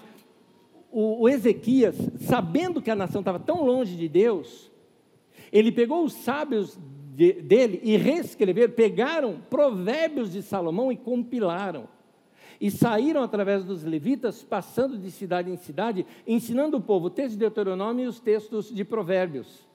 O, 0.92 1.24
o 1.24 1.30
Ezequias, 1.30 1.96
sabendo 2.22 2.82
que 2.82 2.90
a 2.90 2.96
nação 2.96 3.22
estava 3.22 3.40
tão 3.40 3.66
longe 3.66 3.96
de 3.96 4.08
Deus, 4.08 4.72
ele 5.56 5.72
pegou 5.72 6.04
os 6.04 6.12
sábios 6.12 6.78
de, 7.16 7.32
dele 7.32 7.80
e 7.82 7.96
reescreveram, 7.96 8.74
pegaram 8.74 9.40
provérbios 9.50 10.30
de 10.34 10.42
Salomão 10.42 10.92
e 10.92 10.98
compilaram. 10.98 11.88
E 12.60 12.70
saíram 12.70 13.24
através 13.24 13.64
dos 13.64 13.82
levitas, 13.82 14.44
passando 14.44 14.98
de 14.98 15.10
cidade 15.10 15.50
em 15.50 15.56
cidade, 15.56 16.06
ensinando 16.28 16.76
o 16.76 16.82
povo 16.82 17.08
o 17.08 17.10
texto 17.10 17.32
de 17.32 17.40
Deuteronômio 17.40 18.04
e 18.04 18.08
os 18.08 18.20
textos 18.20 18.70
de 18.70 18.84
Provérbios. 18.84 19.66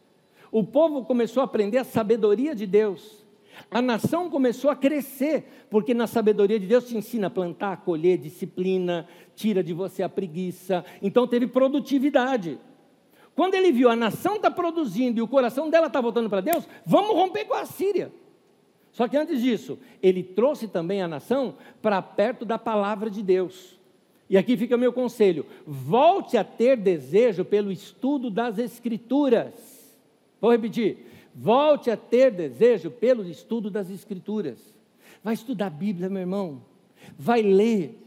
O 0.52 0.62
povo 0.62 1.02
começou 1.02 1.40
a 1.40 1.44
aprender 1.44 1.78
a 1.78 1.84
sabedoria 1.84 2.54
de 2.54 2.66
Deus. 2.66 3.24
A 3.70 3.80
nação 3.80 4.28
começou 4.28 4.70
a 4.70 4.76
crescer, 4.76 5.66
porque 5.70 5.94
na 5.94 6.06
sabedoria 6.06 6.60
de 6.60 6.66
Deus 6.66 6.88
te 6.88 6.96
ensina 6.96 7.28
a 7.28 7.30
plantar, 7.30 7.78
colher, 7.78 8.18
disciplina, 8.18 9.08
tira 9.34 9.62
de 9.62 9.72
você 9.72 10.02
a 10.02 10.10
preguiça. 10.10 10.84
Então 11.00 11.26
teve 11.26 11.46
produtividade. 11.46 12.58
Quando 13.34 13.54
ele 13.54 13.72
viu 13.72 13.88
a 13.88 13.96
nação 13.96 14.36
está 14.36 14.50
produzindo 14.50 15.18
e 15.18 15.22
o 15.22 15.28
coração 15.28 15.70
dela 15.70 15.86
está 15.86 16.00
voltando 16.00 16.28
para 16.28 16.40
Deus, 16.40 16.68
vamos 16.84 17.14
romper 17.14 17.44
com 17.44 17.54
a 17.54 17.64
Síria. 17.64 18.12
Só 18.92 19.06
que 19.06 19.16
antes 19.16 19.40
disso, 19.40 19.78
ele 20.02 20.22
trouxe 20.22 20.66
também 20.66 21.00
a 21.00 21.08
nação 21.08 21.54
para 21.80 22.02
perto 22.02 22.44
da 22.44 22.58
palavra 22.58 23.08
de 23.08 23.22
Deus. 23.22 23.78
E 24.28 24.36
aqui 24.36 24.56
fica 24.56 24.76
meu 24.76 24.92
conselho: 24.92 25.46
volte 25.66 26.36
a 26.36 26.44
ter 26.44 26.76
desejo 26.76 27.44
pelo 27.44 27.70
estudo 27.70 28.30
das 28.30 28.58
Escrituras. 28.58 29.54
Vou 30.40 30.50
repetir. 30.50 31.06
Volte 31.34 31.90
a 31.90 31.96
ter 31.96 32.30
desejo 32.30 32.90
pelo 32.90 33.24
estudo 33.28 33.70
das 33.70 33.90
Escrituras. 33.90 34.74
Vai 35.22 35.34
estudar 35.34 35.66
a 35.66 35.70
Bíblia, 35.70 36.08
meu 36.08 36.20
irmão. 36.20 36.62
Vai 37.18 37.42
ler. 37.42 37.99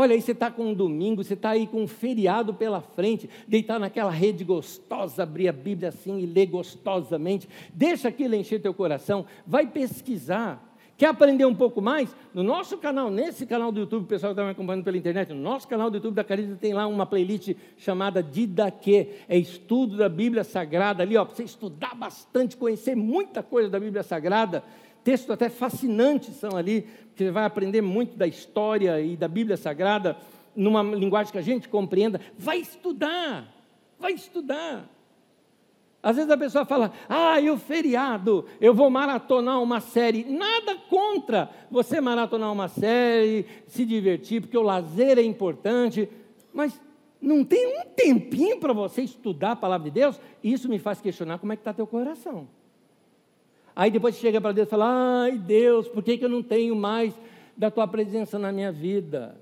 Olha 0.00 0.14
aí, 0.14 0.22
você 0.22 0.30
está 0.30 0.48
com 0.48 0.66
um 0.66 0.74
domingo, 0.74 1.24
você 1.24 1.34
está 1.34 1.50
aí 1.50 1.66
com 1.66 1.82
um 1.82 1.88
feriado 1.88 2.54
pela 2.54 2.80
frente, 2.80 3.28
deitar 3.48 3.80
naquela 3.80 4.12
rede 4.12 4.44
gostosa, 4.44 5.24
abrir 5.24 5.48
a 5.48 5.52
Bíblia 5.52 5.88
assim 5.88 6.20
e 6.20 6.24
ler 6.24 6.46
gostosamente. 6.46 7.48
Deixa 7.74 8.06
aquilo 8.06 8.36
encher 8.36 8.62
teu 8.62 8.72
coração. 8.72 9.26
Vai 9.44 9.66
pesquisar. 9.66 10.64
Quer 10.96 11.06
aprender 11.06 11.46
um 11.46 11.54
pouco 11.54 11.82
mais? 11.82 12.14
No 12.32 12.44
nosso 12.44 12.78
canal, 12.78 13.10
nesse 13.10 13.44
canal 13.44 13.72
do 13.72 13.80
YouTube, 13.80 14.04
o 14.04 14.06
pessoal 14.06 14.30
que 14.30 14.34
está 14.34 14.44
me 14.44 14.52
acompanhando 14.52 14.84
pela 14.84 14.96
internet, 14.96 15.32
no 15.32 15.42
nosso 15.42 15.66
canal 15.66 15.90
do 15.90 15.96
YouTube 15.96 16.14
da 16.14 16.22
Carisma 16.22 16.54
tem 16.54 16.72
lá 16.72 16.86
uma 16.86 17.04
playlist 17.04 17.56
chamada 17.76 18.22
Didaquê, 18.22 19.16
é 19.28 19.36
estudo 19.36 19.96
da 19.96 20.08
Bíblia 20.08 20.44
Sagrada, 20.44 21.02
ali, 21.02 21.16
ó, 21.16 21.24
para 21.24 21.34
você 21.34 21.42
estudar 21.42 21.96
bastante, 21.96 22.56
conhecer 22.56 22.94
muita 22.94 23.42
coisa 23.42 23.68
da 23.68 23.80
Bíblia 23.80 24.04
Sagrada, 24.04 24.62
textos 25.04 25.30
até 25.30 25.48
fascinantes 25.48 26.34
são 26.36 26.56
ali, 26.56 26.86
você 27.14 27.30
vai 27.30 27.44
aprender 27.44 27.80
muito 27.80 28.16
da 28.16 28.26
história 28.26 29.00
e 29.00 29.16
da 29.16 29.28
Bíblia 29.28 29.56
Sagrada, 29.56 30.16
numa 30.54 30.82
linguagem 30.82 31.32
que 31.32 31.38
a 31.38 31.42
gente 31.42 31.68
compreenda. 31.68 32.20
Vai 32.36 32.58
estudar, 32.58 33.52
vai 33.98 34.12
estudar. 34.12 34.88
Às 36.00 36.16
vezes 36.16 36.30
a 36.30 36.36
pessoa 36.36 36.64
fala, 36.64 36.92
ah, 37.08 37.40
e 37.40 37.50
o 37.50 37.58
feriado, 37.58 38.44
eu 38.60 38.72
vou 38.72 38.88
maratonar 38.88 39.60
uma 39.60 39.80
série. 39.80 40.24
Nada 40.24 40.76
contra 40.88 41.50
você 41.70 42.00
maratonar 42.00 42.52
uma 42.52 42.68
série, 42.68 43.46
se 43.66 43.84
divertir, 43.84 44.40
porque 44.40 44.56
o 44.56 44.62
lazer 44.62 45.18
é 45.18 45.22
importante, 45.22 46.08
mas 46.52 46.80
não 47.20 47.44
tem 47.44 47.80
um 47.80 47.84
tempinho 47.96 48.60
para 48.60 48.72
você 48.72 49.02
estudar 49.02 49.52
a 49.52 49.56
palavra 49.56 49.90
de 49.90 50.00
Deus? 50.00 50.20
Isso 50.42 50.68
me 50.68 50.78
faz 50.78 51.00
questionar 51.00 51.38
como 51.38 51.52
é 51.52 51.56
que 51.56 51.62
está 51.62 51.72
teu 51.72 51.86
coração. 51.86 52.48
Aí 53.78 53.92
depois 53.92 54.16
chega 54.16 54.40
para 54.40 54.50
Deus 54.50 54.66
e 54.66 54.70
fala, 54.72 55.22
ai 55.22 55.38
Deus, 55.38 55.86
por 55.86 56.02
que, 56.02 56.18
que 56.18 56.24
eu 56.24 56.28
não 56.28 56.42
tenho 56.42 56.74
mais 56.74 57.14
da 57.56 57.70
tua 57.70 57.86
presença 57.86 58.36
na 58.36 58.50
minha 58.50 58.72
vida? 58.72 59.36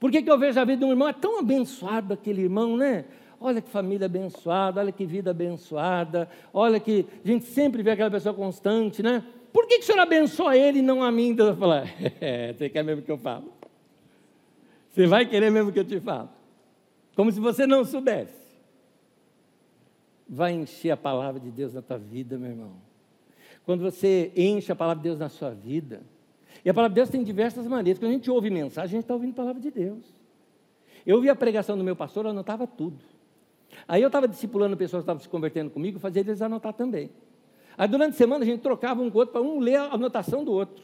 Por 0.00 0.10
que, 0.10 0.22
que 0.22 0.30
eu 0.30 0.38
vejo 0.38 0.58
a 0.58 0.64
vida 0.64 0.78
de 0.78 0.84
um 0.86 0.90
irmão? 0.92 1.06
É 1.06 1.12
tão 1.12 1.40
abençoado 1.40 2.14
aquele 2.14 2.40
irmão, 2.40 2.74
né? 2.74 3.04
Olha 3.38 3.60
que 3.60 3.68
família 3.68 4.06
abençoada, 4.06 4.80
olha 4.80 4.90
que 4.90 5.04
vida 5.04 5.32
abençoada, 5.32 6.26
olha 6.54 6.80
que 6.80 7.04
a 7.22 7.28
gente 7.28 7.44
sempre 7.44 7.82
vê 7.82 7.90
aquela 7.90 8.10
pessoa 8.10 8.34
constante, 8.34 9.02
né? 9.02 9.22
Por 9.52 9.66
que, 9.66 9.76
que 9.76 9.82
o 9.82 9.84
Senhor 9.84 10.00
abençoa 10.00 10.56
ele 10.56 10.78
e 10.78 10.82
não 10.82 11.02
a 11.02 11.12
mim? 11.12 11.36
Eu 11.38 11.54
falo, 11.54 11.74
é, 12.22 12.54
você 12.54 12.70
quer 12.70 12.82
mesmo 12.82 13.02
que 13.02 13.12
eu 13.12 13.18
falo? 13.18 13.52
Você 14.88 15.06
vai 15.06 15.26
querer 15.26 15.50
mesmo 15.50 15.70
que 15.70 15.80
eu 15.80 15.84
te 15.84 16.00
falo? 16.00 16.30
Como 17.14 17.30
se 17.30 17.40
você 17.40 17.66
não 17.66 17.84
soubesse. 17.84 18.42
Vai 20.26 20.54
encher 20.54 20.92
a 20.92 20.96
palavra 20.96 21.38
de 21.38 21.50
Deus 21.50 21.74
na 21.74 21.82
tua 21.82 21.98
vida, 21.98 22.38
meu 22.38 22.50
irmão. 22.50 22.93
Quando 23.64 23.82
você 23.82 24.32
enche 24.36 24.70
a 24.70 24.76
palavra 24.76 25.02
de 25.02 25.08
Deus 25.08 25.18
na 25.18 25.28
sua 25.28 25.50
vida, 25.50 26.02
e 26.64 26.70
a 26.70 26.74
palavra 26.74 26.94
de 26.94 26.96
Deus 26.96 27.10
tem 27.10 27.22
diversas 27.22 27.66
maneiras. 27.66 27.98
Quando 27.98 28.10
a 28.10 28.14
gente 28.14 28.30
ouve 28.30 28.50
mensagem, 28.50 28.84
a 28.84 28.92
gente 28.92 29.04
está 29.04 29.14
ouvindo 29.14 29.32
a 29.32 29.36
palavra 29.36 29.60
de 29.60 29.70
Deus. 29.70 30.04
Eu 31.06 31.20
vi 31.20 31.28
a 31.28 31.36
pregação 31.36 31.76
do 31.76 31.84
meu 31.84 31.94
pastor, 31.94 32.24
eu 32.24 32.30
anotava 32.30 32.66
tudo. 32.66 32.98
Aí 33.86 34.00
eu 34.00 34.06
estava 34.06 34.26
discipulando 34.26 34.76
pessoas 34.76 35.02
que 35.02 35.04
estavam 35.04 35.20
se 35.20 35.28
convertendo 35.28 35.70
comigo, 35.70 35.98
fazia 35.98 36.20
eles 36.20 36.40
anotar 36.40 36.72
também. 36.72 37.10
Aí 37.76 37.88
durante 37.88 38.14
a 38.14 38.16
semana 38.16 38.44
a 38.44 38.46
gente 38.46 38.60
trocava 38.60 39.02
um 39.02 39.10
com 39.10 39.18
o 39.18 39.20
outro 39.20 39.32
para 39.32 39.42
um 39.42 39.58
ler 39.58 39.76
a 39.76 39.94
anotação 39.94 40.44
do 40.44 40.52
outro. 40.52 40.82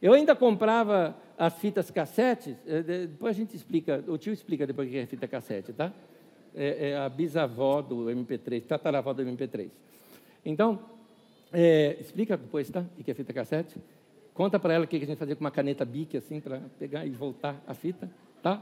Eu 0.00 0.12
ainda 0.12 0.34
comprava 0.34 1.16
as 1.36 1.54
fitas 1.54 1.90
cassetes, 1.90 2.56
eh, 2.66 2.82
depois 2.82 3.34
a 3.34 3.38
gente 3.38 3.56
explica, 3.56 4.04
o 4.06 4.16
tio 4.16 4.32
explica 4.32 4.66
depois 4.66 4.88
o 4.88 4.90
que 4.90 4.98
é 4.98 5.06
fita 5.06 5.26
cassete, 5.26 5.72
tá? 5.72 5.92
É, 6.54 6.90
é 6.90 6.96
a 6.96 7.08
bisavó 7.08 7.82
do 7.82 8.04
MP3, 8.04 8.64
tataravó 8.64 9.12
do 9.12 9.22
MP3. 9.22 9.70
Então, 10.44 10.78
é, 11.54 11.96
explica 12.00 12.36
depois, 12.36 12.68
tá? 12.68 12.84
O 12.98 13.04
que 13.04 13.10
é 13.10 13.14
fita 13.14 13.32
cassete. 13.32 13.76
Conta 14.34 14.58
para 14.58 14.74
ela 14.74 14.84
o 14.84 14.88
que 14.88 14.96
a 14.96 14.98
gente 14.98 15.16
fazia 15.16 15.36
com 15.36 15.44
uma 15.44 15.50
caneta 15.50 15.84
bique, 15.84 16.16
assim, 16.16 16.40
para 16.40 16.60
pegar 16.78 17.06
e 17.06 17.10
voltar 17.10 17.62
a 17.66 17.72
fita, 17.72 18.10
tá? 18.42 18.60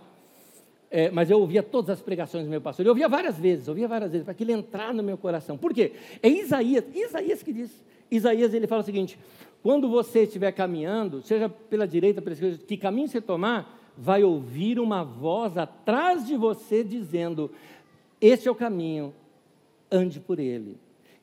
É, 0.90 1.11
mas 1.11 1.30
eu 1.30 1.40
ouvia 1.40 1.62
todas 1.62 1.88
as 1.88 2.03
pregações 2.03 2.45
do 2.45 2.51
meu 2.51 2.61
pastor. 2.61 2.84
Eu 2.84 2.90
ouvia 2.90 3.09
várias 3.09 3.38
vezes, 3.38 3.66
ouvia 3.66 3.88
várias 3.88 4.12
vezes, 4.12 4.26
para 4.26 4.36
ele 4.38 4.53
entrar 4.53 4.93
no 4.93 5.03
meu 5.03 5.16
coração. 5.16 5.57
Por 5.57 5.72
quê? 5.72 5.93
É 6.22 6.28
Isaías, 6.28 6.84
Isaías 6.95 7.43
que 7.43 7.51
diz. 7.51 7.82
Isaías 8.11 8.53
ele 8.53 8.66
fala 8.66 8.82
o 8.82 8.84
seguinte: 8.84 9.18
quando 9.62 9.88
você 9.88 10.24
estiver 10.24 10.53
caminhando, 10.53 11.22
seja 11.22 11.49
pela 11.49 11.88
direita, 11.88 12.20
pela 12.20 12.34
esquerda, 12.34 12.59
que 12.59 12.76
caminho 12.76 13.09
você 13.09 13.22
tomar, 13.22 13.80
vai 13.97 14.22
ouvir 14.22 14.78
uma 14.78 15.03
voz 15.03 15.57
atrás 15.57 16.26
de 16.26 16.36
você 16.36 16.84
dizendo: 16.84 17.51
Este 18.20 18.47
é 18.47 18.51
o 18.51 18.55
caminho, 18.55 19.14
ande 19.90 20.20
por 20.20 20.38
ele. 20.38 20.76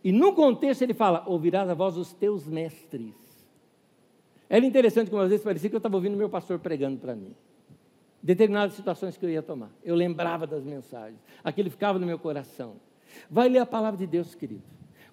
E 0.04 0.12
no 0.12 0.34
contexto 0.34 0.82
ele 0.82 0.94
fala: 0.94 1.24
ouvirás 1.28 1.70
a 1.70 1.74
voz 1.74 1.96
dos 1.96 2.14
teus 2.14 2.48
mestres. 2.48 3.16
Era 4.50 4.66
interessante 4.66 5.10
como 5.10 5.22
às 5.22 5.30
vezes 5.30 5.44
parecia 5.44 5.70
que 5.70 5.76
eu 5.76 5.80
estava 5.80 5.96
ouvindo 5.96 6.18
meu 6.18 6.30
pastor 6.30 6.60
pregando 6.60 6.98
para 6.98 7.16
mim 7.16 7.36
determinadas 8.22 8.74
situações 8.74 9.18
que 9.18 9.26
eu 9.26 9.30
ia 9.30 9.42
tomar. 9.42 9.72
Eu 9.84 9.96
lembrava 9.96 10.46
das 10.46 10.64
mensagens, 10.64 11.20
aquilo 11.44 11.70
ficava 11.70 11.98
no 11.98 12.06
meu 12.06 12.20
coração. 12.20 12.76
Vai 13.30 13.50
ler 13.50 13.60
a 13.60 13.66
palavra 13.66 13.98
de 13.98 14.06
Deus, 14.06 14.36
querido. 14.36 14.64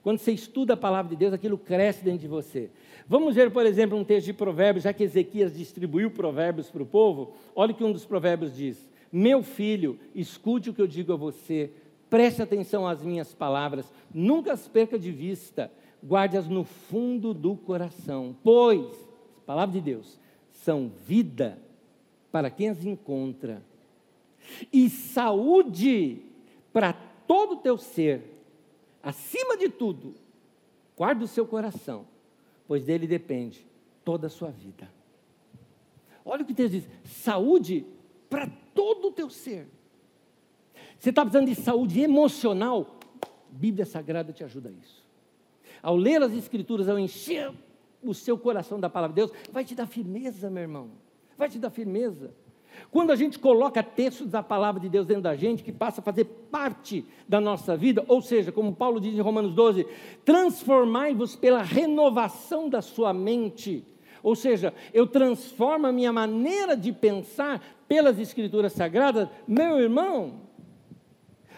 Quando 0.03 0.18
você 0.18 0.32
estuda 0.32 0.74
a 0.74 0.76
palavra 0.76 1.11
de 1.11 1.16
Deus, 1.16 1.32
aquilo 1.32 1.59
cresce 1.59 2.05
dentro 2.05 2.20
de 2.20 2.28
você. 2.28 2.70
Vamos 3.09 3.34
ver, 3.34 3.51
por 3.51 3.66
exemplo, 3.66 3.99
um 3.99 4.05
texto 4.05 4.26
de 4.26 4.32
Provérbios, 4.32 4.84
já 4.84 4.93
que 4.93 5.03
Ezequias 5.03 5.57
distribuiu 5.57 6.11
provérbios 6.11 6.70
para 6.70 6.82
o 6.82 6.87
povo. 6.87 7.34
Olha 7.55 7.72
o 7.72 7.74
que 7.74 7.82
um 7.82 7.91
dos 7.91 8.05
provérbios 8.05 8.55
diz: 8.55 8.89
Meu 9.11 9.43
filho, 9.43 9.99
escute 10.14 10.70
o 10.70 10.74
que 10.74 10.80
eu 10.80 10.87
digo 10.87 11.12
a 11.12 11.16
você, 11.16 11.72
preste 12.09 12.42
atenção 12.42 12.86
às 12.86 13.02
minhas 13.02 13.34
palavras, 13.34 13.90
nunca 14.12 14.52
as 14.52 14.68
perca 14.68 14.98
de 14.98 15.11
vista, 15.11 15.70
guarde-as 16.04 16.48
no 16.48 16.64
fundo 16.64 17.34
do 17.34 17.57
coração, 17.57 18.36
pois, 18.42 18.86
palavra 19.44 19.72
de 19.72 19.80
Deus, 19.80 20.18
são 20.50 20.88
vida 21.07 21.59
para 22.30 22.50
quem 22.50 22.68
as 22.68 22.84
encontra, 22.84 23.62
e 24.72 24.88
saúde 24.88 26.22
para 26.72 26.92
todo 26.92 27.54
o 27.54 27.57
teu 27.57 27.76
ser. 27.76 28.22
Acima 29.02 29.57
de 29.57 29.68
tudo, 29.68 30.14
guarda 30.96 31.24
o 31.24 31.28
seu 31.28 31.46
coração, 31.46 32.07
pois 32.66 32.84
dele 32.84 33.07
depende 33.07 33.66
toda 34.04 34.26
a 34.26 34.30
sua 34.30 34.50
vida. 34.50 34.90
Olha 36.24 36.42
o 36.42 36.46
que 36.46 36.52
Deus 36.52 36.70
diz: 36.70 36.88
saúde 37.04 37.86
para 38.28 38.48
todo 38.74 39.09
o 39.09 39.12
teu 39.12 39.30
ser. 39.30 39.68
Você 40.99 41.11
está 41.11 41.22
precisando 41.22 41.49
de 41.49 41.55
saúde 41.55 42.01
emocional? 42.01 42.99
Bíblia 43.51 43.86
Sagrada 43.86 44.32
te 44.32 44.44
ajuda 44.44 44.68
a 44.68 44.72
isso. 44.72 45.05
Ao 45.82 45.97
ler 45.97 46.22
as 46.22 46.32
Escrituras, 46.32 46.88
ao 46.88 46.99
encher 46.99 47.53
o 48.03 48.14
seu 48.14 48.36
coração 48.38 48.78
da 48.78 48.88
palavra 48.88 49.14
de 49.14 49.20
Deus, 49.20 49.32
vai 49.53 49.64
te 49.64 49.74
dar 49.74 49.86
firmeza, 49.86 50.51
meu 50.51 50.62
irmão 50.62 51.07
vai 51.36 51.49
te 51.49 51.59
dar 51.59 51.70
firmeza. 51.70 52.30
Quando 52.90 53.11
a 53.11 53.16
gente 53.16 53.38
coloca 53.38 53.82
textos 53.82 54.28
da 54.28 54.42
palavra 54.42 54.80
de 54.80 54.88
Deus 54.88 55.07
dentro 55.07 55.22
da 55.22 55.34
gente, 55.34 55.62
que 55.62 55.72
passa 55.72 56.01
a 56.01 56.05
fazer 56.05 56.24
parte 56.51 57.05
da 57.26 57.40
nossa 57.40 57.76
vida, 57.76 58.05
ou 58.07 58.20
seja, 58.20 58.53
como 58.53 58.74
Paulo 58.74 59.01
diz 59.01 59.14
em 59.14 59.20
Romanos 59.20 59.55
12, 59.55 59.86
transformai-vos 60.24 61.34
pela 61.34 61.62
renovação 61.62 62.68
da 62.68 62.82
sua 62.82 63.14
mente. 63.14 63.82
Ou 64.22 64.34
seja, 64.34 64.74
eu 64.92 65.07
transformo 65.07 65.86
a 65.86 65.92
minha 65.92 66.12
maneira 66.12 66.76
de 66.76 66.92
pensar 66.92 67.62
pelas 67.88 68.18
Escrituras 68.18 68.72
Sagradas, 68.72 69.28
meu 69.47 69.78
irmão, 69.78 70.45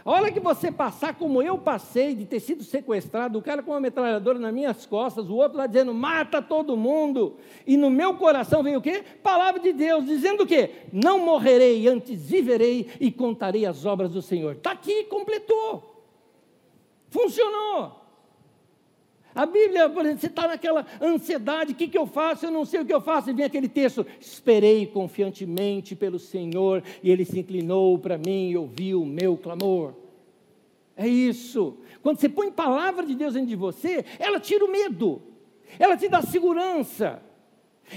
a 0.08 0.10
hora 0.10 0.32
que 0.32 0.40
você 0.40 0.72
passar 0.72 1.14
como 1.16 1.42
eu 1.42 1.58
passei, 1.58 2.14
de 2.14 2.24
ter 2.24 2.40
sido 2.40 2.64
sequestrado, 2.64 3.38
o 3.38 3.42
cara 3.42 3.62
com 3.62 3.72
uma 3.72 3.80
metralhadora 3.80 4.38
nas 4.38 4.54
minhas 4.54 4.86
costas, 4.86 5.28
o 5.28 5.34
outro 5.34 5.58
lá 5.58 5.66
dizendo, 5.66 5.92
mata 5.92 6.40
todo 6.40 6.78
mundo. 6.78 7.36
E 7.66 7.76
no 7.76 7.90
meu 7.90 8.14
coração 8.14 8.62
vem 8.62 8.74
o 8.74 8.80
quê? 8.80 9.04
Palavra 9.22 9.60
de 9.60 9.70
Deus, 9.70 10.06
dizendo 10.06 10.44
o 10.44 10.46
quê? 10.46 10.70
Não 10.90 11.18
morrerei, 11.18 11.86
antes 11.86 12.22
viverei 12.22 12.88
e 12.98 13.12
contarei 13.12 13.66
as 13.66 13.84
obras 13.84 14.10
do 14.10 14.22
Senhor. 14.22 14.52
Está 14.52 14.70
aqui, 14.70 15.04
completou. 15.04 16.02
Funcionou. 17.10 17.97
A 19.38 19.46
Bíblia, 19.46 19.88
por 19.88 20.04
exemplo, 20.04 20.20
você 20.20 20.26
está 20.26 20.48
naquela 20.48 20.84
ansiedade, 21.00 21.70
o 21.70 21.76
que, 21.76 21.86
que 21.86 21.96
eu 21.96 22.08
faço? 22.08 22.44
Eu 22.44 22.50
não 22.50 22.64
sei 22.64 22.80
o 22.80 22.84
que 22.84 22.92
eu 22.92 23.00
faço. 23.00 23.30
E 23.30 23.32
vem 23.32 23.44
aquele 23.44 23.68
texto: 23.68 24.04
Esperei 24.20 24.84
confiantemente 24.84 25.94
pelo 25.94 26.18
Senhor, 26.18 26.82
e 27.04 27.08
Ele 27.08 27.24
se 27.24 27.38
inclinou 27.38 27.96
para 28.00 28.18
mim 28.18 28.50
e 28.50 28.56
ouviu 28.56 29.00
o 29.00 29.06
meu 29.06 29.36
clamor. 29.36 29.94
É 30.96 31.06
isso. 31.06 31.76
Quando 32.02 32.18
você 32.18 32.28
põe 32.28 32.50
palavra 32.50 33.06
de 33.06 33.14
Deus 33.14 33.34
dentro 33.34 33.48
de 33.48 33.54
você, 33.54 34.04
ela 34.18 34.40
tira 34.40 34.64
o 34.64 34.72
medo, 34.72 35.22
ela 35.78 35.96
te 35.96 36.08
dá 36.08 36.20
segurança, 36.20 37.22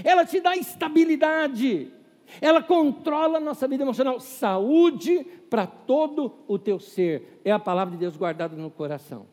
ela 0.04 0.24
te 0.24 0.40
dá 0.40 0.56
estabilidade, 0.56 1.92
ela 2.40 2.62
controla 2.62 3.40
a 3.40 3.42
nossa 3.42 3.68
vida 3.68 3.82
emocional. 3.82 4.20
Saúde 4.20 5.26
para 5.50 5.66
todo 5.66 6.36
o 6.48 6.60
teu 6.60 6.80
ser. 6.80 7.42
É 7.44 7.52
a 7.52 7.58
palavra 7.58 7.94
de 7.94 7.98
Deus 7.98 8.16
guardada 8.16 8.56
no 8.56 8.70
coração. 8.70 9.26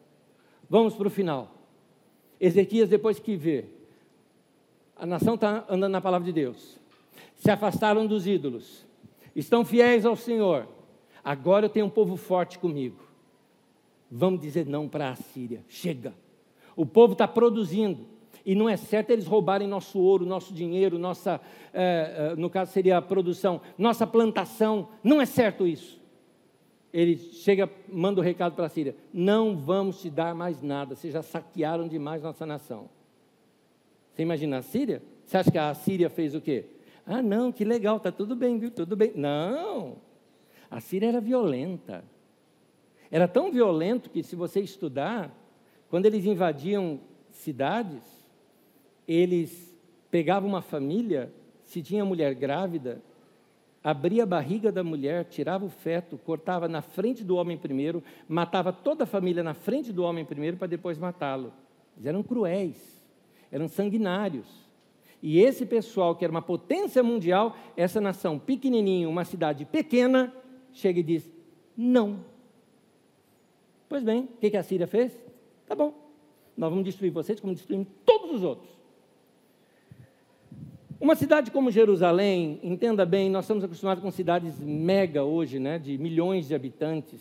Vamos 0.71 0.95
para 0.95 1.09
o 1.09 1.11
final. 1.11 1.58
Ezequias, 2.41 2.89
depois 2.89 3.19
que 3.19 3.37
vê, 3.37 3.65
a 4.97 5.05
nação 5.05 5.35
está 5.35 5.65
andando 5.69 5.93
na 5.93 6.01
palavra 6.01 6.27
de 6.27 6.33
Deus, 6.33 6.79
se 7.37 7.51
afastaram 7.51 8.07
dos 8.07 8.27
ídolos, 8.27 8.87
estão 9.35 9.65
fiéis 9.65 10.05
ao 10.05 10.17
Senhor, 10.17 10.67
agora 11.23 11.67
eu 11.67 11.71
tenho 11.71 11.87
um 11.87 11.91
povo 11.91 12.17
forte 12.17 12.59
comigo. 12.59 13.07
Vamos 14.11 14.41
dizer 14.41 14.67
não 14.67 14.89
para 14.89 15.11
a 15.11 15.17
Síria, 15.17 15.63
chega. 15.69 16.15
O 16.75 16.87
povo 16.87 17.13
está 17.13 17.29
produzindo, 17.29 18.07
e 18.47 18.55
não 18.55 18.69
é 18.69 18.77
certo 18.77 19.11
eles 19.11 19.27
roubarem 19.27 19.69
nosso 19.69 19.99
ouro, 19.99 20.25
nosso 20.25 20.55
dinheiro, 20.55 20.99
nossa, 20.99 21.41
é, 21.75 22.33
é, 22.33 22.37
no 22.37 22.49
caso 22.49 22.73
seria 22.73 22.97
a 22.97 23.03
produção, 23.03 23.61
nossa 23.77 24.07
plantação, 24.07 24.89
não 25.03 25.21
é 25.21 25.27
certo 25.27 25.67
isso 25.67 25.98
ele 26.93 27.17
chega, 27.17 27.71
manda 27.89 28.21
o 28.21 28.23
um 28.23 28.25
recado 28.25 28.55
para 28.55 28.67
a 28.67 28.69
Síria: 28.69 28.97
não 29.13 29.57
vamos 29.57 30.01
te 30.01 30.11
dar 30.11 30.35
mais 30.35 30.63
nada, 30.63 30.95
vocês 30.95 31.13
já 31.13 31.23
saquearam 31.23 31.87
demais 31.87 32.23
nossa 32.23 32.47
nação. 32.47 32.89
Você 34.13 34.23
imagina 34.23 34.59
a 34.59 34.63
Síria? 34.63 35.03
Você 35.25 35.37
acha 35.37 35.51
que 35.51 35.59
a 35.59 35.73
Síria 35.75 36.09
fez 36.09 36.35
o 36.35 36.41
quê? 36.41 36.65
Ah, 37.07 37.23
não, 37.23 37.53
que 37.53 37.65
legal, 37.65 37.99
está 37.99 38.11
tudo 38.11 38.35
bem, 38.35 38.59
viu? 38.59 38.71
Tudo 38.71 38.97
bem. 38.97 39.13
Não, 39.15 39.97
a 40.71 40.81
Síria 40.81 41.09
era 41.09 41.21
violenta. 41.21 42.05
Era 43.11 43.27
tão 43.27 43.51
violento 43.51 44.11
que, 44.11 44.23
se 44.23 44.37
você 44.37 44.61
estudar, 44.61 45.35
quando 45.89 46.07
eles 46.07 46.25
invadiam 46.27 47.01
cidades, 47.31 48.03
eles 49.07 49.75
pegavam 50.11 50.49
uma 50.49 50.61
família, 50.61 51.33
se 51.63 51.83
tinha 51.83 52.05
mulher 52.05 52.35
grávida, 52.35 53.03
abria 53.91 54.25
a 54.25 54.27
barriga 54.27 54.71
da 54.71 54.85
mulher, 54.85 55.25
tirava 55.25 55.65
o 55.65 55.71
feto, 55.71 56.19
cortava 56.19 56.69
na 56.69 56.83
frente 56.83 57.25
do 57.25 57.37
homem 57.37 57.57
primeiro, 57.57 58.05
matava 58.29 58.71
toda 58.71 59.05
a 59.05 59.07
família 59.07 59.43
na 59.43 59.55
frente 59.55 59.95
do 59.95 60.03
homem 60.03 60.27
primeiro 60.27 60.59
para 60.59 60.67
depois 60.67 60.99
matá-lo. 60.99 61.55
Eles 61.97 62.05
eram 62.05 62.23
cruéis, 62.23 63.03
eram 63.51 63.67
sanguinários. 63.67 64.47
E 65.23 65.41
esse 65.41 65.65
pessoal, 65.65 66.15
que 66.15 66.23
era 66.23 66.31
uma 66.31 66.43
potência 66.43 67.03
mundial, 67.03 67.57
essa 67.79 67.99
nação 67.99 68.39
pequenininha, 68.39 69.09
uma 69.09 69.25
cidade 69.25 69.65
pequena, 69.65 70.35
chega 70.71 71.01
e 71.01 71.03
diz: 71.03 71.33
não. 71.75 72.23
Pois 73.89 74.05
bem, 74.05 74.29
o 74.35 74.37
que 74.39 74.55
a 74.55 74.63
Síria 74.63 74.87
fez? 74.87 75.19
Tá 75.67 75.75
bom, 75.75 75.95
nós 76.55 76.69
vamos 76.69 76.85
destruir 76.85 77.11
vocês 77.11 77.41
como 77.41 77.55
destruímos 77.55 77.89
todos 78.05 78.33
os 78.33 78.43
outros. 78.43 78.78
Uma 81.01 81.15
cidade 81.15 81.53
como 81.53 81.71
Jerusalém, 81.71 82.59
entenda 82.61 83.07
bem, 83.07 83.31
nós 83.31 83.45
estamos 83.45 83.63
acostumados 83.63 84.03
com 84.03 84.11
cidades 84.11 84.59
mega 84.59 85.23
hoje, 85.23 85.61
né, 85.61 85.79
de 85.79 85.97
milhões 85.97 86.49
de 86.49 86.57
habitantes. 86.57 87.21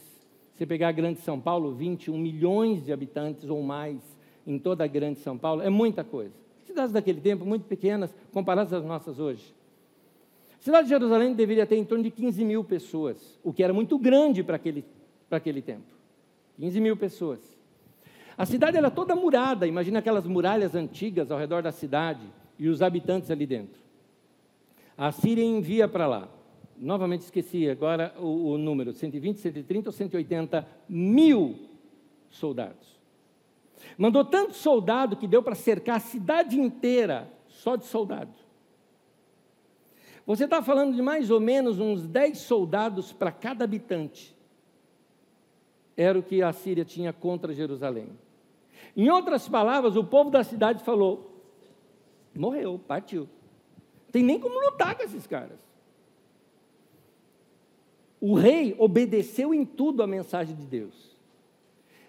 Se 0.56 0.66
pegar 0.66 0.88
a 0.88 0.92
Grande 0.92 1.20
São 1.20 1.40
Paulo, 1.40 1.72
21 1.76 2.18
milhões 2.18 2.84
de 2.84 2.92
habitantes 2.92 3.48
ou 3.48 3.62
mais 3.62 4.00
em 4.48 4.58
toda 4.58 4.84
a 4.84 4.88
Grande 4.88 5.20
São 5.20 5.38
Paulo, 5.38 5.62
é 5.62 5.70
muita 5.70 6.04
coisa. 6.04 6.34
Cidades 6.66 6.92
daquele 6.92 7.22
tempo 7.22 7.46
muito 7.46 7.66
pequenas 7.66 8.12
comparadas 8.34 8.74
às 8.74 8.84
nossas 8.84 9.20
hoje. 9.20 9.54
A 10.60 10.64
cidade 10.64 10.86
de 10.86 10.90
Jerusalém 10.90 11.36
deveria 11.36 11.68
ter 11.68 11.76
em 11.76 11.86
torno 11.86 12.04
de 12.04 12.10
15 12.10 12.44
mil 12.44 12.64
pessoas, 12.64 13.40
o 13.44 13.54
que 13.54 13.62
era 13.62 13.74
muito 13.74 14.00
grande 14.00 14.44
para 14.44 14.56
aquele, 14.56 14.84
para 15.30 15.38
aquele 15.38 15.62
tempo. 15.62 15.86
15 16.60 16.82
mil 16.82 16.98
pessoas. 16.98 17.40
A 18.36 18.44
cidade 18.44 18.76
era 18.76 18.90
toda 18.90 19.16
murada, 19.16 19.68
imagina 19.68 20.00
aquelas 20.00 20.26
muralhas 20.26 20.74
antigas 20.74 21.30
ao 21.30 21.38
redor 21.38 21.62
da 21.62 21.72
cidade 21.72 22.26
e 22.58 22.68
os 22.68 22.82
habitantes 22.82 23.30
ali 23.32 23.45
dentro. 23.45 23.80
A 24.97 25.12
Síria 25.12 25.43
envia 25.43 25.88
para 25.88 26.08
lá, 26.08 26.30
novamente 26.78 27.22
esqueci 27.22 27.70
agora 27.70 28.16
o, 28.20 28.51
o 28.51 28.58
número, 28.58 28.93
120, 28.93 29.39
130 29.39 29.89
ou 29.89 29.93
180 29.93 30.68
mil 30.89 31.55
soldados. 32.30 32.97
Mandou 33.97 34.26
tanto 34.26 34.53
soldado 34.53 35.16
que 35.16 35.28
deu 35.28 35.43
para 35.43 35.55
cercar 35.55 35.97
a 35.97 35.99
cidade 35.99 36.60
inteira 36.60 37.32
só 37.47 37.76
de 37.76 37.86
soldado. 37.86 38.34
Você 40.26 40.43
está 40.43 40.62
falando 40.62 40.95
de 40.95 41.01
mais 41.01 41.32
ou 41.32 41.39
menos 41.39 41.80
uns 41.80 42.05
10 42.05 42.38
soldados 42.39 43.14
para 43.14 43.32
cada 43.32 43.64
habitante. 43.64 44.36
Era 45.95 46.20
o 46.20 46.24
que 46.24 46.41
a 46.41 46.51
Síria 46.51 46.84
tinha 46.84 47.14
contra 47.14 47.53
Jerusalém. 47.53 48.10
Em 48.95 49.10
outras 49.10 49.47
palavras, 49.47 49.95
o 49.95 50.03
povo 50.03 50.30
da 50.30 50.43
cidade 50.43 50.84
falou: 50.84 51.37
Morreu, 52.38 52.80
partiu. 52.88 53.28
Tem 54.12 54.24
nem 54.24 54.40
como 54.40 54.60
lutar 54.60 54.96
com 54.96 55.04
esses 55.04 55.26
caras. 55.28 55.60
O 58.20 58.34
rei 58.34 58.76
obedeceu 58.80 59.54
em 59.54 59.66
tudo 59.66 60.02
a 60.02 60.08
mensagem 60.08 60.56
de 60.56 60.66
Deus. 60.66 61.16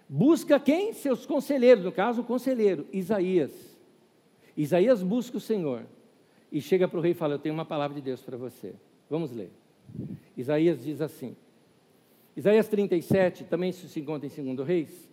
Busca 0.07 0.59
quem? 0.59 0.91
Seus 0.93 1.25
conselheiros, 1.25 1.83
no 1.83 1.91
caso, 1.91 2.21
o 2.21 2.23
conselheiro, 2.23 2.87
Isaías. 2.91 3.51
Isaías 4.57 5.03
busca 5.03 5.37
o 5.37 5.41
Senhor 5.41 5.85
e 6.51 6.59
chega 6.59 6.87
para 6.87 6.97
o 6.97 7.01
rei 7.01 7.11
e 7.11 7.15
fala: 7.15 7.35
Eu 7.35 7.39
tenho 7.39 7.53
uma 7.53 7.65
palavra 7.65 7.95
de 7.95 8.01
Deus 8.01 8.21
para 8.21 8.35
você. 8.35 8.73
Vamos 9.09 9.31
ler. 9.31 9.51
Isaías 10.35 10.83
diz 10.83 11.01
assim. 11.01 11.35
Isaías 12.35 12.67
37, 12.67 13.43
também 13.43 13.71
se 13.71 13.99
encontra 13.99 14.27
em 14.27 14.55
2 14.55 14.67
Reis. 14.67 15.09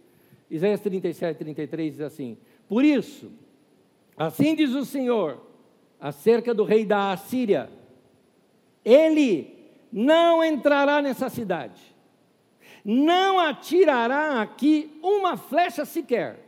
Isaías 0.51 0.81
37, 0.81 1.39
33 1.39 1.93
diz 1.93 2.01
assim: 2.01 2.39
Por 2.69 2.85
isso, 2.85 3.31
Assim 4.17 4.55
diz 4.55 4.73
o 4.75 4.85
Senhor 4.85 5.43
acerca 6.01 6.55
do 6.55 6.65
rei 6.65 6.85
da 6.85 7.13
Assíria: 7.13 7.71
ele 8.85 9.55
não 9.93 10.43
entrará 10.43 11.03
nessa 11.03 11.29
cidade, 11.29 11.81
não 12.85 13.39
atirará 13.39 14.41
aqui 14.41 14.99
uma 15.03 15.37
flecha 15.37 15.85
sequer, 15.85 16.47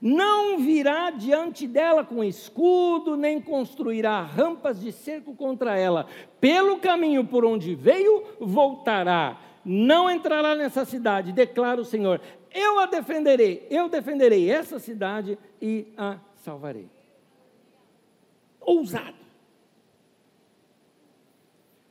não 0.00 0.58
virá 0.58 1.10
diante 1.10 1.66
dela 1.66 2.04
com 2.04 2.22
escudo, 2.22 3.16
nem 3.16 3.40
construirá 3.40 4.20
rampas 4.20 4.80
de 4.80 4.92
cerco 4.92 5.34
contra 5.34 5.78
ela. 5.78 6.06
Pelo 6.40 6.78
caminho 6.78 7.24
por 7.24 7.44
onde 7.44 7.74
veio, 7.74 8.24
voltará. 8.38 9.40
Não 9.64 10.08
entrará 10.08 10.54
nessa 10.54 10.84
cidade, 10.84 11.32
declara 11.32 11.80
o 11.80 11.84
Senhor. 11.84 12.20
Eu 12.58 12.78
a 12.78 12.86
defenderei, 12.86 13.66
eu 13.68 13.86
defenderei 13.86 14.50
essa 14.50 14.78
cidade 14.78 15.38
e 15.60 15.92
a 15.94 16.18
salvarei. 16.36 16.88
Ousado. 18.58 19.26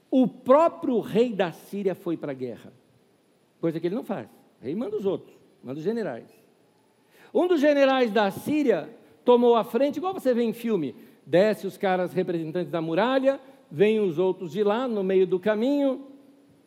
O 0.10 0.28
próprio 0.28 1.00
rei 1.02 1.34
da 1.34 1.52
Síria 1.52 1.94
foi 1.94 2.18
para 2.18 2.32
a 2.32 2.36
guerra, 2.36 2.74
coisa 3.62 3.80
que 3.80 3.86
ele 3.86 3.94
não 3.94 4.04
faz. 4.04 4.28
O 4.60 4.64
rei 4.64 4.74
manda 4.74 4.98
os 4.98 5.06
outros, 5.06 5.38
manda 5.64 5.78
os 5.78 5.84
generais. 5.84 6.28
Um 7.32 7.48
dos 7.48 7.62
generais 7.62 8.10
da 8.10 8.32
Síria 8.32 8.90
tomou 9.24 9.56
a 9.56 9.64
frente, 9.64 9.98
igual 9.98 10.16
você 10.16 10.34
vê 10.34 10.42
em 10.42 10.54
filme: 10.54 10.96
desce 11.24 11.68
os 11.68 11.78
caras 11.78 12.12
representantes 12.12 12.72
da 12.72 12.82
muralha, 12.82 13.40
vem 13.70 14.00
os 14.00 14.18
outros 14.18 14.52
de 14.52 14.64
lá, 14.64 14.88
no 14.88 15.04
meio 15.04 15.28
do 15.28 15.40
caminho, 15.40 16.08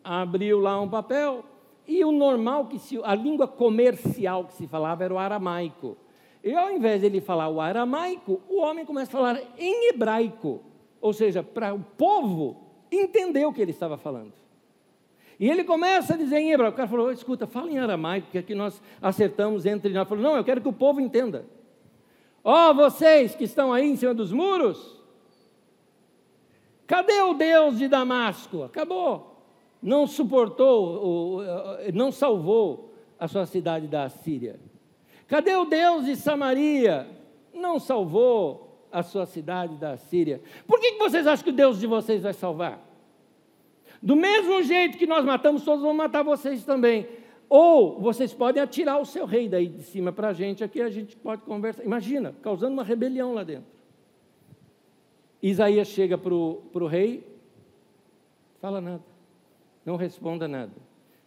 abriu 0.04 0.60
lá 0.60 0.80
um 0.80 0.88
papel, 0.88 1.44
e 1.88 2.04
o 2.04 2.12
normal 2.12 2.66
que 2.66 2.78
se, 2.78 3.00
a 3.02 3.14
língua 3.14 3.48
comercial 3.48 4.44
que 4.44 4.52
se 4.52 4.66
falava 4.66 5.02
era 5.04 5.14
o 5.14 5.18
aramaico. 5.18 5.96
E 6.44 6.54
ao 6.54 6.70
invés 6.70 7.00
de 7.00 7.06
ele 7.06 7.20
falar 7.20 7.48
o 7.48 7.62
aramaico, 7.62 8.42
o 8.46 8.58
homem 8.58 8.84
começa 8.84 9.10
a 9.10 9.12
falar 9.12 9.42
em 9.56 9.88
hebraico. 9.88 10.60
Ou 11.00 11.14
seja, 11.14 11.42
para 11.42 11.74
o 11.74 11.80
povo 11.80 12.60
entender 12.92 13.46
o 13.46 13.52
que 13.54 13.62
ele 13.62 13.70
estava 13.70 13.96
falando. 13.96 14.34
E 15.40 15.48
ele 15.48 15.64
começa 15.64 16.12
a 16.12 16.16
dizer 16.16 16.38
em 16.38 16.52
hebraico. 16.52 16.74
O 16.74 16.76
cara 16.76 16.88
falou: 16.88 17.10
escuta, 17.10 17.46
fala 17.46 17.70
em 17.70 17.78
aramaico, 17.78 18.30
que 18.30 18.38
aqui 18.38 18.54
nós 18.54 18.82
acertamos 19.00 19.64
entre 19.64 19.90
nós. 19.90 20.06
Falou: 20.06 20.22
não, 20.22 20.36
eu 20.36 20.44
quero 20.44 20.60
que 20.60 20.68
o 20.68 20.72
povo 20.72 21.00
entenda. 21.00 21.46
Ó, 22.44 22.70
oh, 22.70 22.74
vocês 22.74 23.34
que 23.34 23.44
estão 23.44 23.72
aí 23.72 23.88
em 23.88 23.96
cima 23.96 24.12
dos 24.12 24.30
muros, 24.30 25.02
cadê 26.86 27.20
o 27.22 27.32
Deus 27.32 27.78
de 27.78 27.88
Damasco? 27.88 28.62
Acabou 28.62 29.37
não 29.82 30.06
suportou, 30.06 31.42
não 31.94 32.10
salvou 32.12 32.94
a 33.18 33.28
sua 33.28 33.46
cidade 33.46 33.86
da 33.86 34.08
Síria? 34.08 34.58
Cadê 35.26 35.54
o 35.56 35.64
Deus 35.64 36.04
de 36.04 36.16
Samaria? 36.16 37.06
Não 37.52 37.78
salvou 37.78 38.86
a 38.90 39.02
sua 39.02 39.26
cidade 39.26 39.76
da 39.76 39.96
Síria. 39.96 40.40
Por 40.66 40.80
que 40.80 40.92
vocês 40.92 41.26
acham 41.26 41.44
que 41.44 41.50
o 41.50 41.54
Deus 41.54 41.78
de 41.78 41.86
vocês 41.86 42.22
vai 42.22 42.32
salvar? 42.32 42.86
Do 44.00 44.16
mesmo 44.16 44.62
jeito 44.62 44.96
que 44.96 45.06
nós 45.06 45.24
matamos 45.24 45.64
todos, 45.64 45.82
vamos 45.82 45.96
matar 45.96 46.22
vocês 46.22 46.64
também. 46.64 47.06
Ou 47.48 47.98
vocês 48.00 48.32
podem 48.32 48.62
atirar 48.62 49.00
o 49.00 49.04
seu 49.04 49.26
rei 49.26 49.48
daí 49.48 49.66
de 49.66 49.82
cima 49.82 50.12
para 50.12 50.28
a 50.28 50.32
gente, 50.32 50.62
aqui 50.62 50.80
a 50.80 50.90
gente 50.90 51.16
pode 51.16 51.42
conversar. 51.42 51.82
Imagina, 51.84 52.34
causando 52.42 52.74
uma 52.74 52.84
rebelião 52.84 53.34
lá 53.34 53.42
dentro. 53.42 53.66
Isaías 55.42 55.88
chega 55.88 56.18
para 56.18 56.34
o 56.34 56.86
rei, 56.86 57.26
fala 58.60 58.80
nada. 58.80 59.02
Não 59.88 59.96
responda 59.96 60.46
nada. 60.46 60.74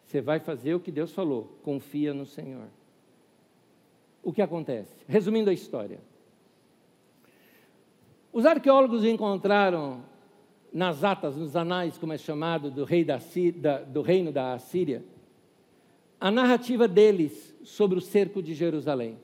Você 0.05 0.21
vai 0.21 0.39
fazer 0.39 0.75
o 0.75 0.79
que 0.79 0.91
Deus 0.91 1.11
falou. 1.11 1.57
Confia 1.63 2.13
no 2.13 2.27
Senhor. 2.27 2.67
O 4.21 4.31
que 4.31 4.39
acontece? 4.39 5.03
Resumindo 5.07 5.49
a 5.49 5.53
história. 5.53 5.99
Os 8.31 8.45
arqueólogos 8.45 9.03
encontraram 9.03 10.03
nas 10.71 11.03
atas, 11.03 11.35
nos 11.35 11.55
anais, 11.55 11.97
como 11.97 12.13
é 12.13 12.19
chamado, 12.19 12.69
do, 12.69 12.83
rei 12.83 13.03
da, 13.03 13.17
do 13.79 14.03
reino 14.03 14.31
da 14.31 14.53
Assíria, 14.53 15.03
a 16.19 16.29
narrativa 16.29 16.87
deles 16.87 17.55
sobre 17.63 17.97
o 17.97 18.01
cerco 18.01 18.43
de 18.43 18.53
Jerusalém. 18.53 19.17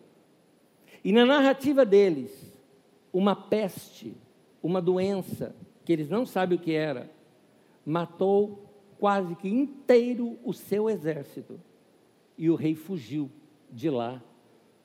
E 1.03 1.11
na 1.11 1.27
narrativa 1.27 1.85
deles, 1.85 2.57
uma 3.13 3.35
peste, 3.35 4.17
uma 4.63 4.81
doença, 4.81 5.55
que 5.85 5.93
eles 5.93 6.09
não 6.09 6.25
sabem 6.25 6.57
o 6.57 6.61
que 6.61 6.73
era, 6.73 7.11
matou 7.85 8.66
quase 8.99 9.35
que 9.35 9.47
inteiro 9.47 10.37
o 10.43 10.53
seu 10.53 10.89
exército. 10.89 11.59
E 12.37 12.49
o 12.49 12.55
rei 12.55 12.75
fugiu 12.75 13.29
de 13.71 13.89
lá 13.89 14.21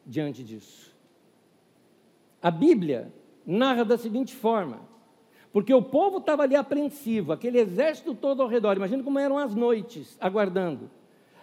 diante 0.07 0.43
disso. 0.43 0.95
A 2.41 2.51
Bíblia 2.51 3.13
narra 3.47 3.85
da 3.85 3.97
seguinte 3.97 4.35
forma: 4.35 4.81
porque 5.53 5.73
o 5.73 5.83
povo 5.83 6.19
estava 6.19 6.43
ali 6.43 6.57
apreensivo, 6.57 7.33
aquele 7.33 7.59
exército 7.59 8.15
todo 8.15 8.43
ao 8.43 8.49
redor, 8.49 8.77
imagina 8.77 9.03
como 9.03 9.19
eram 9.19 9.39
as 9.39 9.55
noites, 9.55 10.17
aguardando. 10.21 10.91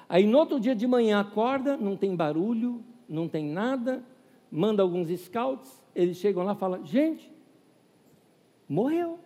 Aí 0.07 0.25
no 0.25 0.37
outro 0.37 0.59
dia 0.59 0.75
de 0.75 0.87
manhã 0.87 1.19
acorda, 1.19 1.77
não 1.77 1.95
tem 1.95 2.15
barulho, 2.15 2.83
não 3.07 3.27
tem 3.27 3.45
nada, 3.45 4.03
manda 4.51 4.81
alguns 4.81 5.09
scouts, 5.21 5.83
eles 5.95 6.17
chegam 6.17 6.43
lá 6.43 6.53
e 6.53 6.57
falam: 6.57 6.85
gente, 6.85 7.31
morreu. 8.67 9.19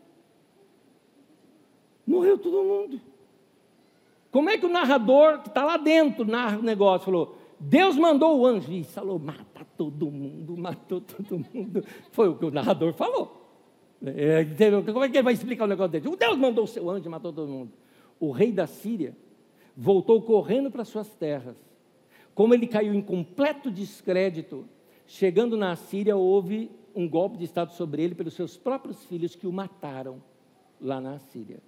Morreu 2.05 2.37
todo 2.37 2.63
mundo. 2.63 2.99
Como 4.33 4.49
é 4.49 4.57
que 4.57 4.65
o 4.65 4.69
narrador, 4.69 5.43
que 5.43 5.49
está 5.49 5.63
lá 5.63 5.77
dentro, 5.77 6.25
narra 6.25 6.57
o 6.57 6.63
negócio, 6.63 7.05
falou: 7.05 7.37
Deus 7.59 7.95
mandou 7.95 8.39
o 8.39 8.47
anjo 8.47 8.73
e 8.73 8.83
falou: 8.83 9.19
mata 9.19 9.63
todo 9.77 10.09
mundo, 10.09 10.57
matou 10.57 10.99
todo 10.99 11.45
mundo. 11.53 11.85
Foi 12.11 12.29
o 12.29 12.35
que 12.35 12.43
o 12.43 12.49
narrador 12.49 12.93
falou. 12.93 13.41
É, 14.03 14.43
como 14.91 15.03
é 15.03 15.09
que 15.09 15.17
ele 15.17 15.23
vai 15.23 15.33
explicar 15.33 15.65
o 15.65 15.67
negócio 15.67 15.91
dele? 15.91 16.09
O 16.09 16.15
Deus 16.15 16.35
mandou 16.35 16.63
o 16.63 16.67
seu 16.67 16.89
anjo 16.89 17.05
e 17.05 17.09
matou 17.09 17.31
todo 17.31 17.47
mundo. 17.47 17.73
O 18.19 18.31
rei 18.31 18.51
da 18.51 18.65
Síria 18.65 19.15
voltou 19.77 20.19
correndo 20.23 20.71
para 20.71 20.83
suas 20.83 21.09
terras. 21.09 21.55
Como 22.33 22.55
ele 22.55 22.65
caiu 22.65 22.95
em 22.95 23.01
completo 23.03 23.69
descrédito, 23.69 24.65
chegando 25.05 25.55
na 25.55 25.75
Síria, 25.75 26.15
houve 26.15 26.71
um 26.95 27.07
golpe 27.07 27.37
de 27.37 27.45
Estado 27.45 27.71
sobre 27.73 28.01
ele 28.01 28.15
pelos 28.15 28.33
seus 28.33 28.57
próprios 28.57 29.05
filhos 29.05 29.35
que 29.35 29.45
o 29.45 29.53
mataram 29.53 30.23
lá 30.81 30.99
na 30.99 31.19
Síria. 31.19 31.61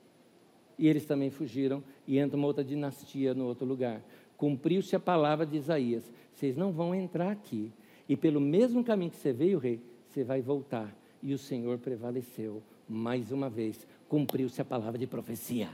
E 0.77 0.87
eles 0.87 1.05
também 1.05 1.29
fugiram 1.29 1.83
e 2.07 2.17
entra 2.17 2.37
uma 2.37 2.47
outra 2.47 2.63
dinastia 2.63 3.33
no 3.33 3.45
outro 3.45 3.65
lugar. 3.65 4.01
Cumpriu-se 4.37 4.95
a 4.95 4.99
palavra 4.99 5.45
de 5.45 5.57
Isaías: 5.57 6.11
vocês 6.33 6.55
não 6.55 6.71
vão 6.71 6.93
entrar 6.93 7.31
aqui. 7.31 7.71
E 8.07 8.15
pelo 8.15 8.39
mesmo 8.39 8.83
caminho 8.83 9.11
que 9.11 9.17
você 9.17 9.33
veio, 9.33 9.57
rei, 9.57 9.81
você 10.09 10.23
vai 10.23 10.41
voltar. 10.41 10.93
E 11.23 11.33
o 11.33 11.37
Senhor 11.37 11.77
prevaleceu 11.79 12.61
mais 12.87 13.31
uma 13.31 13.49
vez. 13.49 13.87
Cumpriu-se 14.07 14.61
a 14.61 14.65
palavra 14.65 14.99
de 14.99 15.07
profecia. 15.07 15.69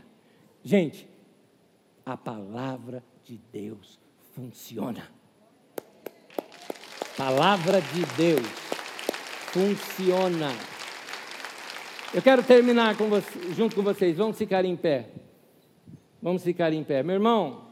Gente, 0.63 1.07
a 2.05 2.15
palavra 2.15 3.03
de 3.23 3.39
Deus 3.51 3.99
funciona. 4.33 5.09
Palavra 7.17 7.81
de 7.81 8.05
Deus 8.15 8.47
funciona. 9.51 10.49
Eu 12.13 12.21
quero 12.21 12.43
terminar 12.43 12.97
com 12.97 13.07
você, 13.07 13.53
junto 13.53 13.73
com 13.73 13.81
vocês. 13.81 14.17
Vamos 14.17 14.37
ficar 14.37 14.65
em 14.65 14.75
pé. 14.75 15.07
Vamos 16.21 16.43
ficar 16.43 16.73
em 16.73 16.83
pé. 16.83 17.01
Meu 17.01 17.15
irmão, 17.15 17.71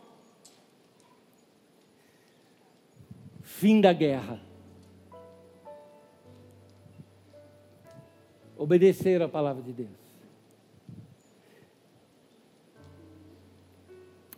fim 3.41 3.81
da 3.81 3.91
guerra. 3.91 4.39
Obedecer 8.55 9.21
a 9.21 9.27
palavra 9.27 9.61
de 9.61 9.73
Deus. 9.73 9.89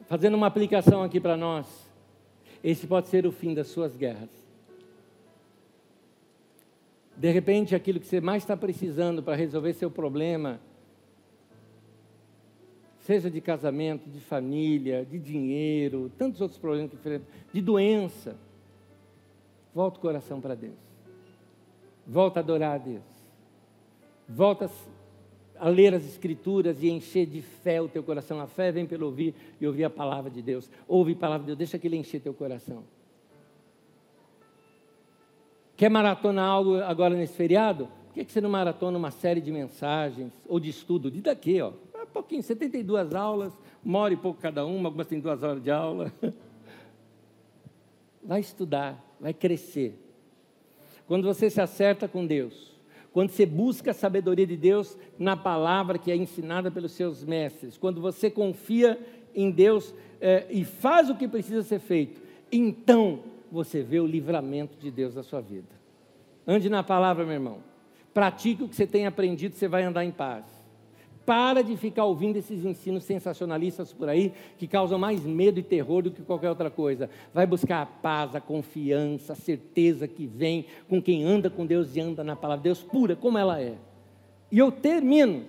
Fazendo 0.07 0.35
uma 0.35 0.47
aplicação 0.47 1.03
aqui 1.03 1.19
para 1.19 1.37
nós, 1.37 1.67
esse 2.63 2.87
pode 2.87 3.07
ser 3.07 3.27
o 3.27 3.31
fim 3.31 3.53
das 3.53 3.67
suas 3.67 3.95
guerras. 3.95 4.40
De 7.17 7.31
repente, 7.31 7.75
aquilo 7.75 7.99
que 7.99 8.07
você 8.07 8.19
mais 8.19 8.43
está 8.43 8.57
precisando 8.57 9.21
para 9.21 9.35
resolver 9.35 9.73
seu 9.73 9.91
problema, 9.91 10.59
seja 13.01 13.29
de 13.29 13.41
casamento, 13.41 14.09
de 14.09 14.19
família, 14.19 15.05
de 15.05 15.19
dinheiro, 15.19 16.11
tantos 16.17 16.41
outros 16.41 16.59
problemas 16.59 16.91
diferentes, 16.91 17.27
de 17.53 17.61
doença, 17.61 18.35
volta 19.73 19.97
o 19.97 20.01
coração 20.01 20.39
para 20.39 20.55
Deus. 20.55 20.77
Volta 22.07 22.39
a 22.39 22.43
adorar 22.43 22.75
a 22.75 22.77
Deus. 22.77 23.03
Volta 24.27 24.69
a 25.59 25.69
ler 25.69 25.93
as 25.93 26.03
Escrituras 26.05 26.81
e 26.81 26.89
encher 26.89 27.27
de 27.27 27.41
fé 27.41 27.81
o 27.81 27.87
teu 27.87 28.01
coração. 28.01 28.39
A 28.39 28.47
fé 28.47 28.71
vem 28.71 28.85
pelo 28.85 29.05
ouvir 29.05 29.35
e 29.59 29.67
ouvir 29.67 29.83
a 29.83 29.89
palavra 29.89 30.31
de 30.31 30.41
Deus. 30.41 30.69
Ouve 30.87 31.13
a 31.13 31.15
palavra 31.15 31.41
de 31.41 31.47
Deus, 31.47 31.57
deixa 31.57 31.77
que 31.77 31.87
ele 31.87 31.97
encher 31.97 32.19
teu 32.21 32.33
coração. 32.33 32.83
Quer 35.81 35.89
maratonar 35.89 36.47
algo 36.47 36.75
agora 36.75 37.15
nesse 37.15 37.33
feriado? 37.33 37.89
Por 38.05 38.13
que, 38.13 38.23
que 38.23 38.31
você 38.31 38.39
não 38.39 38.51
maratona 38.51 38.99
uma 38.99 39.09
série 39.09 39.41
de 39.41 39.51
mensagens 39.51 40.31
ou 40.47 40.59
de 40.59 40.69
estudo? 40.69 41.09
De 41.09 41.21
daqui, 41.21 41.59
ó. 41.59 41.71
Um 41.95 42.05
pouquinho, 42.05 42.43
72 42.43 43.15
aulas, 43.15 43.51
uma 43.83 43.97
hora 43.97 44.13
e 44.13 44.17
pouco 44.17 44.39
cada 44.39 44.63
uma, 44.63 44.89
algumas 44.89 45.07
têm 45.07 45.19
duas 45.19 45.41
horas 45.41 45.63
de 45.63 45.71
aula. 45.71 46.13
Vai 48.23 48.41
estudar, 48.41 49.03
vai 49.19 49.33
crescer. 49.33 49.99
Quando 51.07 51.25
você 51.25 51.49
se 51.49 51.59
acerta 51.59 52.07
com 52.07 52.27
Deus, 52.27 52.75
quando 53.11 53.31
você 53.31 53.47
busca 53.47 53.89
a 53.89 53.95
sabedoria 53.95 54.45
de 54.45 54.55
Deus 54.55 54.95
na 55.17 55.35
palavra 55.35 55.97
que 55.97 56.11
é 56.11 56.15
ensinada 56.15 56.69
pelos 56.69 56.91
seus 56.91 57.23
mestres, 57.23 57.75
quando 57.75 57.99
você 57.99 58.29
confia 58.29 58.99
em 59.33 59.49
Deus 59.49 59.95
é, 60.21 60.45
e 60.51 60.63
faz 60.63 61.09
o 61.09 61.15
que 61.15 61.27
precisa 61.27 61.63
ser 61.63 61.79
feito, 61.79 62.21
então 62.51 63.30
você 63.51 63.83
vê 63.83 63.99
o 63.99 64.07
livramento 64.07 64.77
de 64.77 64.89
Deus 64.89 65.15
na 65.15 65.23
sua 65.23 65.41
vida. 65.41 65.69
Ande 66.47 66.69
na 66.69 66.83
palavra, 66.83 67.25
meu 67.25 67.33
irmão. 67.33 67.59
Pratique 68.13 68.63
o 68.63 68.67
que 68.67 68.75
você 68.75 68.87
tem 68.87 69.05
aprendido, 69.05 69.55
você 69.55 69.67
vai 69.67 69.83
andar 69.83 70.03
em 70.03 70.11
paz. 70.11 70.45
Para 71.25 71.61
de 71.61 71.77
ficar 71.77 72.05
ouvindo 72.05 72.37
esses 72.37 72.65
ensinos 72.65 73.03
sensacionalistas 73.03 73.93
por 73.93 74.09
aí, 74.09 74.33
que 74.57 74.67
causam 74.67 74.97
mais 74.97 75.23
medo 75.23 75.59
e 75.59 75.63
terror 75.63 76.01
do 76.01 76.11
que 76.11 76.23
qualquer 76.23 76.49
outra 76.49 76.69
coisa. 76.69 77.09
Vai 77.33 77.45
buscar 77.45 77.81
a 77.81 77.85
paz, 77.85 78.35
a 78.35 78.41
confiança, 78.41 79.33
a 79.33 79.35
certeza 79.35 80.07
que 80.07 80.25
vem 80.25 80.65
com 80.89 81.01
quem 81.01 81.23
anda 81.23 81.49
com 81.49 81.65
Deus 81.65 81.95
e 81.95 82.01
anda 82.01 82.23
na 82.23 82.35
palavra 82.35 82.63
de 82.63 82.69
Deus 82.69 82.81
pura, 82.81 83.15
como 83.15 83.37
ela 83.37 83.61
é. 83.61 83.77
E 84.51 84.57
eu 84.57 84.71
termino 84.71 85.45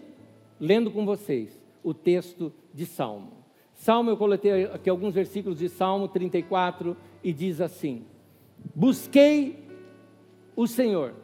lendo 0.60 0.90
com 0.90 1.04
vocês 1.04 1.60
o 1.82 1.92
texto 1.92 2.52
de 2.72 2.86
Salmo. 2.86 3.41
Salmo, 3.82 4.10
eu 4.10 4.16
coloquei 4.16 4.66
aqui 4.66 4.88
alguns 4.88 5.12
versículos 5.12 5.58
de 5.58 5.68
Salmo 5.68 6.06
34 6.06 6.96
e 7.20 7.32
diz 7.32 7.60
assim: 7.60 8.04
Busquei 8.72 9.58
o 10.54 10.68
Senhor 10.68 11.14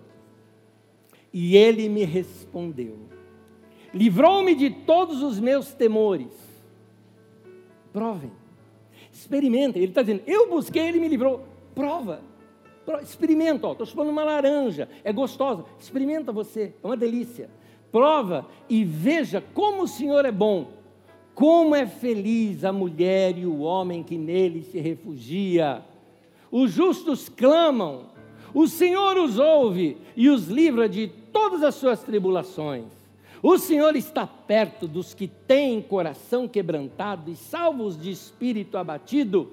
e 1.32 1.56
ele 1.56 1.88
me 1.88 2.02
respondeu, 2.02 2.98
livrou-me 3.94 4.56
de 4.56 4.70
todos 4.70 5.22
os 5.22 5.38
meus 5.38 5.72
temores. 5.72 6.32
Provem, 7.92 8.32
experimentem. 9.12 9.80
Ele 9.80 9.92
está 9.92 10.02
dizendo: 10.02 10.24
Eu 10.26 10.50
busquei, 10.50 10.88
ele 10.88 10.98
me 10.98 11.06
livrou. 11.06 11.44
Prova, 11.76 12.22
experimenta. 13.00 13.70
Estou 13.70 13.86
chupando 13.86 14.10
uma 14.10 14.24
laranja, 14.24 14.88
é 15.04 15.12
gostosa. 15.12 15.64
Experimenta 15.78 16.32
você, 16.32 16.74
é 16.82 16.86
uma 16.88 16.96
delícia. 16.96 17.48
Prova 17.92 18.48
e 18.68 18.84
veja 18.84 19.40
como 19.54 19.84
o 19.84 19.88
Senhor 19.88 20.24
é 20.24 20.32
bom 20.32 20.76
como 21.38 21.72
é 21.72 21.86
feliz 21.86 22.64
a 22.64 22.72
mulher 22.72 23.38
e 23.38 23.46
o 23.46 23.60
homem 23.60 24.02
que 24.02 24.18
nele 24.18 24.60
se 24.64 24.80
refugia. 24.80 25.84
Os 26.50 26.72
justos 26.72 27.28
clamam, 27.28 28.06
o 28.52 28.66
Senhor 28.66 29.16
os 29.18 29.38
ouve 29.38 29.96
e 30.16 30.28
os 30.28 30.48
livra 30.48 30.88
de 30.88 31.06
todas 31.32 31.62
as 31.62 31.76
suas 31.76 32.02
tribulações. 32.02 32.86
O 33.40 33.56
Senhor 33.56 33.94
está 33.94 34.26
perto 34.26 34.88
dos 34.88 35.14
que 35.14 35.28
têm 35.28 35.80
coração 35.80 36.48
quebrantado 36.48 37.30
e 37.30 37.36
salvos 37.36 37.96
de 37.96 38.10
espírito 38.10 38.76
abatido. 38.76 39.52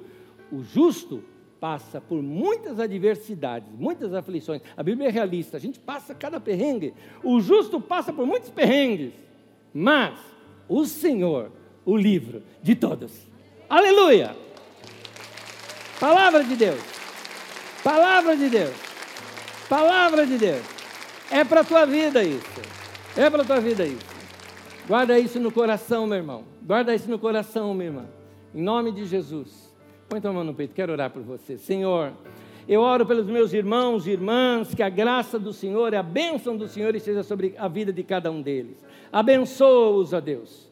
O 0.52 0.64
justo 0.64 1.24
passa 1.60 2.02
por 2.02 2.20
muitas 2.20 2.80
adversidades, 2.80 3.70
muitas 3.78 4.12
aflições. 4.12 4.64
A 4.76 4.82
Bíblia 4.82 5.10
é 5.10 5.12
realista, 5.12 5.58
a 5.58 5.60
gente 5.60 5.80
passa 5.80 6.16
cada 6.16 6.40
perrengue. 6.40 6.96
O 7.24 7.40
justo 7.40 7.80
passa 7.80 8.12
por 8.12 8.26
muitos 8.26 8.50
perrengues, 8.50 9.14
mas 9.72 10.18
o 10.68 10.84
Senhor 10.86 11.52
o 11.86 11.96
livro 11.96 12.42
de 12.62 12.76
todos. 12.76 13.12
Aleluia! 13.70 14.36
Palavra 16.00 16.44
de 16.44 16.56
Deus. 16.56 16.82
Palavra 17.84 18.36
de 18.36 18.50
Deus. 18.50 18.76
Palavra 19.70 20.26
de 20.26 20.38
Deus. 20.38 20.64
É 21.32 21.44
para 21.44 21.62
a 21.62 21.64
tua 21.64 21.86
vida 21.86 22.24
isso. 22.24 22.62
É 23.16 23.30
para 23.30 23.44
a 23.44 23.46
tua 23.46 23.60
vida 23.60 23.86
isso. 23.86 24.16
Guarda 24.88 25.18
isso 25.18 25.40
no 25.40 25.52
coração, 25.52 26.06
meu 26.06 26.18
irmão. 26.18 26.44
Guarda 26.62 26.94
isso 26.94 27.10
no 27.10 27.18
coração, 27.18 27.74
minha 27.74 27.88
irmã. 27.88 28.06
Em 28.54 28.62
nome 28.62 28.92
de 28.92 29.06
Jesus. 29.06 29.74
Põe 30.10 30.20
tua 30.20 30.34
mão 30.34 30.44
no 30.44 30.54
peito, 30.54 30.74
quero 30.76 30.92
orar 30.92 31.10
por 31.10 31.24
você. 31.24 31.58
Senhor, 31.58 32.12
eu 32.68 32.82
oro 32.82 33.06
pelos 33.06 33.26
meus 33.26 33.54
irmãos 33.54 34.06
e 34.06 34.12
irmãs, 34.12 34.76
que 34.76 34.84
a 34.84 34.90
graça 34.90 35.40
do 35.40 35.54
Senhor 35.54 35.96
a 35.96 36.04
bênção 36.04 36.56
do 36.56 36.68
Senhor 36.68 36.94
esteja 36.96 37.24
sobre 37.24 37.56
a 37.58 37.68
vida 37.68 37.92
de 37.92 38.04
cada 38.04 38.30
um 38.30 38.42
deles. 38.42 38.78
Abençoa-os, 39.12 40.14
ó 40.14 40.20
Deus 40.20 40.65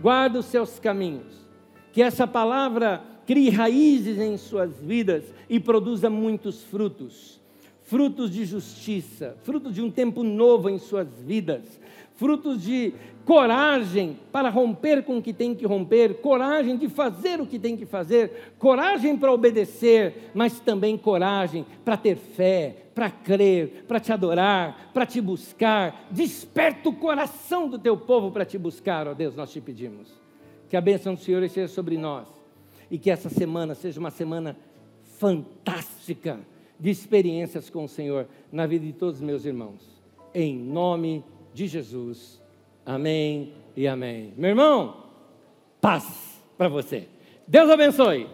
guarda 0.00 0.38
os 0.38 0.46
seus 0.46 0.78
caminhos. 0.78 1.46
Que 1.92 2.02
essa 2.02 2.26
palavra 2.26 3.02
crie 3.26 3.50
raízes 3.50 4.18
em 4.18 4.36
suas 4.36 4.78
vidas 4.80 5.24
e 5.48 5.58
produza 5.60 6.08
muitos 6.08 6.62
frutos. 6.64 7.40
Frutos 7.82 8.30
de 8.30 8.44
justiça, 8.44 9.36
frutos 9.42 9.74
de 9.74 9.80
um 9.80 9.90
tempo 9.90 10.22
novo 10.22 10.68
em 10.68 10.78
suas 10.78 11.08
vidas, 11.20 11.80
frutos 12.18 12.60
de 12.64 12.92
coragem 13.24 14.18
para 14.32 14.50
romper 14.50 15.04
com 15.04 15.18
o 15.18 15.22
que 15.22 15.32
tem 15.32 15.54
que 15.54 15.64
romper, 15.64 16.14
coragem 16.14 16.76
de 16.76 16.88
fazer 16.88 17.40
o 17.40 17.46
que 17.46 17.60
tem 17.60 17.76
que 17.76 17.86
fazer, 17.86 18.54
coragem 18.58 19.16
para 19.16 19.32
obedecer, 19.32 20.30
mas 20.34 20.58
também 20.58 20.98
coragem 20.98 21.64
para 21.84 21.96
ter 21.96 22.16
fé, 22.16 22.86
para 22.92 23.08
crer, 23.08 23.84
para 23.86 24.00
te 24.00 24.12
adorar, 24.12 24.90
para 24.92 25.06
te 25.06 25.20
buscar. 25.20 26.08
Desperta 26.10 26.88
o 26.88 26.92
coração 26.92 27.68
do 27.68 27.78
teu 27.78 27.96
povo 27.96 28.32
para 28.32 28.44
te 28.44 28.58
buscar, 28.58 29.06
ó 29.06 29.14
Deus, 29.14 29.36
nós 29.36 29.52
te 29.52 29.60
pedimos. 29.60 30.12
Que 30.68 30.76
a 30.76 30.80
bênção 30.80 31.14
do 31.14 31.20
Senhor 31.20 31.42
esteja 31.44 31.68
sobre 31.68 31.96
nós 31.96 32.26
e 32.90 32.98
que 32.98 33.12
essa 33.12 33.28
semana 33.28 33.76
seja 33.76 34.00
uma 34.00 34.10
semana 34.10 34.56
fantástica 35.18 36.40
de 36.80 36.90
experiências 36.90 37.70
com 37.70 37.84
o 37.84 37.88
Senhor 37.88 38.26
na 38.50 38.66
vida 38.66 38.84
de 38.84 38.92
todos 38.92 39.16
os 39.16 39.22
meus 39.22 39.44
irmãos. 39.44 40.02
Em 40.34 40.56
nome 40.56 41.24
de 41.58 41.66
Jesus. 41.66 42.40
Amém 42.86 43.52
e 43.76 43.88
amém. 43.88 44.32
Meu 44.36 44.50
irmão, 44.50 45.04
paz 45.80 46.40
para 46.56 46.68
você. 46.68 47.08
Deus 47.46 47.68
abençoe. 47.68 48.28